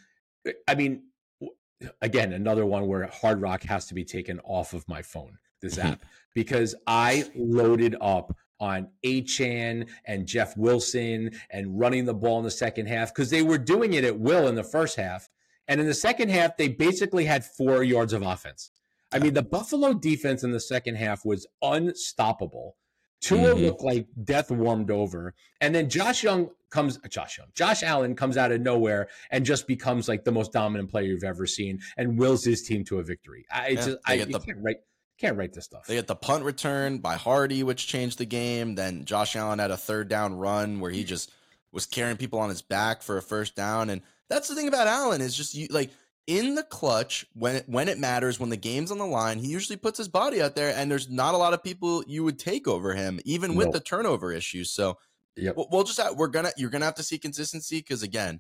I 0.67 0.76
mean, 0.76 1.04
again, 2.02 2.34
another 2.34 2.65
one 2.65 2.88
where 2.88 3.08
Hard 3.08 3.41
Rock 3.41 3.63
has 3.63 3.88
to 3.88 3.93
be 3.93 4.04
taken 4.04 4.39
off 4.43 4.74
of 4.74 4.88
my 4.88 5.02
phone. 5.02 5.38
This 5.62 5.78
mm-hmm. 5.78 5.93
app 5.93 6.06
because 6.34 6.76
I 6.88 7.26
loaded 7.36 7.96
up 8.02 8.36
on 8.63 8.88
Achane 9.06 9.89
and 10.06 10.26
Jeff 10.26 10.56
Wilson 10.56 11.32
and 11.52 11.78
running 11.78 12.06
the 12.06 12.13
ball 12.13 12.38
in 12.38 12.45
the 12.45 12.52
second 12.52 12.88
half 12.88 13.13
because 13.13 13.30
they 13.30 13.41
were 13.41 13.58
doing 13.58 13.93
it 13.93 14.06
at 14.06 14.17
will 14.17 14.47
in 14.47 14.56
the 14.56 14.63
first 14.63 14.95
half. 14.95 15.28
And 15.67 15.82
in 15.82 15.86
the 15.88 15.93
second 15.93 16.30
half, 16.30 16.56
they 16.56 16.69
basically 16.69 17.26
had 17.26 17.43
four 17.43 17.84
yards 17.84 18.13
of 18.13 18.21
offense. 18.21 18.71
I 19.12 19.19
mean, 19.19 19.34
the 19.34 19.43
Buffalo 19.43 19.93
defense 19.93 20.43
in 20.43 20.52
the 20.52 20.60
second 20.60 20.95
half 20.95 21.26
was 21.26 21.45
unstoppable. 21.62 22.78
Tua 23.21 23.39
mm-hmm. 23.39 23.65
looked 23.65 23.84
like 23.84 24.08
death 24.23 24.49
warmed 24.49 24.91
over. 24.91 25.34
And 25.62 25.76
then 25.76 25.89
Josh 25.89 26.23
Young 26.23 26.49
comes, 26.71 26.99
Josh 27.10 27.38
Young, 27.38 27.47
Josh 27.54 27.84
Allen 27.84 28.15
comes 28.15 28.38
out 28.38 28.52
of 28.52 28.62
nowhere 28.62 29.08
and 29.30 29.45
just 29.45 29.67
becomes 29.67 30.08
like 30.08 30.23
the 30.23 30.32
most 30.32 30.52
dominant 30.52 30.89
player 30.89 31.06
you've 31.06 31.23
ever 31.23 31.45
seen 31.45 31.80
and 31.97 32.17
wills 32.17 32.43
his 32.43 32.63
team 32.63 32.84
to 32.86 32.99
a 32.99 33.04
victory. 33.04 33.45
I 33.52 33.69
yeah, 33.69 33.76
just, 33.76 33.97
I 34.06 34.17
the, 34.17 34.39
can't 34.39 34.58
write, 34.62 34.78
can't 35.19 35.38
write 35.38 35.54
this 35.54 35.65
stuff. 35.65 35.86
They 35.86 35.95
get 35.95 36.08
the 36.08 36.15
punt 36.15 36.43
return 36.43 36.97
by 36.97 37.15
Hardy, 37.15 37.63
which 37.63 37.88
changed 37.88 38.17
the 38.17 38.26
game. 38.26 38.76
Then 38.76 39.06
Josh 39.06 39.36
Allen 39.36 39.60
had 39.60 39.71
a 39.71 39.78
third 39.78 40.10
down 40.10 40.36
run 40.36 40.80
where 40.80 40.91
he 40.91 41.04
just 41.04 41.32
was 41.71 41.86
carrying 41.86 42.17
people 42.17 42.39
on 42.39 42.49
his 42.49 42.62
back 42.62 43.02
for 43.02 43.17
a 43.17 43.21
first 43.21 43.56
down. 43.56 43.89
And 43.89 44.02
that's 44.30 44.47
the 44.47 44.56
thing 44.56 44.67
about 44.67 44.88
Allen 44.88 45.21
is 45.21 45.36
just 45.36 45.54
you 45.54 45.67
like 45.69 45.91
in 46.28 46.56
the 46.56 46.63
clutch 46.63 47.26
when 47.34 47.58
it, 47.58 47.65
when 47.67 47.89
it 47.89 47.99
matters, 47.99 48.39
when 48.39 48.49
the 48.49 48.58
game's 48.58 48.91
on 48.91 48.97
the 48.97 49.06
line, 49.06 49.39
he 49.39 49.47
usually 49.47 49.78
puts 49.78 49.97
his 49.97 50.08
body 50.08 50.41
out 50.41 50.56
there, 50.56 50.73
and 50.76 50.89
there's 50.89 51.10
not 51.10 51.34
a 51.34 51.38
lot 51.38 51.54
of 51.54 51.63
people 51.63 52.04
you 52.08 52.23
would 52.23 52.39
take 52.39 52.67
over 52.67 52.93
him, 52.93 53.19
even 53.26 53.56
with 53.56 53.67
nope. 53.67 53.73
the 53.73 53.80
turnover 53.82 54.32
issues. 54.32 54.71
So 54.71 54.97
yep. 55.36 55.56
we'll 55.58 55.84
just 55.84 55.99
we're 56.15 56.28
gonna 56.28 56.52
you're 56.58 56.69
gonna 56.69 56.86
have 56.86 56.95
to 56.95 57.04
see 57.04 57.17
consistency 57.17 57.80
because 57.80 58.04
again, 58.04 58.39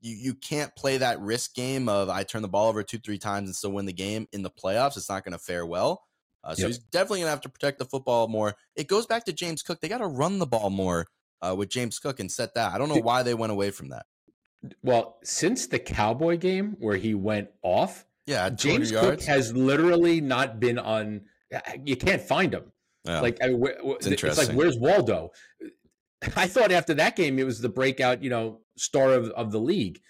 you 0.00 0.16
you 0.16 0.34
can't 0.34 0.74
play 0.76 0.98
that 0.98 1.20
risk 1.20 1.54
game 1.54 1.88
of 1.88 2.08
I 2.08 2.22
turn 2.22 2.42
the 2.42 2.48
ball 2.48 2.68
over 2.68 2.82
two 2.82 2.98
three 2.98 3.18
times 3.18 3.48
and 3.48 3.56
still 3.56 3.72
win 3.72 3.86
the 3.86 3.92
game 3.92 4.26
in 4.32 4.42
the 4.42 4.50
playoffs. 4.50 4.96
It's 4.96 5.08
not 5.08 5.24
going 5.24 5.32
to 5.32 5.38
fare 5.38 5.66
well. 5.66 6.04
Uh, 6.42 6.54
so 6.54 6.62
yep. 6.62 6.68
he's 6.68 6.78
definitely 6.78 7.20
gonna 7.20 7.30
have 7.30 7.42
to 7.42 7.48
protect 7.48 7.78
the 7.78 7.84
football 7.84 8.28
more. 8.28 8.54
It 8.74 8.88
goes 8.88 9.06
back 9.06 9.24
to 9.26 9.32
James 9.32 9.62
Cook. 9.62 9.80
They 9.80 9.88
got 9.88 9.98
to 9.98 10.06
run 10.06 10.38
the 10.38 10.46
ball 10.46 10.70
more 10.70 11.06
uh, 11.42 11.54
with 11.56 11.68
James 11.68 11.98
Cook 11.98 12.20
and 12.20 12.30
set 12.30 12.54
that. 12.54 12.72
I 12.72 12.78
don't 12.78 12.88
know 12.88 12.96
why 12.96 13.22
they 13.22 13.34
went 13.34 13.52
away 13.52 13.70
from 13.70 13.90
that. 13.90 14.06
Well, 14.82 15.18
since 15.22 15.66
the 15.66 15.78
Cowboy 15.78 16.38
game 16.38 16.76
where 16.78 16.96
he 16.96 17.14
went 17.14 17.48
off, 17.62 18.06
yeah, 18.26 18.48
James 18.50 18.90
Cook 18.90 19.22
has 19.22 19.52
literally 19.54 20.20
not 20.20 20.60
been 20.60 20.78
on. 20.78 21.22
You 21.84 21.96
can't 21.96 22.22
find 22.22 22.54
him. 22.54 22.72
Yeah. 23.04 23.20
Like 23.20 23.38
I, 23.42 23.48
it's, 23.50 24.06
it's 24.06 24.38
like 24.38 24.56
where's 24.56 24.78
Waldo? 24.78 25.30
I 26.36 26.46
thought 26.46 26.72
after 26.72 26.94
that 26.94 27.16
game 27.16 27.38
it 27.38 27.46
was 27.46 27.60
the 27.60 27.68
breakout, 27.68 28.22
you 28.22 28.30
know, 28.30 28.60
star 28.76 29.12
of, 29.12 29.30
of 29.30 29.52
the 29.52 29.60
league. 29.60 30.00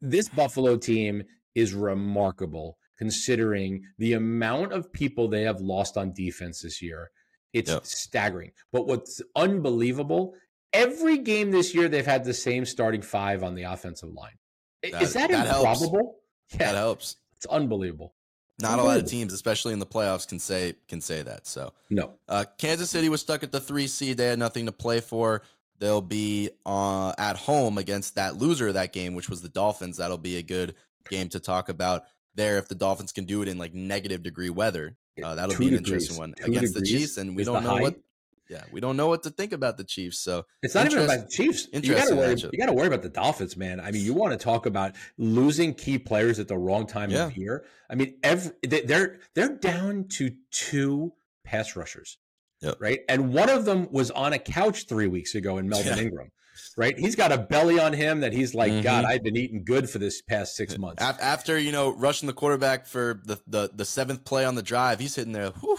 This 0.00 0.28
Buffalo 0.28 0.76
team 0.76 1.24
is 1.54 1.74
remarkable 1.74 2.78
considering 2.98 3.82
the 3.98 4.14
amount 4.14 4.72
of 4.72 4.92
people 4.92 5.28
they 5.28 5.42
have 5.42 5.60
lost 5.60 5.96
on 5.96 6.12
defense 6.12 6.62
this 6.62 6.80
year. 6.80 7.10
It's 7.52 7.72
staggering. 7.84 8.52
But 8.72 8.86
what's 8.86 9.22
unbelievable 9.34 10.34
every 10.76 11.18
game 11.18 11.50
this 11.50 11.74
year 11.74 11.88
they've 11.88 12.06
had 12.06 12.24
the 12.24 12.34
same 12.34 12.64
starting 12.64 13.02
five 13.02 13.42
on 13.42 13.54
the 13.54 13.64
offensive 13.64 14.10
line. 14.12 14.38
That, 14.82 15.02
Is 15.02 15.14
that, 15.14 15.30
that 15.30 15.46
improbable? 15.46 16.16
Yeah, 16.52 16.58
that 16.70 16.76
helps. 16.76 17.16
It's 17.34 17.46
unbelievable. 17.46 18.14
Not 18.58 18.78
a 18.78 18.82
lot 18.82 18.98
of 18.98 19.06
teams, 19.06 19.32
especially 19.32 19.74
in 19.74 19.78
the 19.78 19.86
playoffs, 19.86 20.26
can 20.26 20.38
say 20.38 20.74
can 20.88 21.00
say 21.00 21.22
that. 21.22 21.46
So 21.46 21.72
no. 21.90 22.14
Uh, 22.28 22.44
Kansas 22.56 22.88
City 22.88 23.08
was 23.08 23.20
stuck 23.20 23.42
at 23.42 23.52
the 23.52 23.60
three 23.60 23.86
seed. 23.86 24.16
They 24.16 24.26
had 24.26 24.38
nothing 24.38 24.66
to 24.66 24.72
play 24.72 25.00
for. 25.00 25.42
They'll 25.78 26.00
be 26.00 26.50
uh, 26.64 27.12
at 27.18 27.36
home 27.36 27.76
against 27.76 28.14
that 28.14 28.36
loser 28.36 28.68
of 28.68 28.74
that 28.74 28.94
game, 28.94 29.14
which 29.14 29.28
was 29.28 29.42
the 29.42 29.50
Dolphins. 29.50 29.98
That'll 29.98 30.16
be 30.16 30.38
a 30.38 30.42
good 30.42 30.74
game 31.10 31.28
to 31.30 31.40
talk 31.40 31.68
about 31.68 32.04
there. 32.34 32.56
If 32.56 32.68
the 32.68 32.74
Dolphins 32.74 33.12
can 33.12 33.26
do 33.26 33.42
it 33.42 33.48
in 33.48 33.58
like 33.58 33.74
negative 33.74 34.22
degree 34.22 34.48
weather, 34.48 34.96
uh, 35.22 35.34
that'll 35.34 35.54
Two 35.54 35.58
be 35.58 35.68
an 35.68 35.82
degrees. 35.82 36.04
interesting 36.08 36.18
one 36.18 36.32
Two 36.32 36.50
against 36.50 36.72
the 36.72 36.80
Chiefs. 36.82 37.18
And 37.18 37.36
we 37.36 37.44
don't 37.44 37.62
know 37.62 37.76
what 37.76 38.00
yeah, 38.48 38.62
we 38.70 38.80
don't 38.80 38.96
know 38.96 39.08
what 39.08 39.22
to 39.24 39.30
think 39.30 39.52
about 39.52 39.76
the 39.76 39.84
Chiefs. 39.84 40.18
So 40.18 40.44
it's 40.62 40.74
not 40.74 40.86
even 40.86 41.04
about 41.04 41.28
the 41.28 41.28
Chiefs. 41.28 41.68
You 41.72 41.94
got 41.94 42.08
to 42.08 42.16
worry. 42.16 42.36
You 42.36 42.58
got 42.58 42.66
to 42.66 42.72
worry 42.72 42.86
about 42.86 43.02
the 43.02 43.08
Dolphins, 43.08 43.56
man. 43.56 43.80
I 43.80 43.90
mean, 43.90 44.04
you 44.04 44.14
want 44.14 44.32
to 44.32 44.38
talk 44.38 44.66
about 44.66 44.94
losing 45.18 45.74
key 45.74 45.98
players 45.98 46.38
at 46.38 46.48
the 46.48 46.56
wrong 46.56 46.86
time 46.86 47.10
yeah. 47.10 47.26
of 47.26 47.36
year. 47.36 47.64
I 47.90 47.94
mean, 47.94 48.18
every 48.22 48.52
they're 48.62 49.20
they're 49.34 49.56
down 49.56 50.06
to 50.14 50.30
two 50.50 51.12
pass 51.44 51.74
rushers, 51.74 52.18
yep. 52.60 52.76
right? 52.78 53.00
And 53.08 53.32
one 53.32 53.48
of 53.48 53.64
them 53.64 53.88
was 53.90 54.10
on 54.10 54.32
a 54.32 54.38
couch 54.38 54.86
three 54.86 55.08
weeks 55.08 55.34
ago 55.34 55.58
in 55.58 55.68
Melvin 55.68 55.96
yeah. 55.96 56.04
Ingram. 56.04 56.30
Right, 56.78 56.98
he's 56.98 57.16
got 57.16 57.32
a 57.32 57.38
belly 57.38 57.78
on 57.78 57.92
him 57.92 58.20
that 58.20 58.32
he's 58.32 58.54
like, 58.54 58.72
mm-hmm. 58.72 58.80
God, 58.80 59.04
I've 59.04 59.22
been 59.22 59.36
eating 59.36 59.62
good 59.62 59.90
for 59.90 59.98
this 59.98 60.22
past 60.22 60.56
six 60.56 60.78
months. 60.78 61.02
After 61.02 61.58
you 61.58 61.70
know 61.70 61.94
rushing 61.94 62.26
the 62.26 62.32
quarterback 62.32 62.86
for 62.86 63.20
the 63.24 63.38
the, 63.46 63.70
the 63.74 63.84
seventh 63.84 64.24
play 64.24 64.44
on 64.46 64.54
the 64.54 64.62
drive, 64.62 64.98
he's 64.98 65.14
hitting 65.14 65.32
there. 65.32 65.50
Whew, 65.50 65.78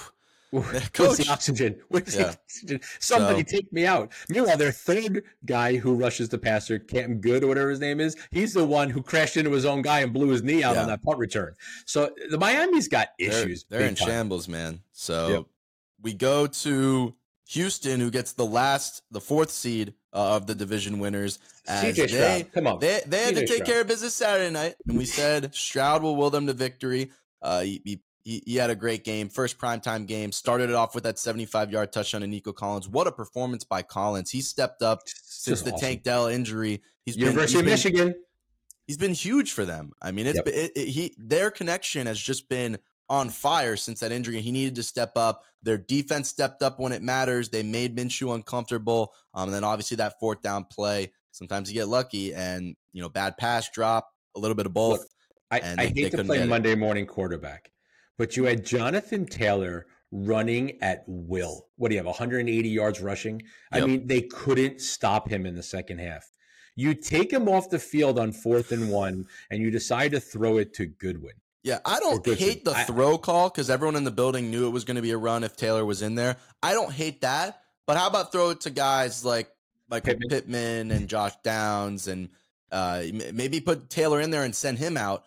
Where's 0.51 1.17
the 1.17 1.27
oxygen? 1.29 1.79
Where's 1.89 2.15
yeah. 2.15 2.23
the 2.23 2.29
oxygen? 2.29 2.79
Somebody 2.99 3.43
so, 3.47 3.57
take 3.57 3.73
me 3.73 3.85
out. 3.85 4.13
Meanwhile, 4.29 4.57
their 4.57 4.71
third 4.71 5.23
guy 5.45 5.75
who 5.75 5.93
rushes 5.95 6.29
the 6.29 6.37
passer, 6.37 6.79
Cam 6.79 7.19
Goode 7.19 7.43
or 7.43 7.47
whatever 7.47 7.69
his 7.69 7.79
name 7.79 7.99
is, 7.99 8.15
he's 8.31 8.53
the 8.53 8.63
one 8.63 8.89
who 8.89 9.01
crashed 9.01 9.35
into 9.35 9.51
his 9.51 9.65
own 9.65 9.81
guy 9.81 9.99
and 9.99 10.13
blew 10.13 10.29
his 10.29 10.43
knee 10.43 10.63
out 10.63 10.75
yeah. 10.75 10.83
on 10.83 10.87
that 10.87 11.03
punt 11.03 11.17
return. 11.17 11.53
So 11.85 12.11
the 12.29 12.37
Miami's 12.37 12.87
got 12.87 13.09
issues. 13.19 13.65
They're, 13.69 13.79
they're 13.79 13.89
in 13.89 13.95
time. 13.95 14.07
shambles, 14.07 14.47
man. 14.47 14.81
So 14.93 15.27
yep. 15.27 15.45
we 16.01 16.13
go 16.13 16.47
to 16.47 17.13
Houston, 17.49 17.99
who 17.99 18.11
gets 18.11 18.33
the 18.33 18.45
last, 18.45 19.03
the 19.11 19.21
fourth 19.21 19.51
seed 19.51 19.93
uh, 20.13 20.35
of 20.35 20.47
the 20.47 20.55
division 20.55 20.99
winners. 20.99 21.39
As 21.67 21.83
CJ 21.83 21.95
they, 21.95 22.07
Stroud. 22.07 22.53
Come 22.53 22.67
on. 22.67 22.79
They, 22.79 23.01
they 23.05 23.23
had 23.23 23.35
to 23.35 23.41
take 23.41 23.49
Stroud. 23.49 23.65
care 23.65 23.81
of 23.81 23.87
business 23.87 24.13
Saturday 24.13 24.49
night, 24.49 24.75
and 24.87 24.97
we 24.97 25.05
said 25.05 25.53
Stroud 25.53 26.03
will 26.03 26.15
will 26.15 26.29
them 26.29 26.47
to 26.47 26.53
victory. 26.53 27.11
Uh, 27.41 27.61
he, 27.61 27.81
he 27.83 28.01
he, 28.27 28.43
he, 28.45 28.55
had 28.57 28.69
a 28.69 28.75
great 28.75 29.05
game, 29.05 29.29
first 29.29 29.57
primetime 29.57 30.05
game. 30.05 30.33
Started 30.33 30.69
it 30.69 30.75
off 30.75 30.93
with 30.93 31.05
that 31.05 31.17
75 31.17 31.71
yard 31.71 31.93
touchdown 31.93 32.21
to 32.21 32.27
Nico 32.27 32.51
Collins. 32.51 32.89
What 32.89 33.07
a 33.07 33.11
performance 33.11 33.63
by 33.63 33.83
Collins! 33.83 34.31
He 34.31 34.41
stepped 34.41 34.81
up 34.81 35.03
since 35.05 35.61
the 35.61 35.71
awesome. 35.71 35.79
Tank 35.79 36.03
Dell 36.03 36.27
injury. 36.27 36.81
He's 37.05 37.15
University 37.15 37.59
been, 37.59 37.71
he's 37.71 37.85
of 37.85 37.91
Michigan. 37.93 38.15
he's 38.85 38.97
been 38.97 39.13
huge 39.13 39.53
for 39.53 39.63
them. 39.63 39.93
I 40.01 40.11
mean, 40.11 40.27
it's 40.27 40.35
yep. 40.35 40.47
it, 40.47 40.71
it, 40.75 40.87
he 40.89 41.15
their 41.17 41.49
connection 41.49 42.05
has 42.05 42.19
just 42.19 42.49
been 42.49 42.79
on 43.07 43.29
fire 43.29 43.77
since 43.77 44.01
that 44.01 44.11
injury. 44.11 44.41
He 44.41 44.51
needed 44.51 44.75
to 44.75 44.83
step 44.83 45.13
up. 45.15 45.45
Their 45.63 45.77
defense 45.77 46.27
stepped 46.27 46.61
up 46.61 46.81
when 46.81 46.91
it 46.91 47.01
matters. 47.01 47.47
They 47.47 47.63
made 47.63 47.95
Minshew 47.95 48.35
uncomfortable. 48.35 49.13
Um, 49.33 49.45
and 49.45 49.53
then 49.53 49.63
obviously 49.63 49.95
that 49.97 50.19
fourth 50.19 50.41
down 50.41 50.65
play. 50.65 51.13
Sometimes 51.31 51.71
you 51.71 51.75
get 51.75 51.87
lucky, 51.87 52.33
and 52.33 52.75
you 52.91 53.01
know, 53.01 53.07
bad 53.07 53.37
pass 53.37 53.69
drop, 53.69 54.09
a 54.35 54.39
little 54.39 54.55
bit 54.55 54.65
of 54.65 54.73
both. 54.73 54.99
Look, 54.99 55.07
I, 55.49 55.75
I 55.77 55.85
hate 55.85 56.11
to 56.11 56.25
play 56.25 56.45
Monday 56.45 56.75
morning 56.75 57.05
quarterback 57.05 57.71
but 58.17 58.37
you 58.37 58.45
had 58.45 58.65
Jonathan 58.65 59.25
Taylor 59.25 59.85
running 60.11 60.81
at 60.81 61.03
will. 61.07 61.67
What 61.75 61.89
do 61.89 61.95
you 61.95 61.99
have? 61.99 62.05
180 62.05 62.69
yards 62.69 63.01
rushing. 63.01 63.41
Yep. 63.73 63.83
I 63.83 63.85
mean, 63.85 64.07
they 64.07 64.21
couldn't 64.21 64.81
stop 64.81 65.29
him 65.29 65.45
in 65.45 65.55
the 65.55 65.63
second 65.63 65.99
half. 65.99 66.31
You 66.75 66.93
take 66.93 67.31
him 67.31 67.49
off 67.49 67.69
the 67.69 67.79
field 67.79 68.19
on 68.19 68.31
fourth 68.31 68.71
and 68.71 68.89
one, 68.89 69.25
and 69.49 69.61
you 69.61 69.71
decide 69.71 70.11
to 70.11 70.19
throw 70.19 70.57
it 70.57 70.73
to 70.75 70.85
Goodwin. 70.85 71.33
Yeah, 71.63 71.79
I 71.83 71.99
don't 71.99 72.25
hate 72.25 72.63
the 72.63 72.73
throw 72.73 73.17
call 73.17 73.49
because 73.49 73.69
everyone 73.69 73.95
in 73.95 74.03
the 74.03 74.11
building 74.11 74.51
knew 74.51 74.67
it 74.67 74.71
was 74.71 74.85
going 74.85 74.95
to 74.95 75.01
be 75.01 75.11
a 75.11 75.17
run 75.17 75.43
if 75.43 75.57
Taylor 75.57 75.83
was 75.83 76.01
in 76.01 76.15
there. 76.15 76.37
I 76.63 76.73
don't 76.73 76.93
hate 76.93 77.21
that, 77.21 77.61
but 77.85 77.97
how 77.97 78.07
about 78.07 78.31
throw 78.31 78.51
it 78.51 78.61
to 78.61 78.69
guys 78.69 79.25
like 79.25 79.49
like 79.89 80.03
Pittman, 80.03 80.29
Pittman 80.29 80.91
and 80.91 81.09
Josh 81.09 81.33
Downs 81.43 82.07
and 82.07 82.29
uh, 82.71 83.03
maybe 83.33 83.59
put 83.59 83.89
Taylor 83.89 84.21
in 84.21 84.31
there 84.31 84.43
and 84.43 84.55
send 84.55 84.77
him 84.77 84.97
out. 84.97 85.23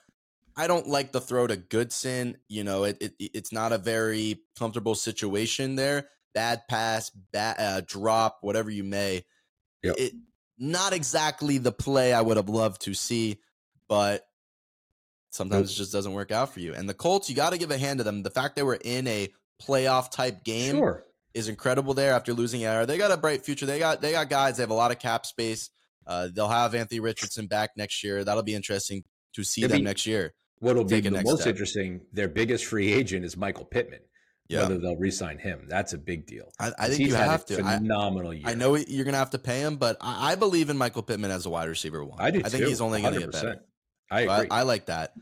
I 0.56 0.66
don't 0.66 0.88
like 0.88 1.12
the 1.12 1.20
throw 1.20 1.46
to 1.46 1.56
Goodson. 1.56 2.36
You 2.48 2.64
know, 2.64 2.84
it, 2.84 2.98
it 3.00 3.14
it's 3.18 3.52
not 3.52 3.72
a 3.72 3.78
very 3.78 4.40
comfortable 4.58 4.94
situation 4.94 5.76
there. 5.76 6.08
Bad 6.34 6.62
pass, 6.68 7.10
bad 7.10 7.56
uh, 7.58 7.80
drop, 7.86 8.38
whatever 8.42 8.70
you 8.70 8.84
may. 8.84 9.24
Yep. 9.82 9.94
It 9.98 10.12
not 10.58 10.92
exactly 10.92 11.58
the 11.58 11.72
play 11.72 12.12
I 12.12 12.20
would 12.20 12.36
have 12.36 12.48
loved 12.48 12.82
to 12.82 12.94
see, 12.94 13.38
but 13.88 14.26
sometimes 15.30 15.70
it 15.70 15.74
just 15.74 15.92
doesn't 15.92 16.12
work 16.12 16.30
out 16.30 16.52
for 16.52 16.60
you. 16.60 16.74
And 16.74 16.88
the 16.88 16.94
Colts, 16.94 17.30
you 17.30 17.36
got 17.36 17.50
to 17.52 17.58
give 17.58 17.70
a 17.70 17.78
hand 17.78 17.98
to 17.98 18.04
them. 18.04 18.22
The 18.22 18.30
fact 18.30 18.56
they 18.56 18.62
were 18.62 18.78
in 18.82 19.06
a 19.06 19.32
playoff 19.62 20.10
type 20.10 20.44
game 20.44 20.76
Sure. 20.76 21.04
is 21.34 21.48
incredible 21.48 21.94
there 21.94 22.12
after 22.12 22.34
losing 22.34 22.64
Air. 22.64 22.84
They 22.86 22.98
got 22.98 23.10
a 23.10 23.16
bright 23.16 23.44
future. 23.44 23.66
They 23.66 23.78
got 23.78 24.00
they 24.00 24.12
got 24.12 24.28
guys. 24.28 24.56
They 24.56 24.62
have 24.62 24.70
a 24.70 24.74
lot 24.74 24.90
of 24.90 24.98
cap 24.98 25.24
space. 25.26 25.70
Uh, 26.06 26.28
they'll 26.32 26.48
have 26.48 26.74
Anthony 26.74 27.00
Richardson 27.00 27.46
back 27.46 27.70
next 27.76 28.02
year. 28.04 28.24
That'll 28.24 28.42
be 28.42 28.54
interesting 28.54 29.04
to 29.34 29.44
see 29.44 29.62
It'd 29.62 29.72
them 29.72 29.80
be- 29.80 29.84
next 29.84 30.06
year. 30.06 30.34
What'll 30.58 30.84
be 30.84 31.00
the 31.00 31.10
most 31.10 31.40
step. 31.40 31.52
interesting, 31.52 32.02
their 32.12 32.28
biggest 32.28 32.66
free 32.66 32.92
agent 32.92 33.24
is 33.24 33.34
Michael 33.36 33.64
Pittman. 33.64 34.00
Yeah, 34.48 34.62
Whether 34.62 34.78
they'll 34.78 34.96
re-sign 34.96 35.38
him, 35.38 35.66
that's 35.68 35.92
a 35.92 35.98
big 35.98 36.26
deal. 36.26 36.52
I, 36.58 36.72
I 36.76 36.88
think 36.88 37.00
you 37.00 37.14
have 37.14 37.46
to. 37.46 37.62
I, 37.64 37.78
Phenomenal 37.78 38.34
year. 38.34 38.42
I 38.46 38.54
know 38.54 38.74
you're 38.74 39.04
gonna 39.04 39.16
have 39.16 39.30
to 39.30 39.38
pay 39.38 39.60
him, 39.60 39.76
but 39.76 39.96
I, 40.00 40.32
I 40.32 40.34
believe 40.34 40.68
in 40.70 40.76
Michael 40.76 41.02
Pittman 41.04 41.30
as 41.30 41.46
a 41.46 41.50
wide 41.50 41.68
receiver 41.68 42.04
one. 42.04 42.18
I 42.20 42.32
do. 42.32 42.40
I 42.44 42.48
think 42.48 42.64
too, 42.64 42.68
he's 42.68 42.80
only 42.80 43.00
gonna 43.00 43.20
get 43.20 43.30
better. 43.32 43.62
I 44.10 44.22
agree. 44.22 44.48
I, 44.50 44.60
I 44.60 44.62
like 44.62 44.86
that. 44.86 45.12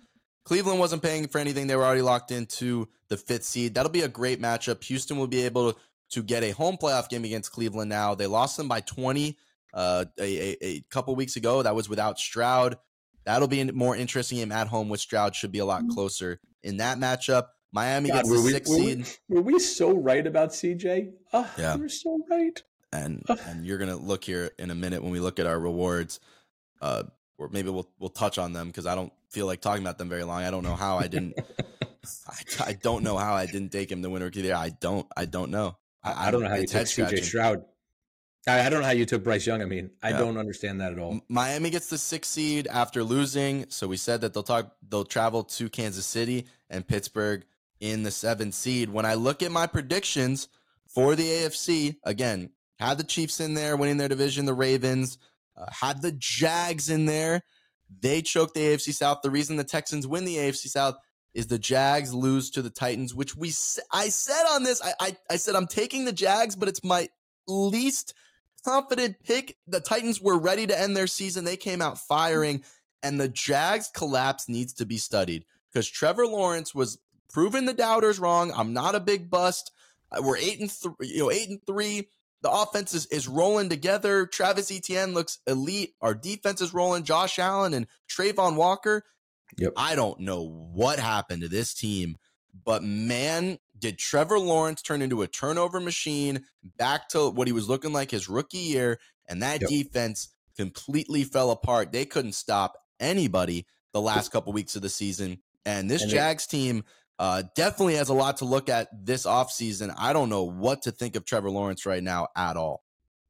Cleveland 0.45 0.81
wasn't 0.81 1.03
paying 1.03 1.29
for 1.29 1.39
anything. 1.39 1.67
They 1.67 1.77
were 1.77 1.85
already 1.85 2.01
locked 2.01 2.33
into 2.33 2.89
the 3.11 3.19
fifth 3.19 3.45
seed. 3.45 3.75
That'll 3.75 3.93
be 3.93 4.01
a 4.01 4.09
great 4.09 4.41
matchup. 4.41 4.83
Houston 4.85 5.19
will 5.19 5.27
be 5.27 5.45
able 5.45 5.75
to, 5.75 5.79
to 6.13 6.23
get 6.23 6.43
a 6.43 6.53
home 6.53 6.79
playoff 6.81 7.11
game 7.11 7.25
against 7.25 7.53
Cleveland 7.53 7.91
now. 7.91 8.15
They 8.15 8.27
lost 8.27 8.57
them 8.57 8.67
by 8.67 8.81
20 8.81 9.37
uh, 9.75 10.07
a, 10.19 10.23
a, 10.23 10.57
a 10.65 10.81
couple 10.91 11.15
weeks 11.17 11.37
ago. 11.37 11.63
That 11.63 11.75
was 11.75 11.87
without 11.87 12.19
Stroud. 12.19 12.79
That'll 13.29 13.47
be 13.47 13.63
more 13.73 13.95
interesting 13.95 14.39
game 14.39 14.51
at 14.53 14.69
home 14.69 14.89
with 14.89 15.01
Stroud. 15.01 15.37
Should 15.37 15.53
be 15.53 15.59
a 15.59 15.67
lot 15.67 15.87
closer 15.91 16.41
in 16.63 16.79
that 16.79 16.97
matchup. 16.97 17.49
Miami 17.73 18.09
Mm-hmm. 18.09 18.17
God, 18.17 18.23
gets 18.25 18.35
the 18.35 18.43
we- 18.43 18.51
sixth 18.53 18.71
were 18.73 18.79
we- 18.79 18.85
seed, 19.05 19.19
Were 19.29 19.43
we 19.43 19.59
so 19.59 19.93
right 19.99 20.27
about 20.27 20.49
CJ? 20.53 21.13
Oh, 21.35 21.51
Yeah. 21.59 21.75
we 21.77 21.83
were 21.83 21.89
so 21.91 22.19
right. 22.31 22.63
and 22.91 23.23
and 23.45 23.67
you're 23.67 23.77
gonna 23.77 23.97
look 23.99 24.25
here 24.25 24.51
in 24.59 24.71
a 24.71 24.75
minute 24.75 25.03
when 25.03 25.13
we 25.13 25.21
look 25.21 25.39
at 25.39 25.45
our 25.47 25.61
rewards, 25.61 26.21
uh, 26.81 27.03
or 27.37 27.51
maybe 27.53 27.69
we'll 27.69 27.87
we'll 27.99 28.09
touch 28.09 28.39
on 28.39 28.55
them 28.55 28.69
because 28.69 28.87
I 28.87 28.95
don't 28.95 29.13
feel 29.29 29.45
like 29.45 29.61
talking 29.61 29.83
about 29.83 29.99
them 29.99 30.09
very 30.09 30.25
long. 30.25 30.43
I 30.43 30.51
don't 30.51 30.63
know 30.65 30.75
how 30.77 30.97
I 30.97 31.07
didn't. 31.09 31.39
I, 32.27 32.69
I 32.69 32.73
don't 32.73 33.03
know 33.03 33.19
how 33.19 33.35
I 33.35 33.45
didn't 33.45 33.73
take 33.73 33.93
him 33.93 34.01
the 34.01 34.09
winner 34.09 34.25
of 34.29 34.33
the 34.33 34.41
year. 34.41 34.55
I 34.55 34.71
don't. 34.71 35.07
I 35.15 35.27
don't 35.27 35.51
know. 35.51 35.77
I, 36.03 36.29
I 36.29 36.31
don't 36.31 36.43
know 36.45 36.49
how 36.49 36.55
you 36.57 36.67
took 36.67 36.87
CJ. 36.87 37.23
Stroud. 37.23 37.65
I, 38.49 38.67
I 38.67 38.69
don't 38.71 38.81
know 38.81 38.87
how 38.87 38.93
you 38.93 39.07
took 39.07 39.23
Bryce 39.23 39.47
Young. 39.47 39.63
I 39.63 39.67
mean, 39.67 39.91
I 40.03 40.11
Yeah. 40.11 40.19
don't 40.19 40.37
understand 40.37 40.81
that 40.81 40.93
at 40.93 40.99
all. 40.99 41.21
Miami 41.29 41.71
gets 41.71 41.89
the 41.89 41.99
sixth 41.99 42.33
seed 42.33 42.67
after 42.67 43.05
losing. 43.05 43.67
So 43.69 43.87
we 43.87 43.97
said 43.97 44.21
that 44.23 44.35
they'll 44.35 44.43
talk. 44.43 44.77
They'll 44.89 45.05
travel 45.05 45.45
to 45.45 45.69
Kansas 45.69 46.07
City 46.07 46.47
and 46.71 46.87
Pittsburgh 46.87 47.45
in 47.81 48.03
the 48.03 48.11
seventh 48.11 48.55
seed. 48.55 48.89
When 48.91 49.05
I 49.05 49.15
look 49.15 49.43
at 49.43 49.53
my 49.53 49.67
predictions 49.67 50.49
for 50.89 51.15
the 51.15 51.29
AFC, 51.29 51.97
again, 52.05 52.51
had 52.79 52.99
the 52.99 53.05
Chiefs 53.05 53.41
in 53.41 53.55
there 53.55 53.77
winning 53.77 53.97
their 53.99 54.09
division, 54.09 54.47
the 54.47 54.55
Ravens, 54.55 55.19
uh, 55.57 55.67
had 55.71 56.03
the 56.03 56.13
Jags 56.13 56.89
in 56.89 57.07
there. 57.07 57.43
They 58.01 58.23
choked 58.23 58.55
the 58.55 58.61
AFC 58.61 58.93
South. 58.93 59.21
The 59.23 59.31
reason 59.31 59.57
the 59.57 59.65
Texans 59.65 60.07
win 60.07 60.25
the 60.25 60.37
AFC 60.37 60.69
South 60.69 60.97
is 61.35 61.47
the 61.47 61.59
Jags 61.59 62.13
lose 62.15 62.51
to 62.51 62.63
the 62.63 62.71
Titans, 62.71 63.15
which 63.15 63.37
we 63.37 63.53
I 63.93 64.09
said 64.09 64.45
on 64.51 64.63
this. 64.63 64.81
I, 64.83 64.93
I 65.01 65.17
I 65.31 65.37
said 65.37 65.55
I'm 65.55 65.67
taking 65.67 66.05
the 66.05 66.13
Jags, 66.13 66.57
but 66.57 66.69
it's 66.69 66.83
my 66.85 67.09
least 67.47 68.15
confident 68.69 69.17
pick. 69.25 69.57
The 69.67 69.81
Titans 69.81 70.21
were 70.21 70.39
ready 70.39 70.67
to 70.67 70.79
end 70.79 70.97
their 70.97 71.07
season. 71.07 71.45
They 71.45 71.57
came 71.57 71.81
out 71.81 71.99
firing, 71.99 72.63
and 73.03 73.21
the 73.21 73.29
Jags 73.29 73.91
collapse 73.93 74.49
needs 74.49 74.75
to 74.75 74.87
be 74.87 74.99
studied 74.99 75.45
because 75.73 75.89
Trevor 75.89 76.27
Lawrence 76.27 76.75
was 76.75 76.99
proving 77.33 77.67
the 77.67 77.75
doubters 77.75 78.19
wrong. 78.19 78.53
I'm 78.55 78.73
not 78.73 78.95
a 78.95 79.01
big 79.01 79.31
bust. 79.31 79.73
Uh, 80.11 80.23
We're 80.23 80.37
eight 80.37 80.61
and 80.61 80.71
three, 80.71 80.95
you 81.01 81.19
know, 81.19 81.31
eight 81.31 81.49
and 81.49 81.65
three. 81.67 82.09
The 82.43 82.51
offense 82.51 82.95
is, 82.95 83.07
is 83.07 83.27
rolling 83.27 83.69
together. 83.69 84.27
Travis 84.27 84.71
Etienne 84.71 85.13
looks 85.13 85.39
elite. 85.47 85.95
Our 86.01 86.15
defense 86.15 86.61
is 86.61 86.73
rolling. 86.73 87.03
Josh 87.03 87.39
Allen 87.39 87.75
and 87.75 87.87
Travon 88.09 88.55
Walker. 88.55 89.05
Yep. 89.57 89.73
I 89.77 89.95
don't 89.95 90.21
know 90.21 90.43
what 90.43 90.99
happened 90.99 91.43
to 91.43 91.49
this 91.49 91.75
team, 91.75 92.17
but 92.65 92.83
man, 92.83 93.59
did 93.79 93.99
Trevor 93.99 94.39
Lawrence 94.39 94.83
turn 94.83 95.03
into 95.03 95.23
a 95.23 95.27
turnover 95.29 95.81
machine 95.81 96.45
back 96.77 97.09
to 97.11 97.31
what 97.31 97.47
he 97.47 97.53
was 97.53 97.69
looking 97.69 97.93
like 97.93 98.11
his 98.11 98.29
rookie 98.29 98.59
year, 98.59 98.99
and 99.29 99.43
that 99.43 99.61
Yep. 99.61 99.71
defense 99.71 100.29
completely 100.57 101.25
fell 101.25 101.51
apart. 101.51 101.93
They 101.93 102.05
couldn't 102.05 102.33
stop 102.33 102.77
anybody 102.99 103.67
the 103.93 104.01
last 104.01 104.33
couple 104.33 104.53
weeks 104.53 104.75
of 104.77 104.83
the 104.83 104.89
season. 104.89 105.39
And 105.65 105.91
this 105.91 106.03
And 106.03 106.11
they- 106.11 106.17
Jags 106.17 106.47
team 106.47 106.85
uh, 107.21 107.43
definitely 107.57 107.97
has 107.97 108.09
a 108.09 108.15
lot 108.15 108.37
to 108.37 108.45
look 108.45 108.69
at 108.69 108.89
this 109.05 109.27
offseason. 109.27 109.93
I 109.99 110.13
don't 110.13 110.29
know 110.29 110.45
what 110.45 110.83
to 110.83 110.93
think 110.93 111.17
of 111.17 111.25
Trevor 111.25 111.51
Lawrence 111.51 111.85
right 111.85 112.03
now 112.03 112.29
at 112.37 112.57
all. 112.57 112.85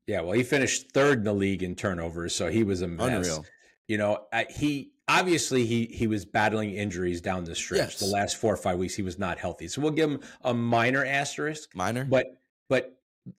Yeah, 0.06 0.20
well, 0.20 0.32
he 0.32 0.42
finished 0.42 0.92
third 0.92 1.18
in 1.18 1.24
the 1.24 1.32
league 1.32 1.62
in 1.62 1.74
turnovers, 1.74 2.34
so 2.34 2.48
he 2.50 2.64
was 2.64 2.82
a 2.82 2.86
mess. 2.88 3.06
Unreal. 3.26 3.46
You 3.86 3.96
know, 3.98 4.26
uh, 4.30 4.44
he 4.50 4.92
obviously 5.08 5.64
he 5.66 5.86
he 5.86 6.06
was 6.06 6.24
battling 6.24 6.70
injuries 6.74 7.20
down 7.20 7.44
the 7.44 7.54
stretch. 7.54 7.78
Yes. 7.78 7.98
The 8.00 8.06
last 8.06 8.36
four 8.36 8.52
or 8.52 8.56
five 8.58 8.78
weeks, 8.78 8.94
he 8.94 9.02
was 9.02 9.18
not 9.18 9.38
healthy, 9.38 9.68
so 9.68 9.80
we'll 9.80 9.90
give 9.92 10.10
him 10.10 10.20
a 10.42 10.54
minor 10.54 11.04
asterisk. 11.04 11.74
Minor? 11.74 12.04
But 12.04 12.26
but 12.68 12.94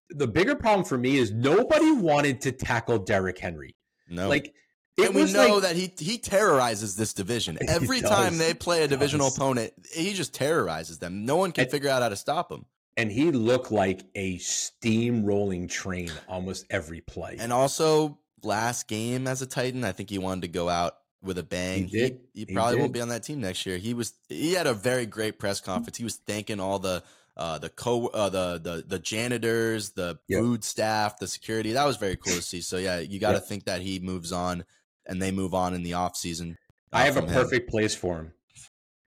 the 0.10 0.28
bigger 0.28 0.56
problem 0.56 0.86
for 0.86 0.98
me 0.98 1.18
is 1.18 1.32
nobody 1.32 1.92
wanted 1.92 2.42
to 2.42 2.52
tackle 2.52 3.00
Derrick 3.00 3.38
Henry. 3.40 3.76
no. 4.10 4.28
Like 4.30 4.54
it 4.98 5.06
and 5.08 5.16
we 5.16 5.32
know 5.32 5.56
like, 5.56 5.62
that 5.64 5.76
he 5.78 5.92
he 5.98 6.18
terrorizes 6.18 6.96
this 6.98 7.14
division. 7.14 7.58
Every 7.68 8.02
time 8.02 8.38
they 8.38 8.54
play 8.54 8.84
a 8.84 8.88
divisional 8.88 9.28
opponent, 9.30 9.72
he 9.94 10.14
just 10.14 10.34
terrorizes 10.34 11.00
them. 11.00 11.26
No 11.26 11.38
one 11.38 11.52
can 11.54 11.64
And- 11.64 11.72
figure 11.72 11.90
out 11.90 12.02
how 12.02 12.10
to 12.10 12.18
stop 12.18 12.52
him. 12.52 12.66
and 12.98 13.10
he 13.10 13.32
looked 13.32 13.72
like 13.72 14.04
a 14.16 14.38
steamrolling 14.40 15.70
train 15.70 16.12
almost 16.28 16.66
every 16.70 17.02
play. 17.02 17.38
And 17.40 17.54
also, 17.54 18.20
last 18.44 18.88
game 18.88 19.28
as 19.28 19.42
a 19.42 19.46
Titan, 19.46 19.84
I 19.84 19.92
think 19.92 20.10
he 20.10 20.18
wanted 20.18 20.42
to 20.42 20.48
go 20.50 20.68
out 20.70 20.96
with 21.22 21.38
a 21.38 21.44
bang. 21.44 21.86
He 21.88 22.00
did. 22.00 22.20
He, 22.34 22.46
He 22.46 22.54
probably 22.54 22.78
won't 22.78 22.94
be 22.94 23.02
on 23.02 23.10
that 23.10 23.24
team 23.24 23.42
next 23.42 23.66
year. 23.66 23.78
He 23.78 23.94
was 23.94 24.14
he 24.30 24.54
had 24.54 24.68
a 24.68 24.74
very 24.74 25.06
great 25.06 25.40
press 25.40 25.60
conference. 25.62 25.98
He 25.98 26.04
was 26.04 26.16
thanking 26.16 26.60
all 26.60 26.80
the 26.80 27.04
uh, 27.38 27.58
the 27.58 27.70
co 27.70 28.08
uh, 28.08 28.30
the 28.30 28.60
the 28.62 28.84
the 28.88 29.00
janitors, 29.00 29.92
the 29.92 30.20
Yep. 30.28 30.40
food 30.42 30.64
staff, 30.64 31.20
the 31.20 31.28
security. 31.28 31.74
That 31.74 31.86
was 31.86 31.98
very 31.98 32.16
cool 32.16 32.34
to 32.36 32.42
see. 32.42 32.62
So 32.62 32.78
yeah, 32.78 33.00
you 33.00 33.20
got 33.20 33.32
to 33.32 33.38
Yep. 33.40 33.48
think 33.48 33.64
that 33.66 33.82
he 33.82 34.00
moves 34.00 34.32
on 34.32 34.66
and 35.06 35.22
they 35.22 35.32
move 35.32 35.54
on 35.54 35.74
in 35.74 35.84
the 35.84 35.94
off 35.94 36.16
season. 36.18 36.58
I 36.92 37.04
have 37.04 37.18
a 37.18 37.22
him. 37.22 37.28
perfect 37.28 37.70
place 37.70 37.96
for 37.96 38.18
him. 38.18 38.34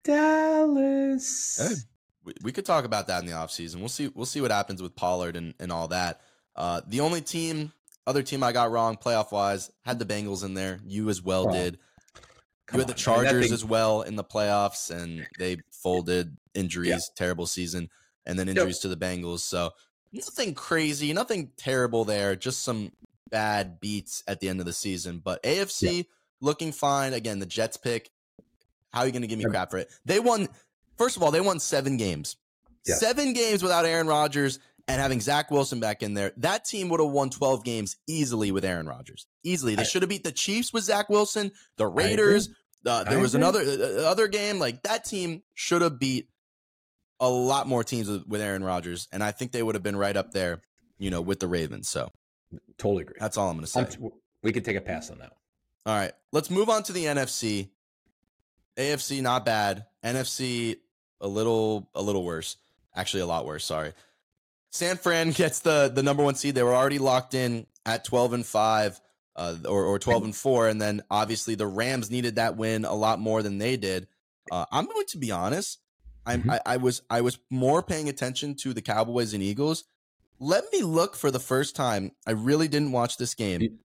Dallas. 0.03 1.57
Hey, 1.59 1.75
we, 2.23 2.33
we 2.43 2.51
could 2.51 2.65
talk 2.65 2.85
about 2.85 3.07
that 3.07 3.21
in 3.21 3.25
the 3.27 3.33
off 3.33 3.51
season. 3.51 3.79
We'll 3.79 3.89
see. 3.89 4.09
We'll 4.13 4.25
see 4.25 4.41
what 4.41 4.51
happens 4.51 4.81
with 4.81 4.95
Pollard 4.95 5.35
and, 5.35 5.53
and 5.59 5.71
all 5.71 5.87
that. 5.89 6.21
Uh, 6.55 6.81
the 6.87 6.99
only 7.01 7.21
team, 7.21 7.71
other 8.05 8.21
team 8.23 8.43
I 8.43 8.51
got 8.51 8.71
wrong 8.71 8.97
playoff 8.97 9.31
wise, 9.31 9.71
had 9.83 9.99
the 9.99 10.05
Bengals 10.05 10.43
in 10.43 10.53
there. 10.53 10.79
You 10.85 11.09
as 11.09 11.21
well 11.21 11.49
Oh, 11.49 11.51
did. 11.51 11.79
You 12.73 12.79
had 12.79 12.87
the 12.87 12.93
on, 12.93 13.15
man, 13.15 13.23
that 13.23 13.29
Chargers 13.29 13.45
thing- 13.45 13.53
as 13.53 13.65
well 13.65 14.01
in 14.01 14.15
the 14.15 14.23
playoffs, 14.23 14.89
and 14.89 15.27
they 15.39 15.57
folded. 15.71 16.37
Injuries, 16.53 17.09
terrible 17.15 17.47
season, 17.47 17.89
and 18.27 18.37
then 18.37 18.47
Yep. 18.47 18.57
injuries 18.57 18.79
to 18.79 18.87
the 18.87 18.95
Bengals. 18.97 19.39
So 19.39 19.71
nothing 20.11 20.53
crazy, 20.53 21.11
nothing 21.13 21.51
terrible 21.57 22.05
there. 22.05 22.35
Just 22.35 22.61
some 22.61 22.91
bad 23.31 23.79
beats 23.79 24.21
at 24.27 24.39
the 24.39 24.49
end 24.49 24.59
of 24.59 24.67
the 24.67 24.73
season. 24.73 25.17
But 25.19 25.41
AFC 25.43 26.05
looking 26.41 26.71
fine. 26.71 27.13
Again, 27.13 27.39
the 27.39 27.47
Jets 27.47 27.77
pick. 27.77 28.11
How 28.91 28.99
are 28.99 29.05
you 29.07 29.11
going 29.11 29.23
to 29.23 29.27
give 29.27 29.39
me 29.39 29.45
crap 29.45 29.71
for 29.71 29.77
it? 29.79 29.89
They 30.05 30.19
won. 30.19 30.47
First 30.97 31.17
of 31.17 31.23
all, 31.23 31.31
they 31.31 31.41
won 31.41 31.59
seven 31.59 31.97
games. 31.97 32.35
Yes. 32.85 32.99
Seven 32.99 33.33
games 33.33 33.63
without 33.63 33.85
Aaron 33.85 34.05
Rodgers 34.05 34.59
and 34.87 35.01
having 35.01 35.19
Zach 35.21 35.49
Wilson 35.49 35.79
back 35.79 36.03
in 36.03 36.13
there. 36.13 36.33
That 36.37 36.65
team 36.65 36.89
would 36.89 36.99
have 36.99 37.09
won 37.09 37.31
12 37.31 37.63
games 37.63 37.95
easily 38.05 38.51
with 38.51 38.63
Aaron 38.63 38.85
Rodgers. 38.87 39.25
Easily. 39.43 39.73
They 39.73 39.85
should 39.85 40.03
have 40.03 40.09
beat 40.09 40.23
the 40.23 40.31
Chiefs 40.31 40.71
with 40.71 40.83
Zach 40.83 41.09
Wilson, 41.09 41.51
the. 41.77 41.87
Raiders. 41.87 42.49
Uh, 42.85 43.03
there 43.05 43.17
I 43.17 43.21
was 43.21 43.33
agree. 43.35 43.47
another 43.47 43.61
uh, 43.61 44.09
other 44.09 44.27
game 44.27 44.59
like 44.59 44.83
that 44.83 45.05
team 45.05 45.41
should 45.53 45.81
have 45.81 45.99
beat 45.99 46.27
a 47.19 47.29
lot 47.29 47.67
more 47.67 47.83
teams 47.83 48.09
with, 48.09 48.27
with 48.27 48.41
Aaron 48.41 48.63
Rodgers, 48.63 49.07
and 49.11 49.23
I 49.23 49.31
think 49.31 49.51
they 49.53 49.63
would 49.63 49.75
have 49.75 49.83
been 49.83 49.95
right 49.95 50.15
up 50.17 50.31
there, 50.31 50.61
you 50.97 51.09
know, 51.09 51.21
with 51.21 51.39
the 51.39 51.47
Ravens. 51.47 51.87
So 51.89 52.09
Totally 52.77 53.03
agree. 53.03 53.15
that's 53.19 53.37
all 53.37 53.49
I'm 53.49 53.55
going 53.55 53.65
to 53.65 53.71
say. 53.71 53.79
I'm- 53.81 54.11
we 54.43 54.51
could 54.51 54.65
take 54.65 54.75
a 54.75 54.81
pass 54.81 55.09
on 55.09 55.19
that. 55.19 55.31
All 55.85 55.95
right, 55.95 56.11
let's 56.33 56.49
move 56.49 56.69
on 56.69 56.83
to 56.83 56.91
the 56.93 57.05
NFC. 57.05 57.69
AFC 58.77 59.21
not 59.21 59.45
bad. 59.45 59.85
NFC 60.03 60.77
a 61.21 61.27
little 61.27 61.89
a 61.95 62.01
little 62.01 62.23
worse. 62.25 62.57
Actually, 62.95 63.21
a 63.21 63.25
lot 63.25 63.45
worse. 63.45 63.63
Sorry. 63.65 63.93
San 64.71 64.97
Fran 64.97 65.31
gets 65.31 65.59
the 65.61 65.91
the 65.93 66.03
number 66.03 66.23
one 66.23 66.35
seed. 66.35 66.55
They 66.55 66.63
were 66.63 66.75
already 66.75 66.99
locked 66.99 67.33
in 67.33 67.65
at 67.85 68.03
twelve 68.03 68.33
and 68.33 68.45
five, 68.45 68.99
uh, 69.35 69.55
or 69.67 69.83
or 69.85 69.99
twelve 69.99 70.23
and 70.23 70.35
four, 70.35 70.67
and 70.67 70.81
then 70.81 71.01
obviously 71.09 71.55
the 71.55 71.67
Rams 71.67 72.11
needed 72.11 72.35
that 72.35 72.55
win 72.57 72.85
a 72.85 72.93
lot 72.93 73.19
more 73.19 73.41
than 73.43 73.57
they 73.57 73.77
did. 73.77 74.07
Uh, 74.51 74.65
I'm 74.71 74.85
going 74.85 75.05
to 75.07 75.17
be 75.17 75.31
honest. 75.31 75.79
I'm 76.25 76.43
Mhm. 76.43 76.51
I, 76.53 76.73
I 76.73 76.77
was 76.77 77.01
I 77.09 77.21
was 77.21 77.39
more 77.49 77.81
paying 77.83 78.07
attention 78.09 78.55
to 78.61 78.73
the 78.73 78.81
Cowboys 78.81 79.33
and 79.33 79.41
Eagles. 79.43 79.83
Let 80.39 80.65
me 80.71 80.81
look 80.81 81.15
for 81.15 81.31
the 81.31 81.39
first 81.39 81.75
time. 81.75 82.11
I 82.27 82.31
really 82.31 82.67
didn't 82.67 82.91
watch 82.91 83.17
this 83.17 83.33
game. 83.33 83.79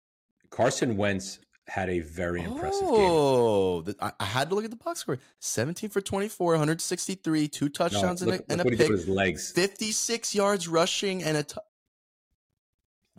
Carson 0.51 0.97
Wentz 0.97 1.39
had 1.67 1.91
a 1.91 2.01
very 2.01 2.43
impressive 2.43 2.81
game. 2.89 3.11
Oh, 3.11 3.85
I, 4.01 4.13
I 4.19 4.25
had 4.25 4.49
to 4.49 4.55
look 4.55 4.65
at 4.65 4.71
the 4.71 4.77
box 4.77 5.01
score. 5.01 5.19
17 5.41 5.91
for 5.91 6.01
24, 6.01 6.53
163, 6.53 7.49
two 7.49 7.67
No, 7.67 7.69
touchdowns 7.69 8.23
look, 8.23 8.37
and 8.37 8.41
a, 8.41 8.53
and 8.53 8.61
a 8.63 8.65
what 8.65 8.73
he 8.73 8.77
did 8.79 8.85
pick, 8.85 8.91
with 8.91 9.01
his 9.01 9.09
legs. 9.09 9.53
56 9.53 10.35
yards 10.35 10.67
rushing 10.67 11.23
and 11.23 11.37
a. 11.37 11.43
T- 11.43 11.57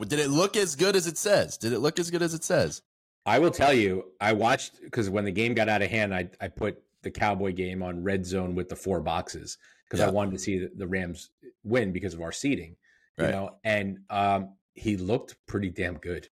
Did 0.08 0.20
it 0.20 0.30
look 0.30 0.56
as 0.56 0.76
good 0.76 0.96
as 0.96 1.08
it 1.08 1.18
says? 1.18 1.58
Did 1.58 1.74
it 1.74 1.80
look 1.80 2.00
as 2.00 2.10
good 2.10 2.22
as 2.22 2.34
it 2.34 2.44
says? 2.44 2.82
I 3.26 3.40
will 3.40 3.52
tell 3.52 3.74
you, 3.74 4.06
I 4.22 4.34
watched 4.34 4.82
because 4.82 5.10
when 5.10 5.26
the 5.26 5.32
game 5.32 5.54
got 5.54 5.70
out 5.70 5.82
of 5.82 5.90
hand, 5.90 6.16
I 6.16 6.30
I 6.40 6.48
put 6.48 6.82
the 7.04 7.12
Cowboy 7.12 7.54
game 7.54 7.84
on 7.84 8.04
red 8.04 8.26
zone 8.26 8.56
with 8.56 8.70
the 8.70 8.76
four 8.76 9.02
boxes 9.02 9.58
because 9.86 10.00
yeah. 10.00 10.08
I 10.08 10.12
wanted 10.12 10.32
to 10.32 10.40
see 10.40 10.60
the, 10.60 10.72
the, 10.76 10.88
Rams 10.88 11.30
win 11.64 11.92
because 11.92 12.14
of 12.14 12.22
our 12.22 12.32
seating, 12.32 12.76
you 13.18 13.26
right. 13.26 13.32
know. 13.32 13.52
And 13.64 14.00
um, 14.10 14.54
he 14.74 14.98
looked 14.98 15.36
pretty 15.48 15.70
damn 15.70 15.98
good. 15.98 16.28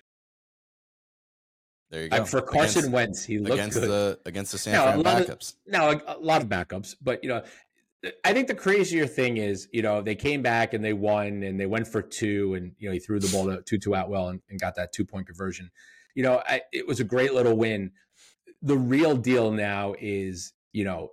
There 1.90 2.02
you 2.02 2.08
go. 2.08 2.24
for 2.24 2.42
Carson 2.42 2.80
against, 2.80 2.92
Wentz, 2.92 3.24
he 3.24 3.38
looked 3.38 3.54
against 3.54 3.78
good. 3.78 3.88
the 3.88 4.18
against 4.26 4.52
the 4.52 4.58
San 4.58 4.74
Fran 4.74 5.04
backups. 5.04 5.54
Of, 5.66 5.72
now, 5.72 5.90
a, 5.90 6.16
a 6.16 6.18
lot 6.18 6.42
of 6.42 6.48
backups, 6.48 6.96
but 7.00 7.22
you 7.22 7.28
know, 7.28 7.42
I 8.24 8.32
think 8.32 8.48
the 8.48 8.54
crazier 8.54 9.06
thing 9.06 9.36
is, 9.36 9.68
you 9.72 9.82
know, 9.82 10.02
they 10.02 10.14
came 10.14 10.42
back 10.42 10.74
and 10.74 10.84
they 10.84 10.92
won 10.92 11.42
and 11.42 11.58
they 11.58 11.66
went 11.66 11.88
for 11.88 12.02
two, 12.02 12.54
and 12.54 12.72
you 12.78 12.88
know, 12.88 12.92
he 12.92 12.98
threw 12.98 13.18
the 13.18 13.28
ball 13.28 13.46
to 13.46 13.62
two 13.62 13.78
two 13.78 13.94
out 13.94 14.08
well 14.10 14.28
and, 14.28 14.40
and 14.48 14.60
got 14.60 14.76
that 14.76 14.92
two 14.92 15.04
point 15.04 15.26
conversion. 15.26 15.70
You 16.14 16.22
know, 16.22 16.42
I, 16.46 16.62
it 16.72 16.86
was 16.86 17.00
a 17.00 17.04
great 17.04 17.34
little 17.34 17.56
win. 17.56 17.92
The 18.62 18.76
real 18.76 19.16
deal 19.16 19.50
now 19.50 19.94
is, 19.98 20.52
you 20.72 20.84
know, 20.84 21.10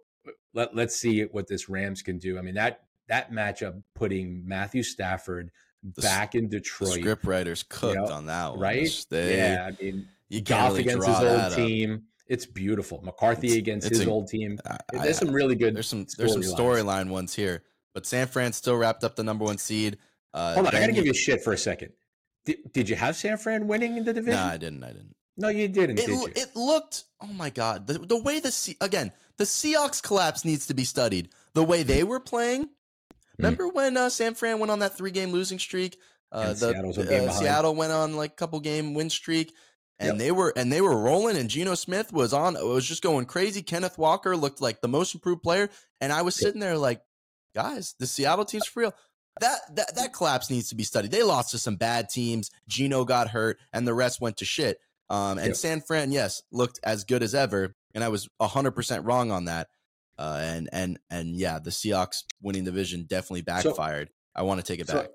let 0.53 0.75
let's 0.75 0.95
see 0.95 1.23
what 1.23 1.47
this 1.47 1.69
Rams 1.69 2.01
can 2.01 2.17
do. 2.17 2.37
I 2.37 2.41
mean 2.41 2.55
that 2.55 2.81
that 3.07 3.31
matchup 3.31 3.83
putting 3.95 4.47
Matthew 4.47 4.83
Stafford 4.83 5.51
back 5.83 6.31
the, 6.31 6.39
in 6.39 6.49
Detroit. 6.49 6.99
script 6.99 7.25
writers 7.25 7.63
cooked 7.63 7.95
you 7.95 8.01
know, 8.01 8.13
on 8.13 8.25
that 8.27 8.51
one, 8.51 8.59
right? 8.59 9.05
They, 9.09 9.37
yeah, 9.37 9.69
I 9.69 9.83
mean 9.83 10.07
you 10.29 10.41
Goff 10.41 10.69
really 10.69 10.81
against 10.81 11.07
his 11.07 11.19
old 11.19 11.53
team. 11.53 11.93
Up. 11.93 11.99
It's 12.27 12.45
beautiful. 12.45 13.01
McCarthy 13.03 13.47
it's, 13.47 13.55
against 13.57 13.87
it's 13.87 13.99
his 13.99 14.07
a, 14.07 14.11
old 14.11 14.27
team. 14.27 14.59
I, 14.65 14.77
there's 14.93 15.17
some 15.17 15.31
really 15.31 15.55
good. 15.55 15.75
There's 15.75 15.87
some 15.87 16.05
there's 16.17 16.33
some 16.33 16.41
storyline 16.41 17.09
ones 17.09 17.33
here, 17.33 17.63
but 17.93 18.05
San 18.05 18.27
Fran 18.27 18.53
still 18.53 18.77
wrapped 18.77 19.03
up 19.03 19.15
the 19.15 19.23
number 19.23 19.43
one 19.43 19.57
seed. 19.57 19.97
Uh, 20.33 20.55
Hold 20.55 20.67
on, 20.67 20.75
I 20.75 20.79
gotta 20.79 20.93
give 20.93 21.05
you 21.05 21.13
shit 21.13 21.43
for 21.43 21.53
a 21.53 21.57
second. 21.57 21.91
Did, 22.45 22.71
did 22.71 22.89
you 22.89 22.95
have 22.95 23.15
San 23.15 23.37
Fran 23.37 23.67
winning 23.67 23.97
in 23.97 24.05
the 24.05 24.13
division? 24.13 24.39
No, 24.39 24.45
I 24.45 24.57
didn't. 24.57 24.83
I 24.83 24.87
didn't. 24.87 25.15
No, 25.35 25.49
you 25.49 25.67
didn't. 25.67 25.99
It, 25.99 26.05
did 26.05 26.09
you? 26.09 26.27
it 26.35 26.55
looked. 26.55 27.05
Oh 27.21 27.27
my 27.27 27.49
god, 27.49 27.87
the, 27.87 27.99
the 27.99 28.17
way 28.17 28.39
the 28.39 28.75
again 28.79 29.11
the 29.37 29.43
Seahawks 29.43 30.01
collapse 30.01 30.45
needs 30.45 30.67
to 30.67 30.73
be 30.73 30.85
studied. 30.85 31.29
The 31.53 31.63
way 31.63 31.83
they 31.83 32.03
were 32.03 32.19
playing. 32.19 32.69
Remember 33.37 33.65
mm. 33.65 33.73
when 33.73 33.97
uh, 33.97 34.09
San 34.09 34.35
Fran 34.35 34.59
went 34.59 34.71
on 34.71 34.79
that 34.79 34.97
three 34.97 35.11
game 35.11 35.31
losing 35.31 35.59
streak? 35.59 35.97
Uh, 36.31 36.53
the, 36.53 37.27
uh, 37.29 37.31
Seattle 37.31 37.75
went 37.75 37.91
on 37.91 38.15
like 38.15 38.31
a 38.31 38.35
couple 38.35 38.59
game 38.59 38.93
win 38.93 39.09
streak 39.09 39.53
and 39.99 40.09
yep. 40.09 40.17
they 40.17 40.31
were 40.31 40.53
and 40.55 40.71
they 40.71 40.81
were 40.81 40.97
rolling 40.97 41.37
and 41.37 41.49
Geno 41.49 41.75
Smith 41.75 42.11
was 42.11 42.33
on 42.33 42.55
it 42.55 42.65
was 42.65 42.85
just 42.85 43.03
going 43.03 43.25
crazy. 43.25 43.61
Kenneth 43.61 43.97
Walker 43.97 44.35
looked 44.35 44.61
like 44.61 44.81
the 44.81 44.87
most 44.87 45.13
improved 45.13 45.43
player 45.43 45.69
and 46.01 46.11
I 46.11 46.21
was 46.21 46.35
sitting 46.35 46.59
there 46.59 46.77
like 46.77 47.01
guys, 47.55 47.95
the 47.99 48.07
Seattle 48.07 48.45
team's 48.45 48.67
for 48.67 48.81
real. 48.81 48.95
That 49.39 49.59
that 49.75 49.95
that 49.95 50.13
collapse 50.13 50.49
needs 50.49 50.69
to 50.69 50.75
be 50.75 50.83
studied. 50.83 51.11
They 51.11 51.23
lost 51.23 51.51
to 51.51 51.57
some 51.57 51.75
bad 51.75 52.09
teams. 52.09 52.51
Geno 52.67 53.05
got 53.05 53.29
hurt 53.29 53.59
and 53.71 53.87
the 53.87 53.93
rest 53.93 54.21
went 54.21 54.37
to 54.37 54.45
shit. 54.45 54.79
Um, 55.09 55.37
and 55.37 55.47
yep. 55.47 55.55
San 55.55 55.81
Fran, 55.81 56.11
yes, 56.11 56.41
looked 56.51 56.79
as 56.83 57.03
good 57.03 57.23
as 57.23 57.35
ever 57.35 57.75
and 57.93 58.03
I 58.03 58.09
was 58.09 58.27
100% 58.41 59.05
wrong 59.05 59.31
on 59.31 59.45
that. 59.45 59.69
Uh, 60.17 60.39
and 60.43 60.69
and 60.71 60.99
and 61.09 61.35
yeah, 61.35 61.57
the 61.57 61.71
Seahawks 61.71 62.23
winning 62.39 62.65
the 62.65 62.71
division 62.71 63.03
definitely 63.03 63.41
backfired. 63.41 64.09
So, 64.09 64.13
I 64.35 64.43
want 64.43 64.59
to 64.59 64.65
take 64.65 64.79
it 64.79 64.87
so 64.87 65.01
back. 65.01 65.09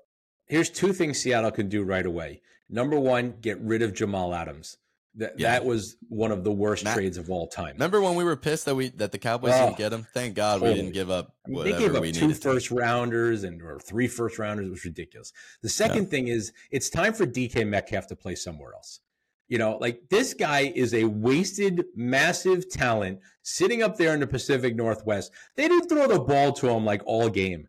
Here's 0.45 0.69
two 0.69 0.91
things 0.91 1.19
Seattle 1.19 1.51
can 1.51 1.69
do 1.69 1.83
right 1.83 2.05
away. 2.05 2.41
Number 2.69 2.99
one, 2.99 3.35
get 3.41 3.59
rid 3.61 3.81
of 3.81 3.93
Jamal 3.93 4.33
Adams. 4.33 4.77
That 5.15 5.39
yeah. 5.39 5.51
that 5.51 5.65
was 5.65 5.97
one 6.07 6.31
of 6.31 6.43
the 6.43 6.51
worst 6.51 6.83
Matt, 6.83 6.95
trades 6.95 7.17
of 7.17 7.31
all 7.31 7.47
time. 7.47 7.73
Remember 7.73 7.99
when 7.99 8.13
we 8.13 8.23
were 8.23 8.35
pissed 8.35 8.65
that 8.65 8.75
we 8.75 8.89
that 8.89 9.11
the 9.11 9.17
Cowboys 9.17 9.53
oh, 9.55 9.65
didn't 9.65 9.77
get 9.77 9.91
him? 9.91 10.05
Thank 10.13 10.35
God 10.35 10.59
totally. 10.59 10.71
we 10.71 10.75
didn't 10.77 10.93
give 10.93 11.09
up. 11.09 11.33
I 11.47 11.49
mean, 11.49 11.63
they 11.63 11.71
gave 11.71 11.95
up 11.95 12.03
two 12.05 12.33
first 12.33 12.69
rounders 12.69 13.43
and 13.43 13.61
or 13.61 13.79
three 13.79 14.07
first 14.07 14.37
rounders. 14.37 14.67
It 14.67 14.71
was 14.71 14.85
ridiculous. 14.85 15.33
The 15.63 15.69
second 15.69 16.03
yeah. 16.03 16.09
thing 16.09 16.27
is 16.27 16.53
it's 16.69 16.89
time 16.89 17.13
for 17.13 17.25
DK 17.25 17.67
Metcalf 17.67 18.07
to 18.07 18.15
play 18.15 18.35
somewhere 18.35 18.73
else. 18.75 18.99
You 19.47 19.57
know, 19.57 19.79
like 19.81 20.09
this 20.11 20.35
guy 20.35 20.71
is 20.75 20.93
a 20.93 21.05
wasted, 21.05 21.85
massive 21.95 22.69
talent 22.69 23.19
sitting 23.41 23.81
up 23.81 23.97
there 23.97 24.13
in 24.13 24.19
the 24.19 24.27
Pacific 24.27 24.75
Northwest. 24.75 25.31
They 25.55 25.67
didn't 25.67 25.89
throw 25.89 26.07
the 26.07 26.19
ball 26.19 26.53
to 26.53 26.69
him 26.69 26.85
like 26.85 27.01
all 27.05 27.29
game. 27.29 27.67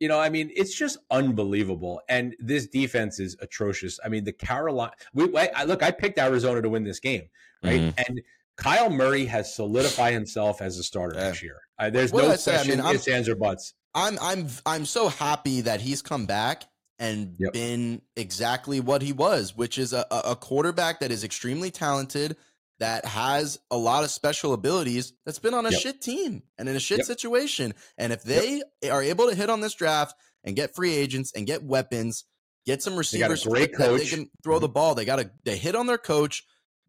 You 0.00 0.08
know, 0.08 0.18
I 0.18 0.30
mean, 0.30 0.50
it's 0.56 0.74
just 0.74 0.98
unbelievable. 1.10 2.00
And 2.08 2.34
this 2.40 2.66
defense 2.66 3.20
is 3.20 3.36
atrocious. 3.40 4.00
I 4.04 4.08
mean, 4.08 4.24
the 4.24 4.32
Carolina. 4.32 4.92
We, 5.14 5.30
I, 5.36 5.64
look, 5.64 5.82
I 5.82 5.90
picked 5.90 6.18
Arizona 6.18 6.62
to 6.62 6.68
win 6.68 6.84
this 6.84 6.98
game, 6.98 7.28
right? 7.62 7.80
Mm-hmm. 7.80 8.00
And 8.08 8.20
Kyler 8.56 8.92
Murray 8.92 9.26
has 9.26 9.54
solidified 9.54 10.14
himself 10.14 10.60
as 10.60 10.78
a 10.78 10.82
starter 10.82 11.16
yeah. 11.16 11.24
next 11.26 11.42
year. 11.42 11.60
Uh, 11.78 11.90
there's 11.90 12.12
what 12.12 12.22
no 12.22 12.36
question, 12.36 12.80
I 12.80 12.84
mean, 12.84 12.94
ifs, 12.94 13.08
ands, 13.08 13.28
or 13.28 13.36
buts. 13.36 13.74
I'm 13.94 14.18
I'm 14.20 14.48
I'm 14.66 14.86
so 14.86 15.08
happy 15.08 15.62
that 15.62 15.80
he's 15.80 16.02
come 16.02 16.26
back 16.26 16.64
and 16.98 17.34
yep. 17.38 17.52
been 17.52 18.02
exactly 18.16 18.78
what 18.78 19.02
he 19.02 19.12
was, 19.12 19.56
which 19.56 19.78
is 19.78 19.92
a, 19.92 20.06
a 20.10 20.36
quarterback 20.36 21.00
that 21.00 21.10
is 21.10 21.24
extremely 21.24 21.70
talented, 21.70 22.36
that 22.80 23.04
has 23.04 23.58
a 23.70 23.76
lot 23.76 24.04
of 24.04 24.10
special 24.10 24.54
abilities 24.54 25.12
that's 25.24 25.38
been 25.38 25.54
on 25.54 25.66
a 25.66 25.70
yep. 25.70 25.80
shit 25.80 26.00
team 26.00 26.42
and 26.58 26.68
in 26.68 26.74
a 26.74 26.80
shit 26.80 26.98
yep. 26.98 27.06
situation. 27.06 27.74
And 27.98 28.12
if 28.12 28.22
they 28.22 28.62
yep. 28.82 28.92
are 28.92 29.02
able 29.02 29.28
to 29.28 29.34
hit 29.34 29.50
on 29.50 29.60
this 29.60 29.74
draft 29.74 30.14
and 30.42 30.56
get 30.56 30.74
free 30.74 30.94
agents 30.94 31.32
and 31.36 31.46
get 31.46 31.62
weapons, 31.62 32.24
get 32.64 32.82
some 32.82 32.96
receivers, 32.96 33.44
they, 33.44 33.50
great 33.50 33.74
coach. 33.74 34.00
they 34.00 34.06
can 34.06 34.30
throw 34.42 34.56
mm-hmm. 34.56 34.62
the 34.62 34.68
ball. 34.70 34.94
They 34.94 35.04
got 35.04 35.16
to 35.16 35.30
they 35.44 35.58
hit 35.58 35.76
on 35.76 35.86
their 35.86 35.98
coach. 35.98 36.44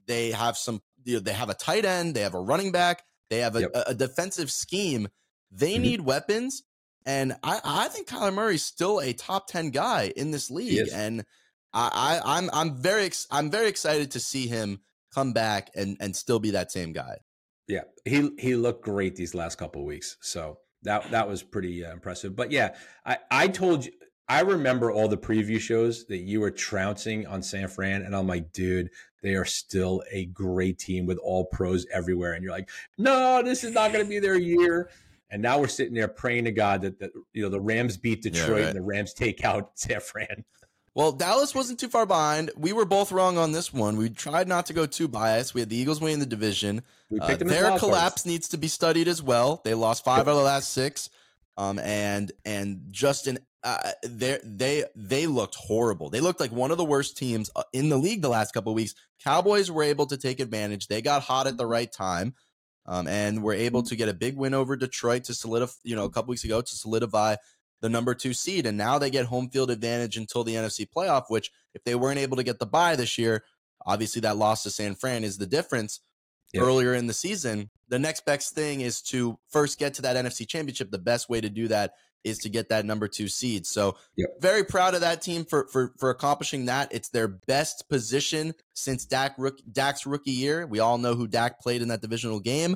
They 0.08 0.32
have 0.32 0.58
some. 0.58 0.82
You 1.04 1.16
know, 1.16 1.20
they 1.20 1.34
have 1.34 1.50
a 1.50 1.56
tight 1.56 1.84
end. 1.84 2.16
They 2.16 2.22
have 2.22 2.36
a 2.36 2.40
running 2.40 2.72
back. 2.72 3.04
They 3.30 3.40
have 3.40 3.56
a, 3.56 3.70
a 3.88 3.94
defensive 3.96 4.52
scheme. 4.52 5.10
They 5.52 5.74
mm-hmm. 5.74 5.82
need 5.82 6.02
weapons. 6.02 6.64
And 7.06 7.34
I, 7.44 7.60
I 7.64 7.88
think 7.88 8.08
Kyler 8.08 8.34
Murray's 8.34 8.64
still 8.64 9.00
a 9.00 9.12
top 9.14 9.48
ten 9.48 9.72
guy 9.72 10.14
in 10.16 10.32
this 10.32 10.52
league, 10.52 10.88
and 10.94 11.26
I, 11.74 12.22
I, 12.24 12.38
I'm 12.38 12.50
I'm 12.54 12.76
very 12.78 13.10
I'm 13.32 13.50
very 13.50 13.68
excited 13.68 14.12
to 14.12 14.20
see 14.20 14.48
him 14.48 14.82
come 15.14 15.34
back 15.34 15.70
and 15.76 15.98
and 16.00 16.16
still 16.16 16.40
be 16.40 16.52
that 16.52 16.72
same 16.72 16.94
guy. 16.94 17.18
Yeah, 17.68 17.84
he 18.06 18.32
he 18.40 18.56
looked 18.56 18.84
great 18.84 19.16
these 19.16 19.34
last 19.34 19.58
couple 19.58 19.86
weeks. 19.86 20.18
So 20.22 20.60
that 20.84 21.10
that 21.12 21.28
was 21.28 21.44
pretty 21.44 21.86
uh, 21.86 21.92
impressive. 21.92 22.36
But 22.36 22.52
yeah, 22.52 22.76
I 23.06 23.18
I 23.30 23.48
told 23.48 23.86
you 23.86 23.92
I 24.32 24.42
remember 24.42 24.92
all 24.92 25.10
the 25.10 25.18
preview 25.18 25.60
shows 25.60 26.06
that 26.06 26.20
you 26.20 26.40
were 26.40 26.52
trouncing 26.52 27.28
on 27.28 27.44
San 27.44 27.68
Fran, 27.68 28.04
and 28.04 28.16
I'm 28.16 28.28
like, 28.28 28.54
dude, 28.54 28.90
they 29.22 29.36
are 29.36 29.44
still 29.44 30.04
a 30.10 30.26
great 30.28 30.80
team 30.80 31.06
with 31.06 31.18
all 31.18 31.46
pros 31.46 31.86
everywhere. 31.92 32.34
And 32.34 32.42
you're 32.42 32.54
like, 32.54 32.70
no, 32.98 33.42
this 33.44 33.66
is 33.66 33.74
not 33.74 33.92
going 33.92 34.06
to 34.06 34.10
be 34.10 34.20
their 34.20 34.38
year. 34.38 34.90
And 35.32 35.42
now 35.42 35.60
we're 35.60 35.68
sitting 35.68 35.94
there 35.94 36.08
praying 36.08 36.46
to 36.46 36.52
God 36.52 36.82
that, 36.82 37.00
that 37.00 37.12
you 37.34 37.44
know 37.44 37.50
the 37.50 37.60
Rams 37.60 37.98
beat 37.98 38.22
Detroit 38.22 38.48
yeah, 38.48 38.54
right. 38.54 38.66
and 38.68 38.76
the 38.76 38.82
Rams 38.82 39.14
take 39.14 39.44
out 39.44 39.72
San 39.76 40.00
Fran. 40.00 40.46
Well, 40.94 41.14
Dallas 41.14 41.56
wasn't 41.56 41.80
too 41.80 41.88
far 41.88 42.06
behind. 42.06 42.52
We 42.58 42.74
were 42.74 42.84
both 42.84 43.14
wrong 43.14 43.38
on 43.38 43.54
this 43.54 43.72
one. 43.72 43.96
We 43.96 44.10
tried 44.10 44.48
not 44.48 44.66
to 44.66 44.74
go 44.74 44.86
too 44.86 45.08
biased. 45.08 45.54
We 45.54 45.62
had 45.62 45.70
the 45.70 45.78
Eagles 45.78 46.02
winning 46.02 46.20
the 46.20 46.26
division. 46.26 46.82
Uh, 47.20 47.36
their 47.36 47.78
collapse 47.78 48.26
needs 48.26 48.50
to 48.50 48.58
be 48.58 48.68
studied 48.68 49.08
as 49.08 49.24
well. 49.24 49.62
They 49.64 49.74
lost 49.74 50.04
five 50.04 50.28
out 50.28 50.32
of 50.32 50.38
the 50.38 50.44
last 50.44 50.74
six, 50.74 51.10
um, 51.58 51.80
and 51.80 52.32
and 52.44 52.88
Justin, 52.92 53.40
uh, 53.64 53.92
they 54.04 54.40
they 54.44 54.84
they 54.96 55.28
looked 55.28 55.56
horrible. 55.56 56.10
They 56.10 56.20
looked 56.20 56.42
like 56.42 56.52
one 56.52 56.72
of 56.72 56.78
the 56.78 56.86
worst 56.86 57.18
teams 57.18 57.50
uh, 57.56 57.64
in 57.72 57.88
the 57.88 57.98
league 57.98 58.22
the 58.22 58.30
last 58.30 58.54
couple 58.54 58.74
of 58.74 58.76
weeks. 58.76 58.94
Cowboys 59.24 59.72
were 59.72 59.84
able 59.84 60.08
to 60.08 60.18
take 60.18 60.42
advantage. 60.42 60.88
They 60.88 61.02
got 61.02 61.22
hot 61.22 61.48
at 61.48 61.56
the 61.56 61.66
right 61.66 61.92
time, 61.92 62.34
um, 62.86 63.08
and 63.08 63.44
were 63.44 63.54
able 63.54 63.84
to 63.84 63.96
get 63.96 64.10
a 64.10 64.14
big 64.14 64.36
win 64.36 64.54
over 64.54 64.76
Detroit 64.76 65.24
to 65.26 65.34
solidify. 65.34 65.74
You 65.84 65.96
know, 65.96 66.04
a 66.04 66.10
couple 66.10 66.32
weeks 66.32 66.44
ago 66.44 66.60
to 66.60 66.76
solidify 66.76 67.36
the 67.82 67.90
number 67.90 68.14
two 68.14 68.34
seed. 68.34 68.66
And 68.66 68.78
now 68.78 68.98
they 68.98 69.10
get 69.10 69.26
home 69.26 69.50
field 69.50 69.72
advantage 69.72 70.18
until 70.18 70.44
the 70.44 70.56
NFC 70.56 70.88
playoff, 70.88 71.26
which 71.30 71.52
if 71.74 71.84
they 71.84 71.96
weren't 71.96 72.20
able 72.20 72.38
to 72.38 72.44
get 72.44 72.60
the 72.60 72.66
bye 72.66 72.96
this 72.96 73.18
year, 73.18 73.44
obviously 73.86 74.22
that 74.22 74.38
loss 74.38 74.64
to 74.64 74.70
San 74.70 74.96
Fran 74.96 75.24
is 75.24 75.38
the 75.38 75.48
difference 75.48 76.00
yep. 76.54 76.64
earlier 76.64 76.94
in 76.94 77.08
the 77.08 77.14
season. 77.14 77.70
The 77.90 78.00
next 78.00 78.26
best 78.26 78.56
thing 78.56 78.82
is 78.82 79.02
to 79.04 79.38
first 79.50 79.80
get 79.80 79.96
to 79.96 80.02
that 80.04 80.16
NFC 80.16 80.48
championship. 80.48 80.92
The 80.92 81.00
best 81.00 81.30
way 81.30 81.42
to 81.42 81.50
do 81.50 81.68
that 81.68 81.94
is 82.24 82.38
to 82.40 82.50
get 82.50 82.70
that 82.70 82.86
number 82.86 83.08
two 83.08 83.28
seed. 83.28 83.66
So 83.66 83.96
very 84.40 84.64
proud 84.64 84.94
of 84.94 85.02
that 85.02 85.22
team 85.22 85.44
for 85.44 85.68
for 85.72 85.94
for 85.98 86.10
accomplishing 86.10 86.66
that. 86.66 86.94
It's 86.94 87.10
their 87.10 87.28
best 87.28 87.90
position 87.90 88.54
since 88.74 89.06
Dak 89.06 89.34
rook, 89.38 89.58
Dak's 89.72 90.06
rookie 90.06 90.32
year. 90.32 90.68
We 90.68 90.80
all 90.80 90.98
know 90.98 91.16
who 91.16 91.28
Dak 91.28 91.60
played 91.60 91.82
in 91.82 91.88
that 91.88 92.02
divisional 92.02 92.40
game. 92.40 92.76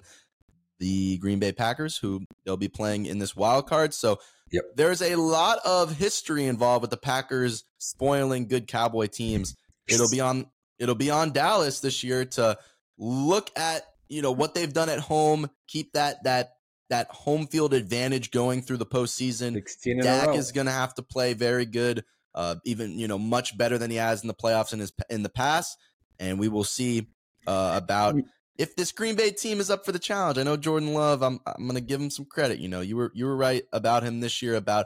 The 0.80 1.18
Green 1.20 1.40
Bay 1.40 1.52
Packers, 1.52 1.96
who 1.98 2.26
they'll 2.44 2.58
be 2.58 2.68
playing 2.68 3.06
in 3.06 3.20
this 3.20 3.36
wild 3.36 3.68
card. 3.68 3.94
So 3.94 4.20
Yep. 4.52 4.64
There's 4.76 5.02
a 5.02 5.16
lot 5.16 5.60
of 5.66 5.98
history 5.98 6.46
involved 6.46 6.82
with 6.82 6.92
the 6.92 6.98
Packers 6.98 7.64
spoiling 7.78 8.48
good 8.48 8.68
Cowboy 8.68 9.08
teams. 9.08 9.56
It'll 9.88 10.10
be 10.10 10.22
on 10.22 10.48
it'll 10.80 10.96
be 10.96 11.12
on 11.12 11.32
Dallas 11.32 11.80
this 11.80 12.04
year 12.04 12.26
to 12.26 12.58
look 12.98 13.50
at, 13.58 13.84
you 14.08 14.22
know, 14.22 14.32
what 14.32 14.54
they've 14.54 14.72
done 14.72 14.90
at 14.90 15.00
home, 15.00 15.50
keep 15.68 15.94
that 15.94 16.24
that 16.24 16.54
that 16.90 17.08
home 17.08 17.48
field 17.48 17.74
advantage 17.74 18.32
going 18.32 18.62
through 18.62 18.78
the 18.78 18.86
postseason. 18.86 19.56
Dak 20.04 20.36
is 20.36 20.52
going 20.52 20.68
to 20.68 20.72
have 20.72 20.94
to 20.96 21.02
play 21.02 21.34
very 21.34 21.66
good, 21.66 22.04
uh, 22.34 22.56
even 22.66 22.98
you 23.00 23.08
know 23.08 23.18
much 23.18 23.58
better 23.58 23.78
than 23.78 23.90
he 23.90 23.98
has 23.98 24.22
in 24.22 24.28
the 24.28 24.34
playoffs 24.36 24.74
in 24.74 24.80
his 24.80 24.94
in 25.10 25.24
the 25.24 25.30
past, 25.30 25.78
and 26.20 26.40
we 26.40 26.48
will 26.48 26.64
see 26.64 27.08
uh, 27.48 27.74
about 27.76 28.16
if 28.58 28.76
this 28.76 28.92
Green 28.92 29.16
Bay 29.16 29.32
team 29.32 29.60
is 29.60 29.70
up 29.70 29.86
for 29.86 29.92
the 29.92 30.00
challenge, 30.00 30.38
I 30.38 30.44
know 30.44 30.58
Jordan 30.58 30.94
Love. 30.94 31.22
I'm 31.22 31.40
I'm 31.46 31.68
gonna 31.68 31.82
give 31.82 32.00
him 32.02 32.10
some 32.10 32.26
credit. 32.26 32.60
You 32.60 32.68
know, 32.70 32.82
you 32.82 32.96
were 32.98 33.12
you 33.14 33.26
were 33.26 33.36
right 33.36 33.64
about 33.74 34.04
him 34.04 34.20
this 34.20 34.42
year 34.42 34.56
about 34.56 34.86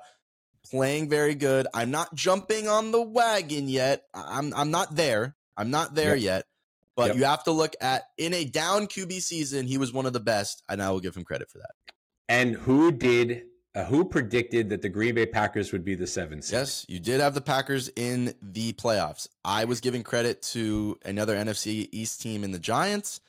playing 0.70 1.10
very 1.10 1.36
good. 1.36 1.68
I'm 1.74 1.92
not 1.92 2.14
jumping 2.16 2.68
on 2.68 2.92
the 2.92 3.02
wagon 3.02 3.70
yet. 3.70 4.04
I'm 4.14 4.54
I'm 4.56 4.72
not 4.72 4.96
there. 4.96 5.36
I'm 5.58 5.72
not 5.72 5.96
there 5.96 6.16
Yep. 6.16 6.24
yet. 6.24 6.46
But 6.96 7.08
Yep. 7.08 7.16
you 7.18 7.24
have 7.26 7.44
to 7.46 7.52
look 7.52 7.76
at 7.80 8.04
in 8.18 8.34
a 8.34 8.44
down 8.46 8.88
QB 8.88 9.22
season, 9.22 9.68
he 9.68 9.78
was 9.78 9.94
one 9.94 10.06
of 10.06 10.14
the 10.14 10.20
best, 10.20 10.64
and 10.68 10.82
I 10.82 10.92
will 10.92 11.00
give 11.00 11.16
him 11.16 11.24
credit 11.24 11.50
for 11.50 11.60
that. 11.60 11.72
And 12.28 12.56
who 12.56 12.92
did? 12.92 13.44
Uh, 13.76 13.84
who 13.86 14.04
predicted 14.04 14.68
that 14.70 14.82
the 14.82 14.90
Green 14.90 15.14
Bay 15.14 15.28
Packers 15.28 15.72
would 15.72 15.86
be 15.86 15.94
the 15.94 16.08
seventh 16.08 16.44
seed? 16.44 16.54
Yes, 16.54 16.86
you 16.90 17.00
did 17.00 17.22
have 17.22 17.36
the 17.36 17.42
Packers 17.42 17.88
in 17.96 18.34
the 18.42 18.74
playoffs. 18.74 19.28
I 19.46 19.66
was 19.66 19.80
giving 19.80 20.02
credit 20.04 20.42
to 20.54 20.98
another 21.06 21.36
NFC 21.36 21.88
East 21.92 22.20
team 22.20 22.44
in 22.44 22.52
the 22.52 22.58
Giants. 22.60 23.22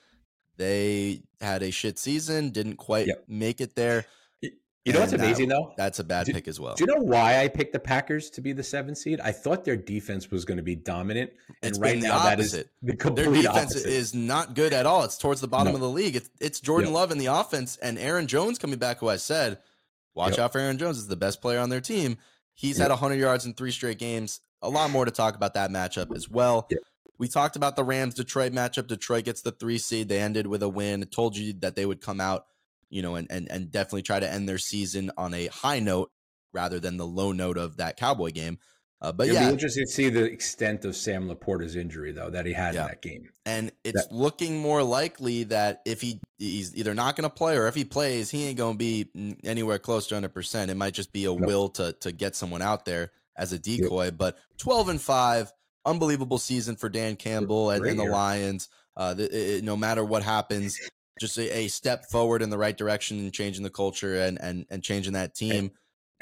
They 0.60 1.22
had 1.40 1.62
a 1.62 1.70
shit 1.70 1.98
season, 1.98 2.50
didn't 2.50 2.76
quite 2.76 3.06
Yep. 3.06 3.24
make 3.28 3.62
it 3.62 3.74
there. 3.76 4.04
You 4.42 4.92
know 4.94 5.00
what's 5.00 5.12
And 5.12 5.20
that- 5.22 5.26
amazing 5.26 5.48
though? 5.48 5.72
That's 5.78 5.98
a 6.00 6.04
bad 6.04 6.26
Do- 6.26 6.32
pick 6.34 6.48
as 6.48 6.60
well. 6.60 6.74
Do 6.74 6.84
you 6.84 6.86
know 6.94 7.00
why 7.02 7.40
I 7.42 7.48
picked 7.48 7.72
the 7.72 7.78
Packers 7.78 8.28
to 8.30 8.40
be 8.42 8.52
the 8.52 8.62
seventh 8.62 8.98
seed? 8.98 9.20
I 9.20 9.32
thought 9.32 9.64
their 9.64 9.76
defense 9.76 10.30
was 10.30 10.44
going 10.44 10.56
to 10.58 10.62
be 10.62 10.74
dominant, 10.74 11.30
and 11.62 11.70
It's 11.70 11.78
right 11.78 11.98
now 11.98 12.22
that 12.24 12.40
is 12.40 12.54
opposite. 12.54 12.70
the 12.82 13.10
Their 13.10 13.26
defense 13.26 13.72
opposite. 13.72 13.86
is 13.90 14.14
not 14.14 14.54
good 14.54 14.72
at 14.74 14.84
all. 14.86 15.04
It's 15.04 15.16
towards 15.18 15.40
the 15.40 15.48
bottom 15.48 15.68
No. 15.72 15.74
of 15.76 15.80
the 15.80 15.88
league. 15.90 16.16
It's, 16.16 16.28
it's 16.40 16.60
Jordan 16.60 16.90
Yep. 16.90 16.94
Love 16.94 17.10
in 17.12 17.18
the 17.18 17.26
offense 17.26 17.76
and 17.82 17.98
Aaron 17.98 18.26
Jones 18.26 18.58
coming 18.58 18.78
back, 18.78 18.98
who 18.98 19.08
I 19.08 19.16
said, 19.16 19.58
watch 20.14 20.32
Yep. 20.32 20.38
out 20.40 20.52
for 20.52 20.58
Aaron 20.58 20.76
Jones. 20.78 20.98
is 20.98 21.08
the 21.08 21.16
best 21.16 21.40
player 21.42 21.58
on 21.60 21.68
their 21.70 21.80
team. 21.82 22.16
He's 22.54 22.78
Yep. 22.78 22.84
had 22.86 22.90
100 22.90 23.18
yards 23.18 23.46
in 23.46 23.54
three 23.54 23.70
straight 23.70 23.98
games. 23.98 24.40
A 24.62 24.68
lot 24.68 24.90
more 24.90 25.04
to 25.06 25.10
talk 25.10 25.36
about 25.36 25.54
that 25.54 25.70
matchup 25.70 26.14
as 26.14 26.28
well. 26.28 26.66
Yep. 26.70 26.80
We 27.20 27.28
talked 27.28 27.54
about 27.54 27.76
the 27.76 27.84
Rams 27.84 28.14
Detroit 28.14 28.52
matchup. 28.52 28.88
Detroit 28.88 29.24
gets 29.24 29.42
the 29.42 29.52
three 29.52 29.78
seed. 29.78 30.08
They 30.08 30.18
ended 30.20 30.46
with 30.48 30.62
a 30.62 30.68
win. 30.68 31.02
Told 31.04 31.36
you 31.36 31.52
that 31.60 31.76
they 31.76 31.84
would 31.86 32.00
come 32.00 32.20
out, 32.20 32.46
you 32.88 33.02
know, 33.02 33.14
and 33.14 33.28
and 33.30 33.48
and 33.50 33.70
definitely 33.70 34.02
try 34.02 34.18
to 34.18 34.28
end 34.28 34.48
their 34.48 34.58
season 34.58 35.12
on 35.16 35.34
a 35.34 35.46
high 35.48 35.78
note 35.80 36.10
rather 36.52 36.80
than 36.80 36.96
the 36.96 37.06
low 37.06 37.30
note 37.32 37.58
of 37.58 37.76
that 37.76 37.96
Cowboy 37.96 38.30
game. 38.32 38.58
Uh, 39.02 39.12
but 39.12 39.28
It'll 39.28 39.34
yeah, 39.40 39.46
be 39.48 39.52
interesting 39.52 39.84
to 39.86 39.90
see 39.92 40.08
the 40.10 40.24
extent 40.24 40.84
of 40.84 40.94
Sam 40.96 41.28
LaPorta's 41.28 41.76
injury, 41.76 42.12
though, 42.12 42.28
that 42.30 42.44
he 42.46 42.52
had 42.52 42.74
Yeah. 42.74 42.82
in 42.82 42.86
that 42.88 43.02
game. 43.02 43.28
and 43.46 43.72
it's 43.84 44.06
looking 44.10 44.58
more 44.58 44.82
likely 44.82 45.44
that 45.44 45.80
if 45.86 46.00
he 46.00 46.20
he's 46.38 46.74
either 46.76 46.94
not 46.94 47.16
going 47.16 47.28
to 47.28 47.34
play 47.34 47.56
or 47.56 47.66
if 47.68 47.74
he 47.74 47.84
plays, 47.84 48.30
he 48.30 48.46
ain't 48.46 48.58
going 48.58 48.74
to 48.74 48.78
be 48.78 49.36
anywhere 49.44 49.78
close 49.78 50.06
to 50.08 50.14
100%. 50.16 50.68
It 50.68 50.74
might 50.76 50.94
just 50.94 51.12
be 51.12 51.24
a 51.26 51.34
No. 51.34 51.46
will 51.46 51.68
to 51.70 51.92
to 52.00 52.12
get 52.12 52.34
someone 52.36 52.62
out 52.62 52.84
there 52.86 53.10
as 53.36 53.52
a 53.52 53.58
decoy, 53.58 54.10
but 54.10 54.36
12 54.58 54.88
and 54.90 55.00
5, 55.00 55.52
unbelievable 55.84 56.38
season 56.38 56.76
for 56.76 56.88
Dan 56.88 57.16
Campbell 57.16 57.70
and, 57.70 57.84
and 57.84 57.98
the. 57.98 58.04
Lions. 58.04 58.68
Uh 58.96 59.14
the, 59.14 59.56
it- 59.58 59.64
no 59.64 59.76
matter 59.76 60.04
what 60.04 60.22
happens, 60.22 60.78
just 61.20 61.38
a, 61.38 61.58
a 61.58 61.68
step 61.68 62.06
forward 62.10 62.42
in 62.42 62.50
the 62.50 62.58
right 62.58 62.76
direction 62.76 63.18
and 63.18 63.32
changing 63.32 63.62
the 63.62 63.70
culture 63.70 64.20
and 64.20 64.40
and 64.40 64.66
and 64.70 64.82
changing 64.82 65.12
that 65.14 65.34
team. 65.34 65.70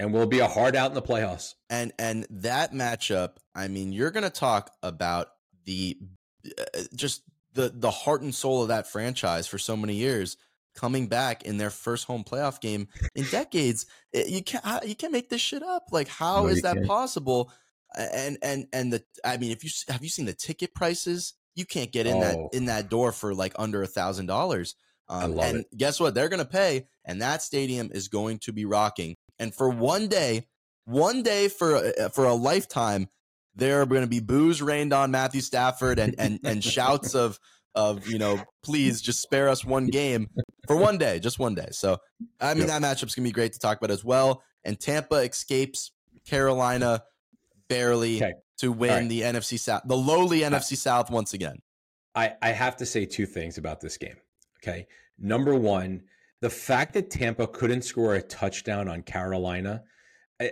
And 0.01 0.13
we'll 0.13 0.27
be 0.27 0.39
a 0.39 0.47
hard 0.47 0.77
out 0.77 0.91
in 0.91 0.95
the 0.95 1.03
playoffs. 1.03 1.55
and 1.71 1.93
and 1.99 2.25
that 2.31 2.73
matchup 2.73 3.39
i 3.55 3.67
mean 3.67 3.93
you're 3.93 4.13
going 4.13 4.23
to 4.23 4.31
talk 4.31 4.73
about 4.83 5.29
the 5.65 5.99
uh, 6.47 6.81
just 6.95 7.23
the 7.55 7.69
the 7.75 7.91
heart 7.91 8.23
and 8.23 8.33
soul 8.35 8.63
of 8.63 8.69
that 8.69 8.87
franchise 8.87 9.49
for 9.49 9.59
so 9.59 9.77
many 9.77 9.95
years 9.95 10.37
coming 10.77 11.09
back 11.09 11.43
in 11.43 11.57
their 11.59 11.71
first 11.71 12.05
home 12.05 12.23
playoff 12.23 12.61
game 12.61 12.87
in 13.17 13.25
decades 13.33 13.87
It- 14.13 14.29
you 14.29 14.43
can't 14.45 14.87
you 14.87 14.95
can't 14.95 15.13
make 15.13 15.31
this 15.31 15.41
shit 15.41 15.63
up 15.65 15.87
like 15.91 16.07
how 16.07 16.43
No, 16.43 16.49
is 16.49 16.63
that 16.63 16.75
can't. 16.77 16.87
possible 16.87 17.51
and 17.97 18.39
and 18.43 18.67
and 18.73 18.93
the 18.93 19.03
i 19.25 19.37
mean 19.37 19.51
if 19.51 19.65
you 19.65 19.71
have 19.89 20.03
you 20.03 20.09
seen 20.09 20.27
the 20.27 20.35
ticket 20.35 20.75
prices? 20.75 21.35
You 21.55 21.65
can't 21.67 21.91
get 21.91 22.07
in 22.07 22.21
that 22.21 22.37
Oh. 22.37 22.51
in 22.53 22.67
that 22.67 22.89
door 22.89 23.11
for 23.13 23.35
like 23.35 23.53
under 23.59 23.83
a 23.83 23.87
thousand 23.87 24.27
dollars 24.27 24.75
um, 25.09 25.39
and 25.39 25.65
guess 25.77 25.99
what? 25.99 26.15
They're 26.15 26.29
going 26.29 26.39
to 26.39 26.45
pay 26.45 26.87
and 27.05 27.23
that 27.23 27.43
stadium 27.43 27.91
is 27.93 28.09
going 28.09 28.39
to 28.41 28.53
be 28.53 28.65
rocking. 28.67 29.17
And 29.39 29.55
for 29.55 29.71
one 29.71 30.09
day 30.09 30.47
one 30.85 31.23
day 31.23 31.49
for 31.49 31.93
for 32.15 32.25
a 32.27 32.35
lifetime 32.35 33.09
there 33.55 33.81
are 33.81 33.87
going 33.87 34.03
to 34.03 34.07
be 34.09 34.21
boos 34.21 34.63
rained 34.63 34.93
on 34.93 35.11
Matthew 35.11 35.41
Stafford 35.41 35.99
and 35.99 36.15
and 36.19 36.39
and 36.45 36.63
shouts 36.63 37.15
of 37.15 37.39
of 37.75 38.07
you 38.07 38.19
know 38.19 38.41
please 38.63 39.01
just 39.01 39.21
spare 39.21 39.49
us 39.49 39.65
one 39.65 39.87
game 39.87 40.29
for 40.67 40.77
one 40.77 40.99
day 40.99 41.19
just 41.19 41.39
one 41.39 41.55
day. 41.55 41.69
So 41.73 41.99
I 42.41 42.55
mean 42.55 42.67
that 42.69 42.83
matchup's 42.83 43.15
going 43.15 43.25
to 43.25 43.29
be 43.29 43.33
great 43.33 43.55
to 43.55 43.59
talk 43.59 43.79
about 43.79 43.91
as 43.91 44.05
well. 44.05 44.43
And 44.65 44.79
Tampa 44.79 45.17
escapes 45.17 45.93
Carolina 46.27 47.03
barely 47.69 48.17
Okay. 48.17 48.33
to 48.59 48.73
win 48.73 48.91
right. 48.91 49.09
the 49.09 49.23
NFC 49.23 49.59
South 49.59 49.83
the 49.87 49.97
lowly 49.97 50.41
NFC 50.41 50.77
South 50.77 51.11
once 51.11 51.35
again 51.35 51.59
I, 52.15 52.35
I 52.43 52.51
have 52.51 52.77
to 52.79 52.87
say 52.87 53.05
two 53.07 53.27
things 53.27 53.59
about 53.59 53.81
this 53.81 53.97
game. 53.97 54.17
Okay. 54.61 54.89
Number 55.21 55.55
one, 55.55 56.03
the 56.41 56.51
fact 56.51 56.95
that 56.95 57.11
Tampa 57.11 57.47
couldn't 57.47 57.83
score 57.83 58.15
a 58.15 58.23
touchdown 58.23 58.89
on 58.89 59.03
Carolina 59.03 59.83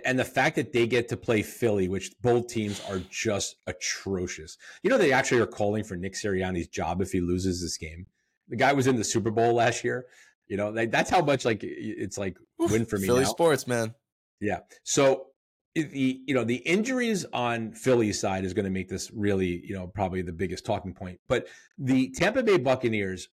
and 0.05 0.17
the 0.17 0.23
fact 0.25 0.55
that 0.57 0.71
they 0.71 0.87
get 0.87 1.09
to 1.09 1.17
play 1.17 1.41
Philly, 1.41 1.89
which 1.89 2.11
both 2.21 2.47
teams 2.47 2.81
are 2.89 2.99
just 3.09 3.55
atrocious. 3.67 4.57
You 4.83 4.89
know, 4.89 4.97
they 4.97 5.11
actually 5.11 5.41
are 5.41 5.47
calling 5.47 5.83
for 5.83 5.95
Nick 5.97 6.13
Sirianni's 6.13 6.67
job 6.67 7.01
if 7.01 7.11
he 7.11 7.19
loses 7.21 7.61
this 7.61 7.77
game. 7.77 8.05
The 8.49 8.55
guy 8.55 8.71
was 8.73 8.87
in 8.87 8.95
the 8.95 9.03
Super 9.03 9.31
Bowl 9.31 9.53
last 9.53 9.83
year. 9.83 10.05
You 10.47 10.55
know, 10.57 10.69
like, 10.69 10.91
that's 10.91 11.09
how 11.09 11.21
much 11.21 11.43
like 11.43 11.59
it's 11.63 12.17
like 12.17 12.37
win 12.59 12.85
for 12.85 12.97
me 12.97 13.07
Philly 13.07 13.23
now. 13.23 13.29
sports 13.29 13.67
man 13.67 13.93
Yeah. 14.39 14.59
So 14.83 15.27
the 15.83 16.21
you 16.25 16.33
know 16.33 16.43
the 16.43 16.57
injuries 16.57 17.25
on 17.33 17.71
Philly's 17.71 18.19
side 18.19 18.45
is 18.45 18.53
going 18.53 18.65
to 18.65 18.71
make 18.71 18.89
this 18.89 19.11
really 19.11 19.65
you 19.65 19.75
know 19.75 19.87
probably 19.87 20.21
the 20.21 20.33
biggest 20.33 20.65
talking 20.65 20.93
point. 20.93 21.19
But 21.27 21.47
the 21.77 22.09
Tampa 22.11 22.43
Bay 22.43 22.57
Buccaneers, 22.57 23.29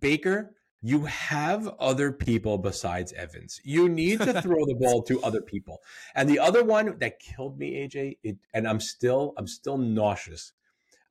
Baker, 0.00 0.54
you 0.82 1.04
have 1.06 1.68
other 1.80 2.12
people 2.12 2.58
besides 2.58 3.12
Evans. 3.12 3.60
You 3.64 3.88
need 3.88 4.20
to 4.20 4.40
throw 4.42 4.64
the 4.66 4.76
ball 4.78 5.02
to 5.04 5.22
other 5.22 5.40
people. 5.40 5.80
And 6.14 6.28
the 6.28 6.38
other 6.38 6.62
one 6.62 6.98
that 6.98 7.18
killed 7.18 7.58
me, 7.58 7.86
AJ, 7.86 8.18
it, 8.22 8.36
and 8.54 8.68
I'm 8.68 8.80
still 8.80 9.34
I'm 9.36 9.46
still 9.46 9.78
nauseous. 9.78 10.52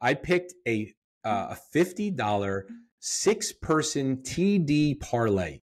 I 0.02 0.14
picked 0.14 0.54
a 0.68 0.94
uh, 1.24 1.48
a 1.52 1.56
fifty 1.56 2.12
dollar 2.12 2.68
six 3.00 3.52
person 3.52 4.18
TD 4.18 5.00
parlay, 5.00 5.62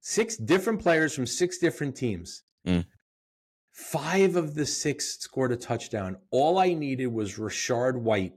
six 0.00 0.36
different 0.36 0.80
players 0.80 1.14
from 1.14 1.26
six 1.26 1.58
different 1.58 1.96
teams. 1.96 2.42
Mm. 2.66 2.86
Five 3.78 4.34
of 4.34 4.56
the 4.56 4.66
six 4.66 5.20
scored 5.20 5.52
a 5.52 5.56
touchdown. 5.56 6.16
All 6.32 6.58
I 6.58 6.74
needed 6.74 7.06
was 7.06 7.36
Rachaad 7.36 7.94
White 7.94 8.34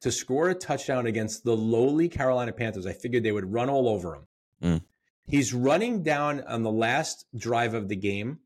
to 0.00 0.10
score 0.10 0.48
a 0.48 0.54
touchdown 0.54 1.04
against 1.04 1.44
the 1.44 1.54
lowly 1.54 2.08
Carolina 2.08 2.52
Panthers. 2.52 2.86
I 2.86 2.94
figured 2.94 3.22
they 3.22 3.30
would 3.30 3.52
run 3.52 3.68
all 3.68 3.86
over 3.86 4.14
him. 4.14 4.26
Mm. 4.62 4.80
He's 5.26 5.52
running 5.52 6.02
down 6.02 6.40
on 6.40 6.62
the 6.62 6.72
last 6.72 7.26
drive 7.36 7.74
of 7.74 7.88
the 7.88 7.96
game. 7.96 8.38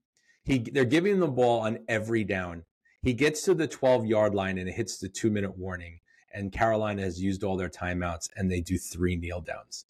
He 0.43 0.59
they're 0.59 0.85
giving 0.85 1.13
him 1.13 1.21
the 1.21 1.29
ball 1.29 1.61
on 1.61 1.79
every 1.87 2.25
down. 2.25 2.65
He 3.03 3.13
gets 3.13 3.43
to 3.43 3.55
the 3.55 3.69
12 3.69 4.07
yard 4.07 4.35
line 4.35 4.59
and 4.59 4.69
it 4.69 4.73
hits 4.73 4.99
the 4.99 5.09
two 5.09 5.31
minute 5.31 5.57
warning. 5.57 6.01
And 6.35 6.51
Carolina 6.51 7.03
has 7.03 7.23
used 7.23 7.45
all 7.45 7.57
their 7.57 7.71
timeouts 7.71 8.31
and 8.35 8.51
they 8.51 8.61
do 8.61 8.79
three 8.79 9.15
kneel 9.15 9.43
downs. 9.43 9.85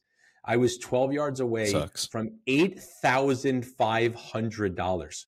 I 0.44 0.58
was 0.58 0.76
12 0.76 1.14
yards 1.14 1.40
away 1.40 1.70
Sucks. 1.70 2.06
from 2.06 2.40
$8,500. 2.46 5.24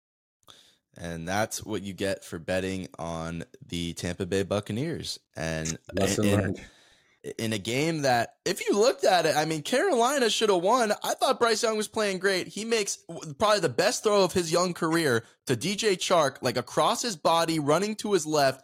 And 0.97 1.26
that's 1.26 1.64
what 1.64 1.82
you 1.82 1.92
get 1.92 2.24
for 2.24 2.38
betting 2.38 2.88
on 2.99 3.45
the 3.66 3.92
Tampa 3.95 4.26
Bay 4.26 4.42
Buccaneers 4.42 5.18
and 5.36 5.78
Lesson 5.92 6.24
in- 6.24 6.40
learned. 6.40 6.61
in 7.38 7.53
a 7.53 7.59
game 7.59 8.03
that, 8.03 8.34
if 8.45 8.66
you 8.66 8.78
looked 8.78 9.05
at 9.05 9.26
it, 9.26 9.36
I 9.36 9.45
mean, 9.45 9.62
Carolina 9.62 10.28
should 10.30 10.51
have 10.51 10.62
won. 10.62 10.92
I 11.03 11.14
thought 11.14 11.38
Bryce 11.40 11.62
Young 11.62 11.76
was 11.76 11.88
playing 11.88 12.18
great. 12.18 12.49
He 12.49 12.64
makes 12.64 12.99
probably 13.38 13.61
the 13.61 13.68
best 13.68 14.03
throw 14.05 14.24
of 14.24 14.32
his 14.32 14.53
young 14.53 14.74
career 14.74 15.24
to 15.47 15.57
DJ 15.57 15.97
Chark, 15.97 16.36
like 16.42 16.57
across 16.57 17.03
his 17.03 17.16
body, 17.16 17.59
running 17.59 17.95
to 17.97 18.12
his 18.12 18.26
left, 18.26 18.62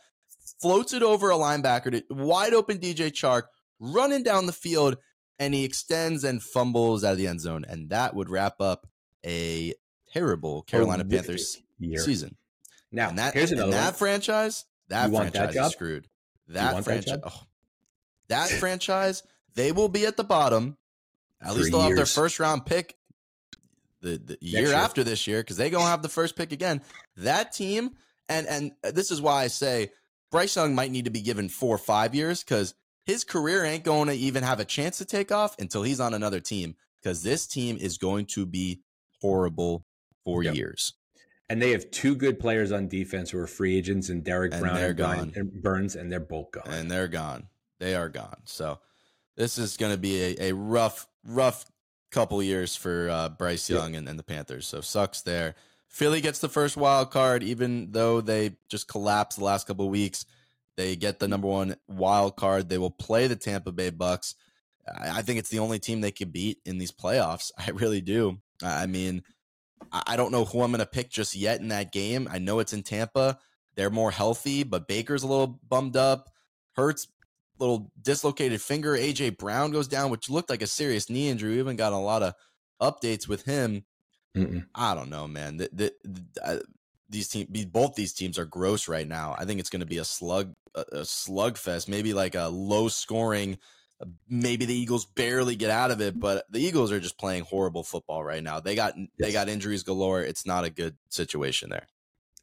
floats 0.60 0.92
it 0.92 1.02
over 1.02 1.30
a 1.30 1.36
linebacker 1.36 1.90
to 1.92 2.14
wide 2.14 2.54
open 2.54 2.78
DJ 2.78 3.10
Chark, 3.10 3.44
running 3.78 4.22
down 4.22 4.46
the 4.46 4.52
field, 4.52 4.98
and 5.38 5.54
he 5.54 5.64
extends 5.64 6.22
and 6.22 6.42
fumbles 6.42 7.02
out 7.02 7.12
of 7.12 7.18
the 7.18 7.26
end 7.26 7.40
zone. 7.40 7.64
And 7.66 7.88
that 7.90 8.14
would 8.14 8.28
wrap 8.28 8.60
up 8.60 8.86
a 9.24 9.74
terrible 10.12 10.62
Carolina 10.62 11.02
Horrific 11.02 11.26
Panthers 11.26 11.62
year. 11.80 12.00
season. 12.00 12.36
Now, 12.92 13.08
and 13.10 13.18
that, 13.18 13.34
here's 13.34 13.52
another 13.52 13.72
that 13.72 13.96
franchise, 13.96 14.64
that 14.88 15.10
franchise 15.10 15.54
job? 15.54 15.66
is 15.66 15.72
screwed. 15.72 16.08
That 16.48 16.72
want 16.72 16.84
that 16.84 17.04
franchise, 17.04 17.20
oh, 17.24 17.42
that 18.28 18.48
franchise, 18.60 19.22
they 19.54 19.72
will 19.72 19.88
be 19.88 20.06
at 20.06 20.16
the 20.16 20.24
bottom. 20.24 20.76
At 21.40 21.52
For 21.52 21.58
least 21.58 21.70
they'll 21.72 21.82
have 21.82 21.96
their 21.96 22.06
first 22.06 22.38
round 22.40 22.66
pick 22.66 22.96
the, 24.02 24.18
the 24.18 24.38
year 24.40 24.68
year. 24.68 24.74
after 24.74 25.04
this 25.04 25.26
year 25.26 25.40
because 25.40 25.56
they 25.56 25.70
gonna 25.70 25.86
have 25.88 26.02
the 26.02 26.08
first 26.08 26.36
pick 26.36 26.52
again. 26.52 26.82
That 27.16 27.52
team, 27.52 27.90
and 28.28 28.46
and 28.46 28.72
uh, 28.84 28.90
this 28.90 29.10
is 29.10 29.20
why 29.22 29.44
I 29.44 29.46
say 29.46 29.90
Bryce 30.30 30.56
Young 30.56 30.74
might 30.74 30.90
need 30.90 31.04
to 31.06 31.10
be 31.10 31.22
given 31.22 31.48
four 31.48 31.74
or 31.74 31.78
five 31.78 32.14
years 32.14 32.42
because 32.42 32.74
his 33.04 33.24
career 33.24 33.64
ain't 33.64 33.84
going 33.84 34.08
to 34.08 34.14
even 34.14 34.42
have 34.42 34.60
a 34.60 34.64
chance 34.64 34.98
to 34.98 35.04
take 35.04 35.32
off 35.32 35.56
until 35.58 35.82
he's 35.82 36.00
on 36.00 36.14
another 36.14 36.40
team 36.40 36.76
because 37.02 37.22
this 37.22 37.46
team 37.46 37.76
is 37.80 37.98
going 37.98 38.26
to 38.26 38.44
be 38.46 38.82
horrible 39.20 39.84
for 40.24 40.42
Yep. 40.42 40.54
years. 40.54 40.94
And 41.51 41.61
they 41.61 41.72
have 41.72 41.90
two 41.90 42.14
good 42.14 42.38
players 42.40 42.72
on 42.72 42.88
defense 42.88 43.30
who 43.30 43.38
are 43.38 43.46
free 43.46 43.76
agents 43.76 44.09
and 44.09 44.24
Derrick 44.24 44.53
And 44.55 44.62
Brown 44.62 44.76
and, 44.78 44.96
gone. 44.96 45.32
and 45.36 45.53
Burns, 45.62 45.96
and 45.96 46.11
they're 46.11 46.20
both 46.20 46.53
gone. 46.53 46.68
and 46.68 46.90
they're 46.90 47.09
gone. 47.09 47.48
They 47.78 47.94
are 47.94 48.09
gone. 48.09 48.38
So 48.44 48.78
this 49.36 49.59
is 49.59 49.76
going 49.76 49.92
to 49.92 49.98
be 49.98 50.22
a, 50.38 50.51
a 50.51 50.55
rough, 50.55 51.07
rough 51.26 51.66
couple 52.11 52.42
years 52.42 52.74
for 52.76 53.11
uh, 53.11 53.28
Bryce. 53.28 53.68
Young 53.68 53.94
and, 53.94 54.09
and 54.09 54.18
the 54.18 54.22
Panthers. 54.22 54.66
So 54.66 54.80
sucks 54.80 55.20
there 55.20 55.55
Philly 55.90 56.20
gets 56.20 56.38
the 56.38 56.48
first 56.48 56.76
wild 56.76 57.11
card, 57.11 57.42
even 57.42 57.90
though 57.90 58.20
they 58.20 58.57
just 58.68 58.86
collapsed 58.86 59.38
the 59.38 59.44
last 59.44 59.66
couple 59.66 59.84
of 59.86 59.90
weeks. 59.90 60.24
They 60.76 60.94
get 60.94 61.18
the 61.18 61.26
number 61.26 61.48
one 61.48 61.76
wild 61.88 62.36
card. 62.36 62.68
They 62.68 62.78
will 62.78 62.92
play 62.92 63.26
the 63.26 63.34
Tampa 63.34 63.72
Bay 63.72 63.90
Bucks. 63.90 64.36
I 64.96 65.22
think 65.22 65.40
it's 65.40 65.51
the 65.51 65.59
only 65.59 65.80
team 65.80 66.01
they 66.01 66.12
could 66.12 66.32
beat 66.32 66.59
in 66.64 66.78
these 66.78 66.92
playoffs. 66.92 67.51
I 67.59 67.70
really 67.72 68.01
do. 68.01 68.38
I 68.62 68.86
mean, 68.86 69.24
I 69.93 70.16
don't 70.16 70.32
know 70.32 70.45
who 70.45 70.62
I'm 70.62 70.70
going 70.70 70.80
to 70.80 70.86
pick 70.86 71.11
just 71.11 71.34
yet 71.34 71.61
in 71.61 71.68
that 71.68 71.93
game. 71.93 72.28
I 72.30 72.38
know 72.38 72.61
it's 72.61 72.72
in 72.72 72.82
Tampa. 72.82 73.38
They're 73.76 73.91
more 73.91 74.11
healthy, 74.11 74.62
but 74.62 74.88
Baker's 74.88 75.22
a 75.22 75.26
little 75.26 75.61
bummed 75.68 75.97
up. 75.97 76.30
Hurts, 76.76 77.09
little 77.59 77.91
dislocated 78.01 78.61
finger. 78.61 78.97
AJ 78.97 79.38
Brown 79.38 79.70
goes 79.70 79.88
down, 79.88 80.11
which 80.11 80.30
looked 80.30 80.51
like 80.51 80.62
a 80.62 80.66
serious 80.66 81.11
knee 81.11 81.28
injury. 81.28 81.55
We 81.55 81.59
even 81.61 81.76
got 81.76 81.93
a 81.93 81.97
lot 81.97 82.22
of 82.22 82.34
updates 82.80 83.28
with 83.28 83.45
him. 83.45 83.84
Mm-mm. 84.36 84.66
I 84.74 84.95
don't 84.95 85.11
know, 85.11 85.26
man. 85.26 85.57
The, 85.57 85.68
the, 85.72 85.93
the, 86.05 86.24
uh, 86.45 86.59
these 87.09 87.28
teams, 87.28 87.66
both 87.66 87.95
these 87.95 88.12
teams 88.12 88.38
are 88.38 88.45
gross 88.45 88.88
right 88.88 89.07
now. 89.07 89.34
I 89.36 89.45
think 89.45 89.59
it's 89.59 89.70
going 89.70 89.80
to 89.80 89.86
be 89.86 89.99
a 89.99 90.05
slug, 90.05 90.55
a, 90.74 90.80
a 90.93 91.01
slugfest, 91.01 91.88
maybe 91.88 92.14
like 92.14 92.36
a 92.36 92.49
low 92.49 92.88
scoring. 92.88 93.59
Maybe 94.28 94.64
the 94.64 94.74
Eagles 94.74 95.05
barely 95.05 95.57
get 95.57 95.70
out 95.70 95.90
of 95.90 96.01
it, 96.01 96.18
but 96.18 96.46
the 96.51 96.61
Eagles 96.61 96.90
are 96.90 97.01
just 97.01 97.18
playing 97.18 97.44
horrible 97.44 97.82
football 97.82 98.24
right 98.24 98.42
now. 98.42 98.59
They 98.61 98.74
got 98.74 98.96
yes. 98.96 99.09
they 99.18 99.32
got 99.32 99.48
injuries 99.48 99.82
galore. 99.82 100.22
It's 100.22 100.46
not 100.46 100.64
a 100.64 100.70
good 100.70 100.96
situation 101.11 101.70
there. 101.70 101.86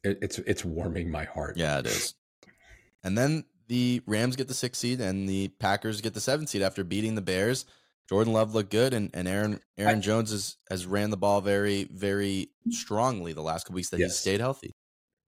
It, 0.04 0.18
it's 0.22 0.38
it's 0.38 0.64
warming 0.64 1.10
my 1.10 1.24
heart. 1.24 1.56
Yeah, 1.56 1.80
it 1.80 1.86
is. 1.86 2.14
And 3.02 3.18
then 3.18 3.44
the 3.66 4.02
Rams 4.06 4.36
get 4.36 4.48
the 4.48 4.54
sixth 4.54 4.80
seed, 4.80 5.00
and 5.00 5.28
the 5.28 5.48
Packers 5.48 6.00
get 6.00 6.14
the 6.14 6.20
seventh 6.20 6.48
seed 6.48 6.62
after 6.62 6.84
beating 6.84 7.14
the 7.14 7.22
Bears. 7.22 7.64
Jordan 8.08 8.32
Love 8.32 8.54
looked 8.54 8.70
good, 8.70 8.94
and, 8.94 9.10
and 9.12 9.28
Aaron 9.28 9.60
Aaron 9.76 9.98
I, 9.98 10.00
Jones 10.00 10.30
has, 10.30 10.56
has 10.70 10.86
ran 10.86 11.10
the 11.10 11.16
ball 11.16 11.40
very 11.40 11.84
very 11.84 12.50
strongly 12.70 13.32
the 13.32 13.42
last 13.42 13.64
couple 13.64 13.76
weeks 13.76 13.90
that 13.90 13.98
yes. 13.98 14.12
he 14.12 14.20
stayed 14.20 14.40
healthy. 14.40 14.74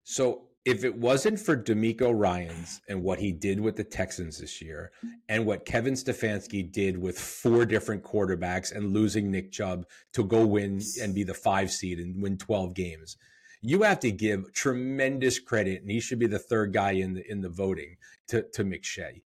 So 0.04 0.47
if 0.68 0.84
it 0.84 0.94
wasn't 0.94 1.40
for 1.40 1.56
DeMeco 1.56 2.12
Ryans 2.14 2.82
and 2.90 3.02
what 3.02 3.18
he 3.18 3.32
did 3.32 3.58
with 3.58 3.76
the 3.76 3.84
Texans 3.84 4.38
this 4.38 4.60
year, 4.60 4.92
and 5.26 5.46
what 5.46 5.64
Kevin 5.64 5.94
Stefanski 5.94 6.70
did 6.70 6.98
with 6.98 7.18
four 7.18 7.64
different 7.64 8.04
quarterbacks 8.04 8.70
and 8.70 8.92
losing 8.92 9.30
Nick 9.30 9.50
Chubb 9.50 9.86
to 10.12 10.22
go 10.22 10.44
win 10.44 10.82
and 11.00 11.14
be 11.14 11.24
the 11.24 11.32
five 11.32 11.70
seed 11.70 11.98
and 11.98 12.22
win 12.22 12.36
twelve 12.36 12.74
games, 12.74 13.16
you 13.62 13.82
have 13.82 13.98
to 14.00 14.12
give 14.12 14.52
tremendous 14.52 15.38
credit, 15.38 15.80
and 15.80 15.90
he 15.90 16.00
should 16.00 16.18
be 16.18 16.26
the 16.26 16.38
third 16.38 16.74
guy 16.74 16.92
in 16.92 17.14
the 17.14 17.30
in 17.30 17.40
the 17.40 17.48
voting 17.48 17.96
to 18.28 18.42
to 18.52 18.62
McShay. 18.62 19.22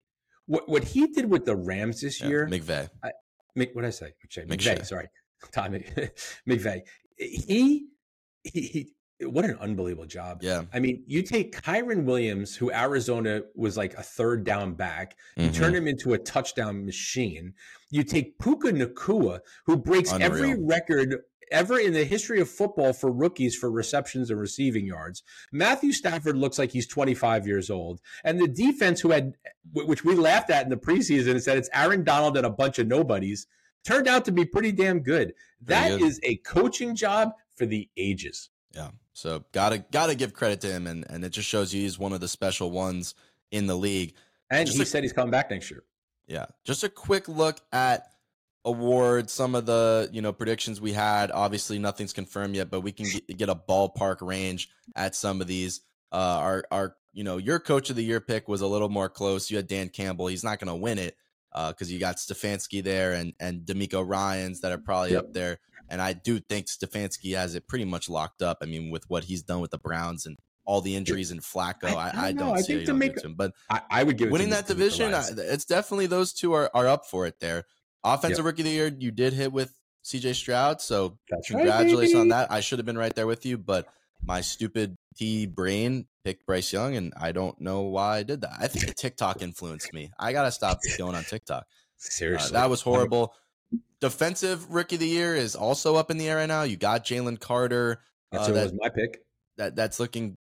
What 0.46 0.70
what 0.70 0.84
he 0.84 1.08
did 1.08 1.28
with 1.28 1.46
the 1.46 1.56
Rams 1.56 2.02
this 2.02 2.22
yeah, 2.22 2.28
year, 2.28 2.48
McVay. 2.48 2.88
I, 3.04 3.12
what 3.56 3.74
did 3.74 3.86
I 3.86 3.90
say? 3.90 4.14
McShay. 4.24 4.48
McVay 4.48 4.86
sorry, 4.86 5.10
Tommy 5.52 5.86
McVay. 6.48 6.82
He, 7.18 7.88
he, 8.44 8.62
he, 8.62 8.94
what 9.24 9.46
an 9.46 9.58
unbelievable 9.60 10.06
job. 10.06 10.42
Yeah. 10.42 10.64
I 10.74 10.80
mean, 10.80 11.04
you 11.08 11.22
take 11.22 11.56
Kyren 11.62 12.04
Williams, 12.04 12.56
who 12.56 12.72
Arizona 12.72 13.42
was 13.56 13.78
like 13.78 13.94
a 13.96 14.04
third 14.04 14.44
down 14.44 14.74
back, 14.74 15.16
you 15.36 15.46
mm-hmm. 15.46 15.54
turn 15.54 15.76
him 15.76 15.88
into 15.88 16.14
a 16.14 16.18
touchdown 16.18 16.86
machine. 16.86 17.54
You 17.90 18.04
take 18.04 18.40
Puka 18.40 18.72
Nacua, 18.72 19.42
who 19.66 19.78
breaks 19.78 20.12
Unreal. 20.12 20.32
every 20.32 20.64
record 20.64 21.16
ever 21.52 21.78
in 21.78 21.94
the 21.94 22.06
history 22.06 22.40
of 22.40 22.50
football 22.50 22.94
for 22.94 23.12
rookies 23.12 23.56
for 23.56 23.70
receptions 23.70 24.32
and 24.32 24.40
receiving 24.40 24.86
yards. 24.86 25.22
Matthew 25.52 25.92
Stafford 25.92 26.38
looks 26.38 26.58
like 26.58 26.72
he's 26.72 26.88
25 26.88 27.46
years 27.46 27.70
old. 27.70 28.00
And 28.24 28.40
the 28.40 28.48
defense, 28.48 29.02
who 29.02 29.12
had, 29.12 29.34
which 29.74 30.04
we 30.04 30.16
laughed 30.16 30.50
at 30.50 30.64
in 30.64 30.70
the 30.70 30.78
preseason 30.78 31.32
and 31.32 31.44
said 31.44 31.58
it's 31.58 31.70
Aaron 31.74 32.04
Donald 32.04 32.38
and 32.38 32.46
a 32.46 32.50
bunch 32.50 32.80
of 32.80 32.88
nobodies, 32.88 33.48
turned 33.86 34.08
out 34.08 34.26
to 34.26 34.32
be 34.32 34.46
pretty 34.46 34.72
damn 34.72 35.02
good. 35.02 35.34
That 35.62 35.90
good. 35.90 36.02
is 36.02 36.20
a 36.24 36.38
coaching 36.38 36.96
job 36.96 37.32
for 37.56 37.66
the 37.66 37.90
ages. 37.98 38.50
Yeah. 38.74 38.90
So 39.14 39.44
gotta 39.52 39.80
gotta 39.92 40.16
give 40.16 40.34
credit 40.34 40.62
to 40.62 40.68
him, 40.68 40.88
and 40.88 41.06
and 41.10 41.24
it 41.24 41.30
just 41.30 41.48
shows 41.48 41.74
you 41.74 41.82
he's 41.82 42.00
one 42.00 42.14
of 42.14 42.22
the 42.22 42.28
special 42.28 42.72
ones 42.72 43.16
in 43.52 43.68
the 43.68 43.76
league. 43.76 44.14
And 44.50 44.66
just 44.66 44.78
he 44.78 44.84
a, 44.84 44.86
said 44.86 45.04
he's 45.04 45.14
coming 45.14 45.32
back 45.32 45.52
next 45.52 45.70
year. 45.70 45.84
Yeah. 46.28 46.46
Just 46.64 46.84
a 46.84 46.90
quick 46.90 47.28
look 47.28 47.60
at 47.72 48.08
awards, 48.64 49.34
some 49.34 49.56
of 49.56 49.66
the 49.66 50.10
you 50.12 50.22
know 50.22 50.32
predictions 50.34 50.80
we 50.80 50.94
had. 50.94 51.32
Obviously, 51.32 51.80
nothing's 51.80 52.14
confirmed 52.14 52.56
yet, 52.56 52.70
but 52.70 52.82
we 52.82 52.92
can 52.92 53.06
get, 53.06 53.38
get 53.38 53.50
a 53.50 53.56
ballpark 53.56 54.18
range 54.22 54.70
at 54.96 55.16
some 55.16 55.42
of 55.42 55.48
these. 55.48 55.82
Uh, 56.12 56.16
our 56.40 56.64
our 56.72 56.96
you 57.14 57.24
know 57.24 57.38
your 57.38 57.60
coach 57.60 57.90
of 57.90 57.96
the 57.96 58.04
year 58.04 58.22
pick 58.22 58.48
was 58.48 58.62
a 58.62 58.68
little 58.68 58.90
more 58.90 59.10
close. 59.10 59.50
You 59.50 59.58
had 59.58 59.68
Dan 59.68 59.90
Campbell. 59.90 60.28
He's 60.28 60.44
not 60.44 60.60
going 60.60 60.70
to 60.70 60.76
win 60.76 61.00
it 61.00 61.18
because 61.52 61.90
uh, 61.90 61.94
you 61.94 62.00
got 62.00 62.18
Stefanski 62.18 62.84
there 62.84 63.14
and 63.14 63.34
and 63.40 63.62
DeMeco 63.62 64.08
Ryans 64.08 64.62
that 64.62 64.72
are 64.72 64.78
probably 64.78 65.12
yep. 65.12 65.26
up 65.26 65.34
there. 65.34 65.60
And 65.92 66.02
I 66.02 66.14
do 66.14 66.40
think 66.40 66.68
Stefanski 66.68 67.36
has 67.36 67.54
it 67.54 67.68
pretty 67.68 67.86
much 67.86 68.10
locked 68.10 68.42
up. 68.42 68.60
I 68.62 68.66
mean, 68.66 68.90
with 68.90 69.04
what 69.10 69.26
he's 69.26 69.44
done 69.44 69.60
with 69.60 69.72
the 69.72 69.78
Browns 69.78 70.26
and 70.26 70.38
all 70.66 70.80
the 70.80 70.96
injuries 70.96 71.32
in 71.32 71.40
Flacco, 71.40 71.94
I, 71.94 72.12
I, 72.16 72.28
I 72.28 72.32
don't, 72.32 72.58
I 72.58 72.62
see 72.62 72.86
think 72.86 73.18
it. 73.18 73.26
Him. 73.26 73.36
But 73.36 73.52
I, 73.70 73.82
I, 73.90 74.04
would 74.04 74.18
give 74.18 74.30
it 74.30 74.32
winning 74.32 74.52
that 74.52 74.68
division. 74.68 75.14
it's 75.14 75.66
definitely 75.66 76.08
those 76.08 76.32
two 76.32 76.54
are, 76.54 76.72
are 76.74 76.88
up 76.88 77.06
for 77.06 77.28
it 77.28 77.42
there. 77.42 77.66
Offensive 78.06 78.40
yep. 78.40 78.46
rookie 78.46 78.62
of 78.62 78.66
the 78.68 78.72
year, 78.72 78.96
you 79.00 79.12
did 79.12 79.34
hit 79.34 79.52
with 79.52 79.78
CJ 80.06 80.36
Stroud. 80.36 80.80
So 80.82 81.18
That's 81.30 81.50
congratulations 81.50 82.16
right, 82.16 82.22
on 82.22 82.28
that. 82.30 82.52
I 82.52 82.62
should 82.62 82.80
have 82.80 82.86
been 82.86 82.98
right 82.98 83.14
there 83.14 83.28
with 83.28 83.46
you, 83.46 83.58
but 83.58 83.88
my 84.24 84.40
stupid 84.40 84.96
T 85.18 85.46
brain 85.46 86.06
picked 86.24 86.46
Bryce 86.46 86.72
Young, 86.72 86.96
and 86.96 87.14
I 87.20 87.34
don't 87.34 87.60
know 87.60 87.82
why 87.82 88.18
I 88.18 88.24
did 88.24 88.42
that. 88.42 88.54
I 88.60 88.68
think 88.68 88.96
TikTok 88.96 89.42
influenced 89.42 89.94
me. 89.94 90.12
I 90.18 90.32
gotta 90.32 90.52
stop 90.52 90.80
going 90.98 91.16
on 91.16 91.24
TikTok. 91.24 91.66
Seriously, 91.98 92.56
uh, 92.56 92.62
that 92.62 92.70
was 92.70 92.82
horrible. 92.82 93.34
Defensive 94.02 94.72
rookie 94.72 94.96
of 94.96 95.00
the 95.00 95.08
year 95.08 95.36
is 95.36 95.56
also 95.56 95.96
up 95.96 96.12
in 96.12 96.18
the 96.18 96.28
air 96.28 96.38
right 96.38 96.48
now. 96.48 96.64
You 96.64 96.76
got 96.76 97.06
Jalen 97.06 97.40
Carter. 97.40 98.02
That's 98.32 98.50
uh, 98.50 98.52
that, 98.54 98.64
was 98.64 98.74
my 98.74 98.90
pick. 98.90 99.22
That 99.58 99.76
that's 99.76 100.00
looking 100.00 100.36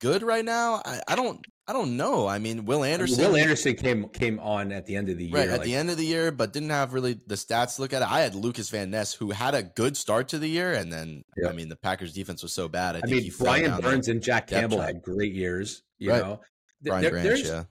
good 0.00 0.22
right 0.22 0.44
now. 0.44 0.82
I, 0.84 1.00
I 1.08 1.16
don't 1.16 1.40
I 1.66 1.72
don't 1.72 1.96
know. 1.96 2.26
I 2.26 2.38
mean, 2.38 2.66
Will 2.66 2.84
Anderson. 2.84 3.24
Will 3.24 3.36
Anderson 3.36 3.74
came 3.74 4.08
came 4.10 4.38
on 4.38 4.70
at 4.70 4.84
the 4.84 4.96
end 4.96 5.08
of 5.08 5.16
the 5.16 5.24
year, 5.24 5.34
right 5.34 5.48
at 5.48 5.58
like, 5.58 5.66
the 5.66 5.74
end 5.74 5.88
of 5.88 5.96
the 5.96 6.04
year, 6.04 6.30
but 6.30 6.52
didn't 6.52 6.70
have 6.70 6.92
really 6.92 7.18
the 7.26 7.36
stats 7.36 7.76
to 7.76 7.82
look 7.82 7.94
at 7.94 8.02
it. 8.02 8.10
I 8.10 8.20
had 8.20 8.34
Lukas 8.34 8.68
Van 8.68 8.90
Ness, 8.90 9.14
who 9.14 9.30
had 9.30 9.54
a 9.54 9.62
good 9.62 9.96
start 9.96 10.28
to 10.28 10.38
the 10.38 10.48
year, 10.48 10.74
and 10.74 10.92
then 10.92 11.22
yep. 11.38 11.50
I 11.50 11.54
mean, 11.54 11.70
the 11.70 11.76
Packers 11.76 12.12
defense 12.12 12.42
was 12.42 12.52
so 12.52 12.68
bad. 12.68 12.96
I, 12.96 13.00
I 13.04 13.06
mean, 13.06 13.32
Brian 13.38 13.80
Burns 13.80 14.08
and 14.08 14.22
Jack 14.22 14.48
Campbell 14.48 14.80
had 14.80 15.00
great 15.02 15.32
years. 15.32 15.82
You 15.98 16.10
right. 16.10 16.22
know, 16.22 16.40
Brian 16.82 17.02
there, 17.02 17.10
Branch, 17.12 17.44
yeah. 17.44 17.64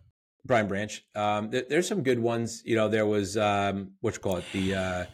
Brian 0.43 0.67
Branch. 0.67 1.05
Um, 1.13 1.51
there, 1.51 1.65
there's 1.69 1.87
some 1.87 2.01
good 2.01 2.19
ones. 2.19 2.63
You 2.65 2.75
know, 2.75 2.89
there 2.89 3.05
was 3.05 3.37
um, 3.37 3.91
what 4.01 4.15
you 4.15 4.19
call 4.21 4.37
it 4.37 4.45
the 4.53 4.73
uh, 4.73 5.05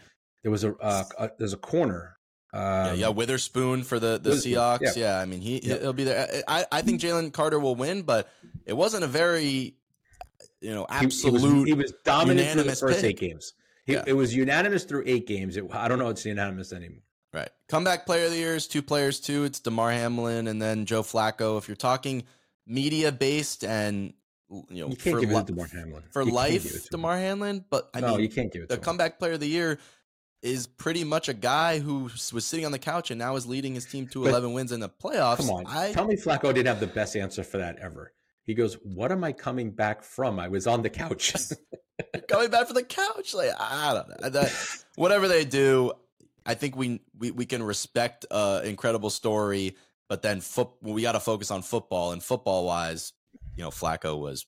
there 0.44 0.52
was 0.52 0.64
a, 0.64 0.76
uh, 0.76 1.04
a 1.18 1.32
there's 1.38 1.54
a 1.54 1.58
corner 1.58 2.20
um, 2.52 2.62
yeah, 2.62 2.94
yeah, 2.94 3.08
Witherspoon 3.10 3.84
for 3.84 4.00
the 4.00 4.20
the 4.22 4.32
Seahawks. 4.32 4.96
Yeah. 4.96 5.18
yeah. 5.18 5.20
I 5.20 5.26
mean 5.26 5.42
he 5.42 5.60
he'll 5.60 5.94
be 5.94 6.04
there. 6.04 6.28
I 6.48 6.66
I 6.72 6.82
think 6.82 7.00
Jalen 7.00 7.32
Carter 7.32 7.60
will 7.60 7.76
win, 7.76 8.02
but 8.02 8.28
it 8.66 8.74
wasn't 8.74 9.04
a 9.04 9.08
very 9.08 9.76
you 10.60 10.74
know 10.74 10.88
absolute. 10.90 11.40
He, 11.40 11.48
he 11.48 11.54
was, 11.54 11.68
he 11.68 11.74
was 11.74 11.94
dominant 12.04 12.58
for 12.58 12.64
the 12.64 12.76
first 12.76 13.02
pick. 13.02 13.12
eight 13.12 13.20
games. 13.20 13.54
He, 13.86 13.94
yeah. 13.94 14.04
It 14.08 14.14
was 14.14 14.36
unanimous 14.36 14.84
through 14.84 15.04
eight 15.06 15.28
games. 15.28 15.58
It, 15.58 15.66
I 15.72 15.88
don't 15.88 16.00
know 16.00 16.10
it's 16.10 16.26
unanimous 16.26 16.74
anymore. 16.74 17.04
Right. 17.32 17.50
Comeback 17.68 18.08
player 18.08 18.26
of 18.26 18.32
the 18.32 18.38
year 18.38 18.56
is 18.56 18.66
two 18.66 18.82
players 18.82 19.20
too. 19.20 19.44
It's 19.44 19.60
Damar 19.60 19.92
Hamlin 19.92 20.48
and 20.48 20.60
then 20.60 20.88
Joe 20.88 21.04
Flacco. 21.04 21.60
If 21.60 21.68
you're 21.68 21.76
talking 21.76 22.24
media 22.66 23.12
based 23.12 23.64
and 23.64 24.14
you 24.50 24.64
know 24.70 24.90
you 24.90 24.96
can't 24.96 25.16
for, 25.16 25.20
give 25.20 25.30
it 25.30 25.46
to 25.46 25.54
Damar 25.54 25.68
Hamlin 25.68 26.04
for 26.12 26.24
you 26.24 26.32
life, 26.32 26.90
Damar 26.90 27.18
Hamlin. 27.18 27.64
But 27.70 27.92
I 27.94 28.00
no, 28.00 28.14
mean, 28.14 28.22
you 28.22 28.30
can't 28.30 28.52
give 28.52 28.64
it. 28.64 28.70
The 28.70 28.80
comeback 28.80 29.20
player 29.20 29.34
of 29.34 29.40
the 29.40 29.48
year 29.48 29.78
is 30.42 30.68
pretty 30.68 31.04
much 31.04 31.28
a 31.28 31.34
guy 31.34 31.80
who 31.80 32.10
was 32.34 32.46
sitting 32.46 32.66
on 32.66 32.72
the 32.72 32.80
couch 32.80 33.12
and 33.12 33.20
now 33.20 33.36
is 33.36 33.46
leading 33.46 33.76
his 33.76 33.86
team 33.86 34.08
to 34.08 34.24
but, 34.24 34.30
11 34.30 34.54
wins 34.54 34.72
in 34.72 34.80
the 34.80 34.90
playoffs. 34.90 35.38
Come 35.38 35.50
on, 35.50 35.68
I, 35.68 35.92
tell 35.92 36.06
me 36.06 36.16
Flacco 36.16 36.54
didn't 36.54 36.68
have 36.68 36.80
the 36.80 36.88
best 36.88 37.16
answer 37.16 37.44
for 37.44 37.58
that 37.58 37.78
ever. 37.80 38.14
He 38.44 38.54
goes, 38.54 38.76
"What 38.84 39.12
am 39.12 39.24
I 39.24 39.32
coming 39.32 39.72
back 39.72 40.02
from? 40.02 40.40
I 40.40 40.48
was 40.48 40.66
on 40.66 40.82
the 40.82 40.90
couch." 40.90 41.36
coming 42.28 42.50
back 42.50 42.68
from 42.68 42.76
the 42.76 42.84
couch, 42.84 43.34
like 43.34 43.52
I 43.60 43.94
don't 43.94 44.10
know. 44.10 44.30
That, 44.30 44.84
whatever 44.96 45.28
they 45.28 45.46
do, 45.46 45.92
I 46.46 46.56
think 46.56 46.76
we 46.76 47.02
we 47.18 47.32
we 47.32 47.46
can 47.46 47.62
respect 47.62 48.26
uh 48.32 48.62
incredible 48.64 49.10
story, 49.12 49.76
but 50.08 50.22
then 50.22 50.42
foot, 50.42 50.70
we 50.82 51.02
got 51.02 51.12
to 51.12 51.20
focus 51.20 51.52
on 51.52 51.62
football 51.62 52.12
and 52.12 52.24
football 52.24 52.66
wise, 52.66 53.14
you 53.56 53.64
know, 53.64 53.70
Flacco 53.70 54.20
was 54.20 54.46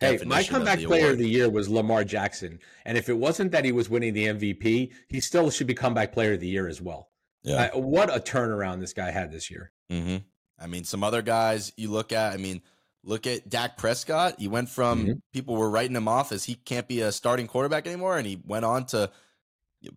hey, 0.00 0.18
my 0.24 0.42
comeback 0.42 0.78
of 0.78 0.84
player 0.84 1.04
award. 1.04 1.12
of 1.14 1.18
the 1.18 1.28
year 1.28 1.48
was 1.48 1.68
Lamar 1.68 2.04
Jackson, 2.04 2.58
and 2.84 2.96
if 2.98 3.08
it 3.08 3.16
wasn't 3.16 3.52
that 3.52 3.64
he 3.64 3.72
was 3.72 3.88
winning 3.88 4.14
the 4.14 4.26
MVP, 4.26 4.92
he 5.08 5.20
still 5.20 5.50
should 5.50 5.66
be 5.66 5.74
comeback 5.74 6.12
player 6.12 6.34
of 6.34 6.40
the 6.40 6.48
year 6.48 6.68
as 6.68 6.80
well. 6.80 7.08
Yeah, 7.42 7.70
uh, 7.74 7.78
what 7.78 8.14
a 8.14 8.20
turnaround 8.20 8.80
this 8.80 8.92
guy 8.92 9.10
had 9.10 9.30
this 9.30 9.50
year. 9.50 9.72
Mm-hmm. 9.90 10.16
I 10.58 10.66
mean, 10.66 10.84
some 10.84 11.04
other 11.04 11.22
guys 11.22 11.72
you 11.76 11.90
look 11.90 12.12
at. 12.12 12.32
I 12.32 12.36
mean, 12.36 12.62
look 13.04 13.26
at 13.26 13.48
Dak 13.48 13.76
Prescott. 13.76 14.34
He 14.38 14.48
went 14.48 14.68
from 14.68 15.02
mm-hmm. 15.02 15.12
people 15.32 15.56
were 15.56 15.70
writing 15.70 15.96
him 15.96 16.08
off 16.08 16.32
as 16.32 16.44
he 16.44 16.54
can't 16.54 16.88
be 16.88 17.00
a 17.00 17.12
starting 17.12 17.46
quarterback 17.46 17.86
anymore, 17.86 18.18
and 18.18 18.26
he 18.26 18.40
went 18.44 18.64
on 18.64 18.86
to 18.86 19.10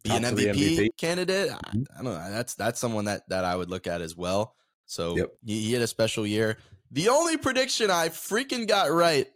be 0.04 0.10
Top 0.10 0.18
an 0.18 0.24
MVP, 0.24 0.54
MVP, 0.54 0.90
candidate. 0.98 1.50
Mm-hmm. 1.50 1.82
I, 1.96 2.00
I, 2.00 2.04
don't 2.04 2.14
know. 2.14 2.32
That's 2.32 2.56
that's 2.56 2.80
someone 2.80 3.06
that 3.06 3.28
that 3.30 3.46
I 3.46 3.56
would 3.56 3.70
look 3.70 3.88
at 3.88 4.02
as 4.02 4.16
well. 4.16 4.56
So 4.86 5.18
yep. 5.18 5.32
he, 5.46 5.62
he 5.62 5.74
had 5.74 5.82
a 5.82 5.88
special 5.88 6.26
year. 6.26 6.58
The 6.92 7.10
only 7.10 7.38
prediction 7.38 7.92
I 7.92 8.10
freaking 8.10 8.68
got 8.68 8.92
right 8.92 9.28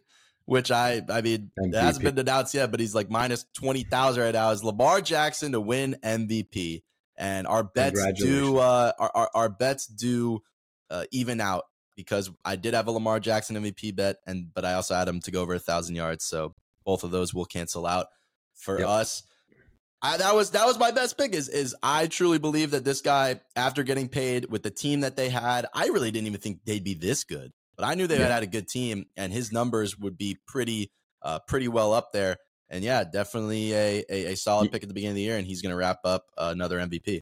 which 0.45 0.71
I 0.71 1.01
I 1.09 1.21
mean 1.21 1.51
MVP. 1.59 1.73
it 1.73 1.81
hasn't 1.81 2.05
been 2.05 2.19
announced 2.19 2.53
yet, 2.53 2.71
but 2.71 2.79
he's 2.79 2.95
like 2.95 3.09
minus 3.09 3.45
twenty 3.53 3.83
thousand 3.83 4.23
right 4.23 4.33
now. 4.33 4.51
Is 4.51 4.63
Lamar 4.63 5.01
Jackson 5.01 5.51
to 5.53 5.61
win 5.61 5.95
MVP? 6.03 6.83
And 7.17 7.45
our 7.45 7.63
bets 7.63 8.01
do 8.17 8.57
uh, 8.57 8.91
our, 8.97 9.11
our, 9.13 9.29
our 9.35 9.49
bets 9.49 9.85
do 9.85 10.41
uh, 10.89 11.05
even 11.11 11.39
out 11.39 11.65
because 11.95 12.31
I 12.43 12.55
did 12.55 12.73
have 12.73 12.87
a 12.87 12.91
Lamar 12.91 13.19
Jackson 13.19 13.55
MVP 13.55 13.95
bet, 13.95 14.17
and 14.25 14.51
but 14.53 14.65
I 14.65 14.73
also 14.73 14.95
had 14.95 15.07
him 15.07 15.19
to 15.21 15.31
go 15.31 15.41
over 15.41 15.53
a 15.53 15.59
thousand 15.59 15.95
yards. 15.95 16.25
So 16.25 16.55
both 16.83 17.03
of 17.03 17.11
those 17.11 17.33
will 17.33 17.45
cancel 17.45 17.85
out 17.85 18.07
for 18.55 18.79
Yep. 18.79 18.87
us. 18.87 19.23
I, 20.01 20.17
that 20.17 20.35
was 20.35 20.51
that 20.51 20.65
was 20.65 20.77
my 20.77 20.91
best 20.91 21.17
pick. 21.17 21.33
Is 21.33 21.47
is 21.47 21.75
I 21.81 22.07
truly 22.07 22.37
believe 22.39 22.71
that 22.71 22.83
this 22.83 22.99
guy, 23.01 23.39
after 23.55 23.83
getting 23.83 24.09
paid 24.09 24.49
with 24.51 24.63
the 24.63 24.71
team 24.71 25.01
that 25.01 25.15
they 25.15 25.29
had, 25.29 25.65
I 25.73 25.85
really 25.87 26.11
didn't 26.11 26.27
even 26.27 26.41
think 26.41 26.59
they'd 26.65 26.83
be 26.83 26.93
this 26.95 27.23
good. 27.23 27.51
But 27.75 27.85
I 27.85 27.95
knew 27.95 28.07
they 28.07 28.15
Yeah. 28.17 28.23
had 28.23 28.31
had 28.31 28.43
a 28.43 28.47
good 28.47 28.67
team, 28.67 29.05
and 29.17 29.31
his 29.33 29.51
numbers 29.51 29.97
would 29.97 30.17
be 30.17 30.37
pretty 30.47 30.91
uh, 31.21 31.39
pretty 31.47 31.67
well 31.67 31.93
up 31.93 32.11
there. 32.11 32.37
And 32.69 32.83
yeah, 32.83 33.03
definitely 33.03 33.71
a, 33.73 34.03
a, 34.09 34.25
a 34.33 34.35
solid 34.35 34.71
pick 34.71 34.83
at 34.83 34.89
the 34.89 34.93
beginning 34.93 35.11
of 35.11 35.15
the 35.15 35.21
year, 35.21 35.37
and 35.37 35.45
he's 35.47 35.61
going 35.61 35.69
to 35.71 35.75
wrap 35.77 35.99
up 36.03 36.25
uh, 36.37 36.49
another 36.51 36.79
MVP. 36.79 37.21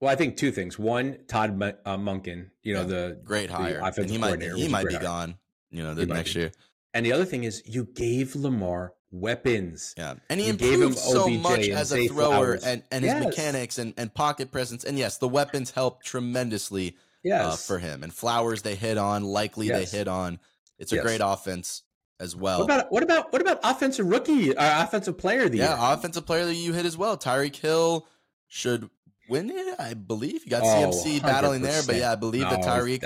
Well, 0.00 0.10
I 0.10 0.16
think 0.16 0.36
two 0.36 0.50
things. 0.50 0.78
One, 0.78 1.18
Todd 1.28 1.56
Mun- 1.56 1.76
uh, 1.84 1.96
Monken, 1.96 2.50
you 2.62 2.74
know 2.74 2.80
Yeah, 2.82 2.86
the 2.86 3.20
Great 3.24 3.48
the 3.48 3.56
hire. 3.56 3.80
And 3.96 4.10
he 4.10 4.18
might 4.18 4.42
he 4.42 4.68
might 4.68 4.86
be 4.88 4.94
hire. 4.94 5.02
gone. 5.02 5.38
You 5.70 5.82
know, 5.82 5.94
the 5.94 6.02
He 6.02 6.06
next 6.12 6.34
year. 6.34 6.52
And 6.94 7.06
the 7.06 7.12
other 7.12 7.24
thing 7.24 7.44
is 7.44 7.62
you 7.66 7.84
gave 7.94 8.34
Lamar 8.34 8.94
weapons. 9.12 9.94
Yeah, 9.96 10.14
and 10.28 10.40
he 10.40 10.48
You 10.48 10.52
gave 10.54 10.74
him 10.80 10.88
improved 10.88 10.98
so 10.98 11.28
much 11.28 11.68
as 11.68 11.92
a 11.92 12.08
thrower 12.08 12.58
and, 12.64 12.82
and 12.90 13.04
his 13.04 13.12
Yes. 13.14 13.24
mechanics 13.24 13.78
and, 13.78 13.94
and 13.96 14.12
pocket 14.12 14.50
presence. 14.50 14.84
And 14.84 14.98
yes, 14.98 15.18
the 15.18 15.28
weapons 15.28 15.70
helped 15.70 16.04
tremendously 16.06 16.96
Yes. 17.22 17.44
uh, 17.52 17.56
for 17.56 17.78
him. 17.78 18.02
And 18.02 18.12
Flowers 18.12 18.62
they 18.62 18.74
hit 18.74 18.98
on, 18.98 19.24
likely 19.24 19.66
Yes. 19.68 19.90
they 19.90 19.98
hit 19.98 20.08
on. 20.08 20.38
It's 20.78 20.92
a 20.92 20.96
Yes. 20.96 21.04
great 21.04 21.20
offense 21.22 21.82
as 22.18 22.34
well. 22.36 22.58
What 22.60 22.64
about 22.64 22.92
what 22.92 23.02
about 23.02 23.32
what 23.32 23.42
about 23.42 23.60
offensive 23.64 24.06
rookie, 24.06 24.56
uh, 24.56 24.84
offensive 24.84 25.16
player 25.18 25.44
of 25.44 25.52
the 25.52 25.58
yeah, 25.58 25.68
year? 25.70 25.94
offensive 25.94 26.26
player 26.26 26.44
that 26.46 26.54
you 26.54 26.72
hit 26.72 26.86
as 26.86 26.96
well. 26.96 27.16
Tyreek 27.16 27.56
Hill 27.56 28.06
should 28.48 28.88
win 29.28 29.50
it, 29.50 29.78
I 29.78 29.94
believe. 29.94 30.44
You 30.44 30.50
got 30.50 30.62
Oh, 30.62 30.66
CMC 30.66 31.20
battling 31.20 31.62
there, 31.62 31.82
but 31.86 31.96
yeah, 31.96 32.12
I 32.12 32.16
believe 32.16 32.42
that 32.48 32.60
Tyreek. 32.62 33.04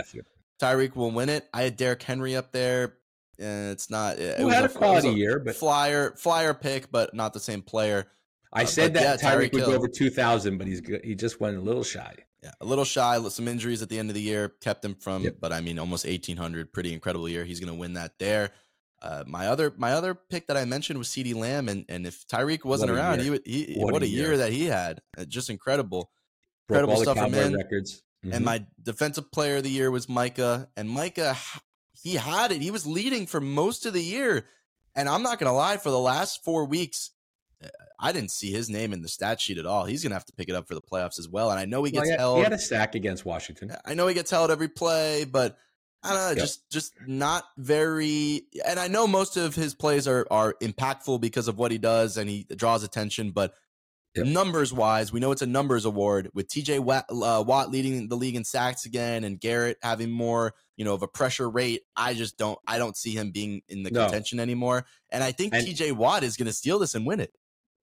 Tyreek 0.61 0.95
will 0.97 1.11
win 1.11 1.29
it. 1.29 1.49
I 1.53 1.63
had 1.63 1.77
Derrick 1.77 2.03
Henry 2.03 2.37
up 2.37 2.53
there. 2.53 2.95
And 3.37 3.73
it's 3.73 3.91
not. 3.91 4.19
It 4.21 4.39
Who 4.39 4.47
was 4.47 4.55
had 4.55 4.63
a 4.65 4.67
it 4.67 4.75
quality 4.75 5.09
year, 5.11 5.41
but 5.41 5.57
flyer 5.57 6.15
flyer 6.17 6.55
pick, 6.55 6.93
but 6.93 7.15
not 7.15 7.33
the 7.33 7.41
same 7.41 7.63
player. 7.63 8.07
I 8.55 8.63
uh, 8.63 8.67
said 8.67 8.95
that 8.95 9.23
yeah, 9.23 9.31
Tyreek 9.31 9.53
would 9.53 9.65
go 9.65 9.75
over 9.75 9.89
two 9.89 10.11
thousand, 10.11 10.59
but 10.59 10.67
he's 10.67 10.81
he 11.03 11.15
just 11.15 11.41
went 11.41 11.57
a 11.57 11.61
little 11.61 11.83
shy. 11.85 12.15
Yeah, 12.43 12.53
a 12.61 12.65
little 12.65 12.85
shy, 12.85 13.19
some 13.29 13.49
injuries 13.49 13.83
at 13.83 13.89
the 13.89 13.99
end 13.99 14.11
of 14.11 14.15
the 14.15 14.21
year 14.21 14.51
kept 14.61 14.85
him 14.85 14.95
from. 14.95 15.23
Yep. 15.25 15.37
But 15.41 15.53
I 15.53 15.61
mean, 15.61 15.79
almost 15.79 16.07
eighteen 16.07 16.37
hundred, 16.37 16.73
pretty 16.73 16.93
incredible 16.93 17.29
year. 17.29 17.45
He's 17.45 17.59
going 17.61 17.73
to 17.73 17.79
win 17.79 17.95
that 17.95 18.19
there. 18.19 18.51
Uh, 19.03 19.25
my 19.27 19.49
other 19.49 19.73
my 19.77 19.93
other 19.93 20.15
pick 20.15 20.47
that 20.47 20.57
I 20.57 20.65
mentioned 20.65 20.99
was 20.99 21.09
CeeDee 21.09 21.35
Lamb, 21.35 21.69
and 21.69 21.85
and 21.89 22.07
if 22.07 22.27
Tyreek 22.29 22.65
wasn't 22.65 22.91
around, 22.91 23.17
year. 23.17 23.25
he 23.25 23.31
would 23.31 23.43
he 23.45 23.75
What 23.77 23.93
what, 23.93 24.03
a 24.03 24.09
year. 24.09 24.29
year. 24.29 24.37
that 24.39 24.53
he 24.53 24.67
had, 24.67 25.01
Uh, 25.19 25.25
just 25.25 25.51
incredible. 25.51 26.11
Broke 26.69 26.81
Incredible 26.81 27.03
stuff 27.03 27.19
from 27.19 27.33
him. 27.33 27.55
records. 27.55 28.03
And 28.23 28.33
Mhm. 28.35 28.45
my 28.45 28.67
defensive 28.83 29.31
player 29.31 29.57
of 29.59 29.65
the 29.65 29.71
year 29.71 29.91
was 29.91 30.09
Micah, 30.09 30.71
and 30.77 30.89
Micah 30.89 31.37
he 31.93 32.15
had 32.15 32.53
it. 32.53 32.61
He 32.63 32.71
was 32.71 32.87
leading 32.87 33.27
for 33.27 33.41
most 33.41 33.85
of 33.87 33.93
the 33.95 34.03
year, 34.03 34.47
and 34.95 35.09
I'm 35.09 35.23
not 35.23 35.39
going 35.39 35.49
to 35.51 35.57
lie, 35.57 35.77
for 35.79 35.91
the 35.91 35.99
last 35.99 36.45
four 36.45 36.65
weeks. 36.67 37.11
I 37.99 38.13
didn't 38.13 38.31
see 38.33 38.51
his 38.51 38.69
name 38.69 38.93
in 38.93 39.03
the 39.03 39.09
stat 39.09 39.41
sheet 39.41 39.57
at 39.59 39.67
all. 39.67 39.85
He's 39.85 40.03
going 40.03 40.11
to 40.11 40.15
have 40.17 40.25
to 40.27 40.33
pick 40.33 40.49
it 40.49 40.55
up 40.55 40.67
for 40.69 40.75
the 40.75 40.83
playoffs 40.83 41.19
as 41.19 41.29
well. 41.29 41.51
And 41.51 41.59
I 41.59 41.65
know 41.65 41.85
he 41.85 41.93
Well, 41.93 42.03
gets 42.03 42.09
he, 42.09 42.11
had, 42.13 42.21
held. 42.21 42.37
he 42.39 42.43
had 42.45 42.53
a 42.53 42.59
sack 42.59 42.95
against 42.95 43.25
Washington. 43.25 43.73
I 43.85 43.95
know 43.95 44.07
he 44.07 44.15
gets 44.15 44.31
held 44.31 44.51
every 44.51 44.69
play, 44.69 45.25
but 45.25 45.57
I 46.03 46.09
don't 46.11 46.19
know, 46.19 46.29
Yep. 46.31 46.37
just 46.39 46.71
just 46.71 46.93
not 47.07 47.45
very. 47.57 48.43
And 48.67 48.79
I 48.79 48.89
know 48.89 49.07
most 49.07 49.37
of 49.39 49.55
his 49.55 49.75
plays 49.75 50.07
are 50.07 50.27
are 50.31 50.55
impactful 50.61 51.21
because 51.21 51.49
of 51.49 51.57
what 51.57 51.73
he 51.73 51.79
does 51.79 52.17
and 52.19 52.29
he 52.29 52.45
draws 52.55 52.83
attention. 52.83 53.31
But 53.31 53.55
Yep. 54.17 54.27
numbers 54.27 54.73
wise, 54.73 55.13
we 55.13 55.19
know 55.19 55.33
it's 55.33 55.43
a 55.43 55.47
numbers 55.47 55.85
award 55.85 56.31
with 56.35 56.47
T.J. 56.49 56.79
Watt, 56.81 57.07
uh, 57.11 57.43
Watt 57.45 57.71
leading 57.73 58.09
the 58.09 58.17
league 58.17 58.37
in 58.37 58.45
sacks 58.45 58.85
again, 58.87 59.25
and 59.25 59.41
Garrett 59.41 59.77
having 59.83 60.11
more, 60.11 60.55
you 60.77 60.85
know, 60.85 60.95
of 60.95 61.03
a 61.03 61.09
pressure 61.09 61.51
rate. 61.51 61.83
I 61.97 62.15
just 62.15 62.39
don't, 62.39 62.57
I 62.65 62.79
don't 62.79 62.97
see 62.97 63.11
him 63.17 63.33
being 63.33 63.63
in 63.69 63.83
the 63.83 63.91
No. 63.91 64.05
contention 64.05 64.39
anymore. 64.39 64.87
And 65.11 65.25
I 65.25 65.33
think 65.33 65.53
And- 65.53 65.67
T.J. 65.67 65.91
Watt 65.93 66.23
is 66.23 66.37
going 66.37 66.47
to 66.47 66.53
steal 66.53 66.79
this 66.79 66.95
and 66.95 67.05
win 67.05 67.19
it. 67.19 67.33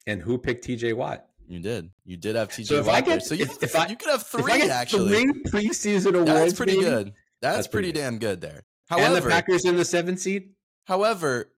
And 0.07 0.21
who 0.21 0.37
picked 0.37 0.63
T.J. 0.65 0.93
Watt? 0.93 1.27
You 1.47 1.59
did, 1.59 1.91
you 2.05 2.17
did 2.17 2.35
have 2.35 2.49
T.J. 2.49 2.63
So 2.65 2.75
if 2.79 2.85
Watt 2.87 2.95
I 2.95 3.01
get- 3.01 3.23
so 3.23 3.35
you, 3.35 3.43
if- 3.45 3.61
if 3.61 3.75
I- 3.75 3.87
you 3.87 3.95
could 3.95 4.09
have 4.09 4.23
three 4.25 4.69
actually. 4.69 5.09
three 5.09 5.43
preseason 5.43 6.13
awards. 6.13 6.25
That's 6.31 6.53
pretty 6.53 6.77
good. 6.79 7.13
That's, 7.41 7.57
That's 7.57 7.67
pretty 7.67 7.87
pretty 7.91 7.99
good. 7.99 8.03
damn 8.11 8.19
good 8.19 8.41
there. 8.41 8.63
and 8.89 9.15
the 9.15 9.21
Packers 9.21 9.65
in 9.65 9.75
the 9.75 9.85
seventh 9.85 10.19
seed. 10.19 10.53
however, 10.85 11.51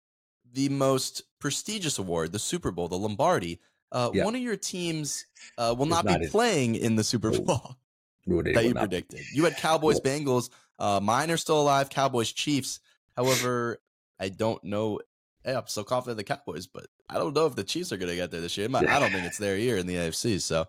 the 0.52 0.70
most 0.70 1.24
prestigious 1.40 1.98
award, 2.00 2.32
the 2.32 2.40
Super 2.40 2.72
Bowl, 2.72 2.88
the 2.88 2.98
Lombardi, 2.98 3.60
uh, 3.92 4.10
Yeah. 4.14 4.24
one 4.26 4.36
of 4.36 4.42
your 4.42 4.56
teams 4.56 5.26
uh, 5.58 5.74
will 5.78 5.86
not 5.88 6.06
not 6.06 6.20
be 6.20 6.26
in. 6.26 6.32
playing 6.32 6.76
in 6.76 6.96
the 6.96 7.04
Super 7.04 7.32
Bowl 7.32 7.76
No, 8.26 8.42
that 8.42 8.64
you 8.66 8.74
predicted. 8.74 9.22
You 9.34 9.44
had 9.46 9.58
Cowboys, 9.58 10.00
Bengals. 10.00 10.50
Uh, 10.80 11.00
mine 11.02 11.30
are 11.32 11.38
still 11.38 11.60
alive. 11.62 11.90
Cowboys, 11.90 12.32
Chiefs. 12.32 12.80
However, 13.18 13.82
I 14.20 14.30
don't 14.30 14.64
know. 14.64 15.00
Hey, 15.44 15.54
I'm 15.56 15.68
so 15.68 15.84
confident 15.84 16.18
the 16.18 16.24
Cowboys, 16.24 16.68
but 16.68 16.88
I 17.10 17.16
don't 17.16 17.36
know 17.36 17.46
if 17.46 17.56
the 17.56 17.64
Chiefs 17.64 17.92
are 17.92 17.98
going 17.98 18.10
to 18.10 18.16
get 18.16 18.32
there 18.32 18.42
this 18.42 18.58
year. 18.58 18.68
I 18.74 19.00
don't 19.00 19.12
think 19.12 19.26
it's 19.26 19.38
their 19.38 19.58
year 19.58 19.78
in 19.78 19.88
the 19.88 19.96
AFC. 19.96 20.40
So 20.42 20.68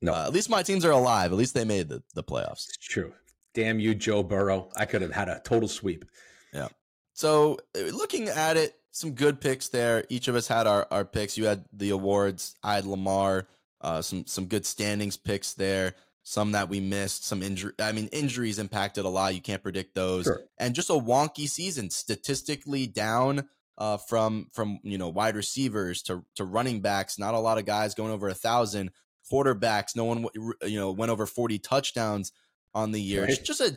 No. 0.00 0.14
uh, 0.14 0.24
at 0.26 0.32
least 0.32 0.48
my 0.50 0.62
teams 0.62 0.84
are 0.84 0.90
alive. 0.92 1.32
At 1.32 1.38
least 1.38 1.54
they 1.54 1.64
made 1.64 1.88
the, 1.88 2.02
the 2.14 2.24
playoffs. 2.24 2.68
It's 2.68 2.76
true. 2.78 3.12
Damn 3.54 3.78
you, 3.80 3.94
Joe 3.94 4.22
Burrow. 4.22 4.70
I 4.76 4.84
could 4.86 5.02
have 5.02 5.12
had 5.12 5.28
a 5.28 5.40
total 5.44 5.68
sweep. 5.68 6.04
Yeah. 6.52 6.68
So 7.14 7.58
uh, 7.76 7.80
looking 7.92 8.28
at 8.28 8.56
it, 8.56 8.74
some 8.90 9.12
good 9.12 9.40
picks 9.40 9.68
there. 9.68 10.04
Each 10.08 10.28
of 10.28 10.34
us 10.34 10.48
had 10.48 10.66
our, 10.66 10.86
our 10.90 11.04
picks. 11.04 11.36
You 11.36 11.44
had 11.46 11.64
the 11.72 11.90
awards. 11.90 12.54
I 12.62 12.74
had 12.76 12.86
Lamar. 12.86 13.46
Uh, 13.82 14.00
some 14.00 14.24
some 14.26 14.46
good 14.46 14.64
standings 14.64 15.18
picks 15.18 15.52
there. 15.52 15.94
Some 16.22 16.52
that 16.52 16.70
we 16.70 16.80
missed. 16.80 17.24
Some 17.26 17.42
injury. 17.42 17.72
I 17.78 17.92
mean, 17.92 18.08
injuries 18.08 18.58
impacted 18.58 19.04
a 19.04 19.08
lot. 19.10 19.34
You 19.34 19.42
can't 19.42 19.62
predict 19.62 19.94
those. 19.94 20.24
Sure. 20.24 20.40
And 20.58 20.74
just 20.74 20.88
a 20.90 20.94
wonky 20.94 21.46
season, 21.48 21.90
statistically 21.90 22.86
down 22.86 23.48
uh, 23.78 23.96
from 23.96 24.48
from 24.52 24.80
you 24.82 24.98
know 24.98 25.08
wide 25.08 25.36
receivers 25.36 26.02
to 26.02 26.24
to 26.36 26.44
running 26.44 26.80
backs. 26.80 27.18
Not 27.18 27.34
a 27.34 27.38
lot 27.38 27.58
of 27.58 27.64
guys 27.64 27.94
going 27.94 28.12
over 28.12 28.28
a 28.28 28.34
thousand. 28.34 28.90
Quarterbacks. 29.30 29.96
No 29.96 30.04
one 30.04 30.26
you 30.62 30.78
know 30.78 30.92
went 30.92 31.10
over 31.10 31.26
forty 31.26 31.58
touchdowns 31.58 32.32
on 32.74 32.92
the 32.92 33.00
year. 33.00 33.22
Right. 33.22 33.30
It's 33.30 33.38
just 33.40 33.60
a 33.60 33.76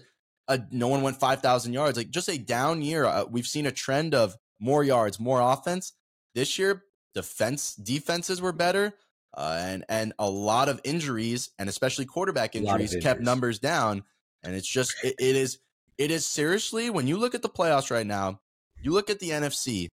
a 0.49 0.59
no 0.71 0.87
one 0.87 1.01
went 1.03 1.19
5000 1.19 1.71
yards 1.71 1.95
like 1.95 2.09
just 2.09 2.27
a 2.27 2.37
down 2.37 2.81
year 2.81 3.05
uh, 3.05 3.23
we've 3.29 3.47
seen 3.47 3.67
a 3.67 3.71
trend 3.71 4.13
of 4.13 4.35
more 4.59 4.83
yards 4.83 5.19
more 5.19 5.39
offense 5.39 5.93
this 6.33 6.59
year 6.59 6.83
defense 7.13 7.75
defenses 7.75 8.41
were 8.41 8.51
better 8.51 8.93
uh, 9.37 9.59
and 9.61 9.85
and 9.87 10.13
a 10.19 10.29
lot 10.29 10.67
of 10.67 10.81
injuries 10.83 11.51
and 11.59 11.69
especially 11.69 12.05
quarterback 12.05 12.55
of 12.55 12.63
injuries 12.63 12.97
kept 13.01 13.21
numbers 13.21 13.59
down 13.59 14.03
and 14.43 14.55
it's 14.55 14.67
just 14.67 14.93
it, 15.03 15.15
it 15.19 15.35
is 15.35 15.59
it 15.97 16.11
is 16.11 16.25
seriously 16.25 16.89
when 16.89 17.07
you 17.07 17.17
look 17.17 17.35
at 17.35 17.43
the 17.43 17.49
playoffs 17.49 17.91
right 17.91 18.07
now 18.07 18.41
you 18.81 18.91
look 18.91 19.09
at 19.09 19.19
the 19.19 19.29
NFC 19.29 19.87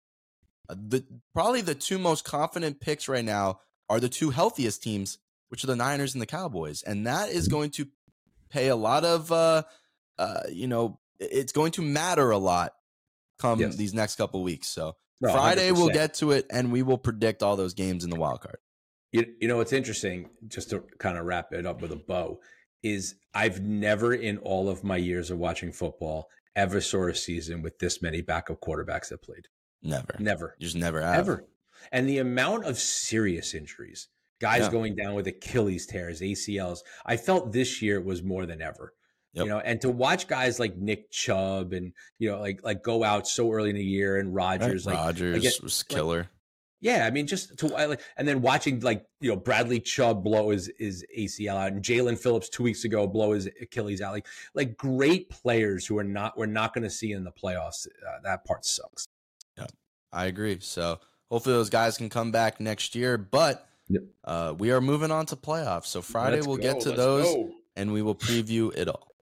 uh, 0.68 0.74
the 0.74 1.04
probably 1.34 1.60
the 1.60 1.74
two 1.74 1.98
most 1.98 2.24
confident 2.24 2.80
picks 2.80 3.08
right 3.08 3.24
now 3.24 3.60
are 3.88 4.00
the 4.00 4.08
two 4.08 4.30
healthiest 4.30 4.82
teams 4.82 5.18
which 5.48 5.62
are 5.62 5.68
the 5.68 5.76
Niners 5.76 6.14
and 6.14 6.22
the 6.22 6.26
Cowboys 6.26 6.82
and 6.82 7.06
that 7.06 7.28
is 7.28 7.48
going 7.48 7.70
to 7.70 7.86
pay 8.50 8.68
a 8.68 8.76
lot 8.76 9.04
of 9.04 9.30
uh 9.32 9.62
uh, 10.18 10.40
you 10.50 10.66
know, 10.66 10.98
it's 11.20 11.52
going 11.52 11.72
to 11.72 11.82
matter 11.82 12.30
a 12.30 12.38
lot 12.38 12.72
come 13.38 13.60
Yes. 13.60 13.76
these 13.76 13.94
next 13.94 14.16
couple 14.16 14.42
weeks. 14.42 14.68
So 14.68 14.96
No, 15.20 15.30
Friday 15.30 15.70
we'll 15.72 15.88
get 15.88 16.14
to 16.14 16.32
it 16.32 16.46
and 16.50 16.72
we 16.72 16.82
will 16.82 16.98
predict 16.98 17.42
all 17.42 17.56
those 17.56 17.74
games 17.74 18.04
in 18.04 18.10
the 18.10 18.16
wild 18.16 18.40
card. 18.40 18.58
You, 19.12 19.26
you 19.40 19.48
know 19.48 19.58
what's 19.58 19.72
interesting, 19.72 20.30
just 20.48 20.70
to 20.70 20.82
kind 20.98 21.16
of 21.16 21.24
wrap 21.26 21.52
it 21.52 21.64
up 21.64 21.80
with 21.80 21.92
a 21.92 21.96
bow, 21.96 22.40
is 22.82 23.14
I've 23.34 23.60
never 23.60 24.12
in 24.14 24.38
all 24.38 24.68
of 24.68 24.84
my 24.84 24.96
years 24.96 25.30
of 25.30 25.38
watching 25.38 25.72
football 25.72 26.28
ever 26.56 26.80
saw 26.80 27.06
a 27.06 27.14
season 27.14 27.62
with 27.62 27.78
this 27.78 28.02
many 28.02 28.20
backup 28.22 28.60
quarterbacks 28.60 29.10
that 29.10 29.22
played. 29.22 29.46
Never. 29.82 30.16
Never. 30.18 30.56
You 30.58 30.66
just 30.66 30.76
never 30.76 31.00
have. 31.00 31.18
Ever. 31.20 31.44
And 31.92 32.08
the 32.08 32.18
amount 32.18 32.64
of 32.64 32.78
serious 32.78 33.54
injuries, 33.54 34.08
guys 34.40 34.62
Yeah. 34.62 34.70
going 34.72 34.96
down 34.96 35.14
with 35.14 35.26
Achilles 35.28 35.86
tears, 35.86 36.20
ACLs, 36.20 36.80
I 37.04 37.16
felt 37.16 37.52
this 37.52 37.80
year 37.80 38.00
was 38.00 38.22
more 38.22 38.46
than 38.46 38.60
ever. 38.60 38.94
Yep. 39.34 39.44
You 39.44 39.50
know, 39.50 39.58
and 39.60 39.80
to 39.82 39.90
watch 39.90 40.26
guys 40.28 40.58
like 40.58 40.76
Nick 40.78 41.10
Chubb 41.10 41.74
and 41.74 41.92
you 42.18 42.30
know, 42.30 42.40
like 42.40 42.60
like 42.64 42.82
go 42.82 43.04
out 43.04 43.28
so 43.28 43.52
early 43.52 43.68
in 43.68 43.76
the 43.76 43.84
year 43.84 44.18
and 44.18 44.34
Right? 44.34 44.58
Rodgers, 44.60 44.86
like 44.86 44.96
Rodgers 44.96 45.60
was 45.60 45.82
killer. 45.82 46.30
Yeah, 46.80 47.06
I 47.06 47.10
mean, 47.10 47.26
just 47.26 47.58
to 47.58 47.98
and 48.18 48.28
then 48.28 48.42
watching 48.42 48.80
like 48.80 49.06
you 49.20 49.30
know 49.30 49.36
Bradley 49.36 49.80
Chubb 49.80 50.22
blow 50.22 50.50
his 50.50 50.70
his 50.78 51.04
ACL 51.16 51.56
out, 51.56 51.72
and 51.72 51.82
Jaelan 51.82 52.18
Phillips 52.18 52.48
two 52.50 52.62
weeks 52.62 52.84
ago 52.84 53.06
blow 53.06 53.32
his 53.32 53.48
Achilles 53.60 54.00
out, 54.02 54.12
like 54.12 54.26
like 54.54 54.76
great 54.76 55.30
players 55.30 55.86
who 55.86 55.98
are 55.98 56.04
not 56.04 56.36
we're 56.36 56.46
not 56.46 56.74
going 56.74 56.84
to 56.84 56.90
see 56.90 57.12
in 57.12 57.24
the 57.24 57.32
playoffs. 57.32 57.86
Uh, 57.86 58.20
that 58.24 58.44
part 58.44 58.64
sucks. 58.66 59.06
Yeah, 59.56 59.66
I 60.12 60.26
agree. 60.26 60.58
So 60.60 61.00
hopefully 61.30 61.54
those 61.54 61.70
guys 61.70 61.96
can 61.96 62.10
come 62.10 62.30
back 62.30 62.60
next 62.60 62.94
year. 62.94 63.16
But 63.18 63.66
Yep. 63.88 64.02
uh, 64.24 64.54
we 64.58 64.72
are 64.72 64.80
moving 64.80 65.10
on 65.12 65.26
to 65.26 65.36
playoffs. 65.36 65.86
So 65.86 66.02
Friday 66.02 66.36
Let's 66.36 66.46
we'll 66.48 66.56
go, 66.56 66.62
get 66.64 66.80
to 66.80 66.88
let's 66.90 67.00
those 67.00 67.24
go. 67.24 67.50
and 67.76 67.92
we 67.92 68.02
will 68.02 68.16
preview 68.16 68.74
it 68.76 68.88
all. 68.88 69.15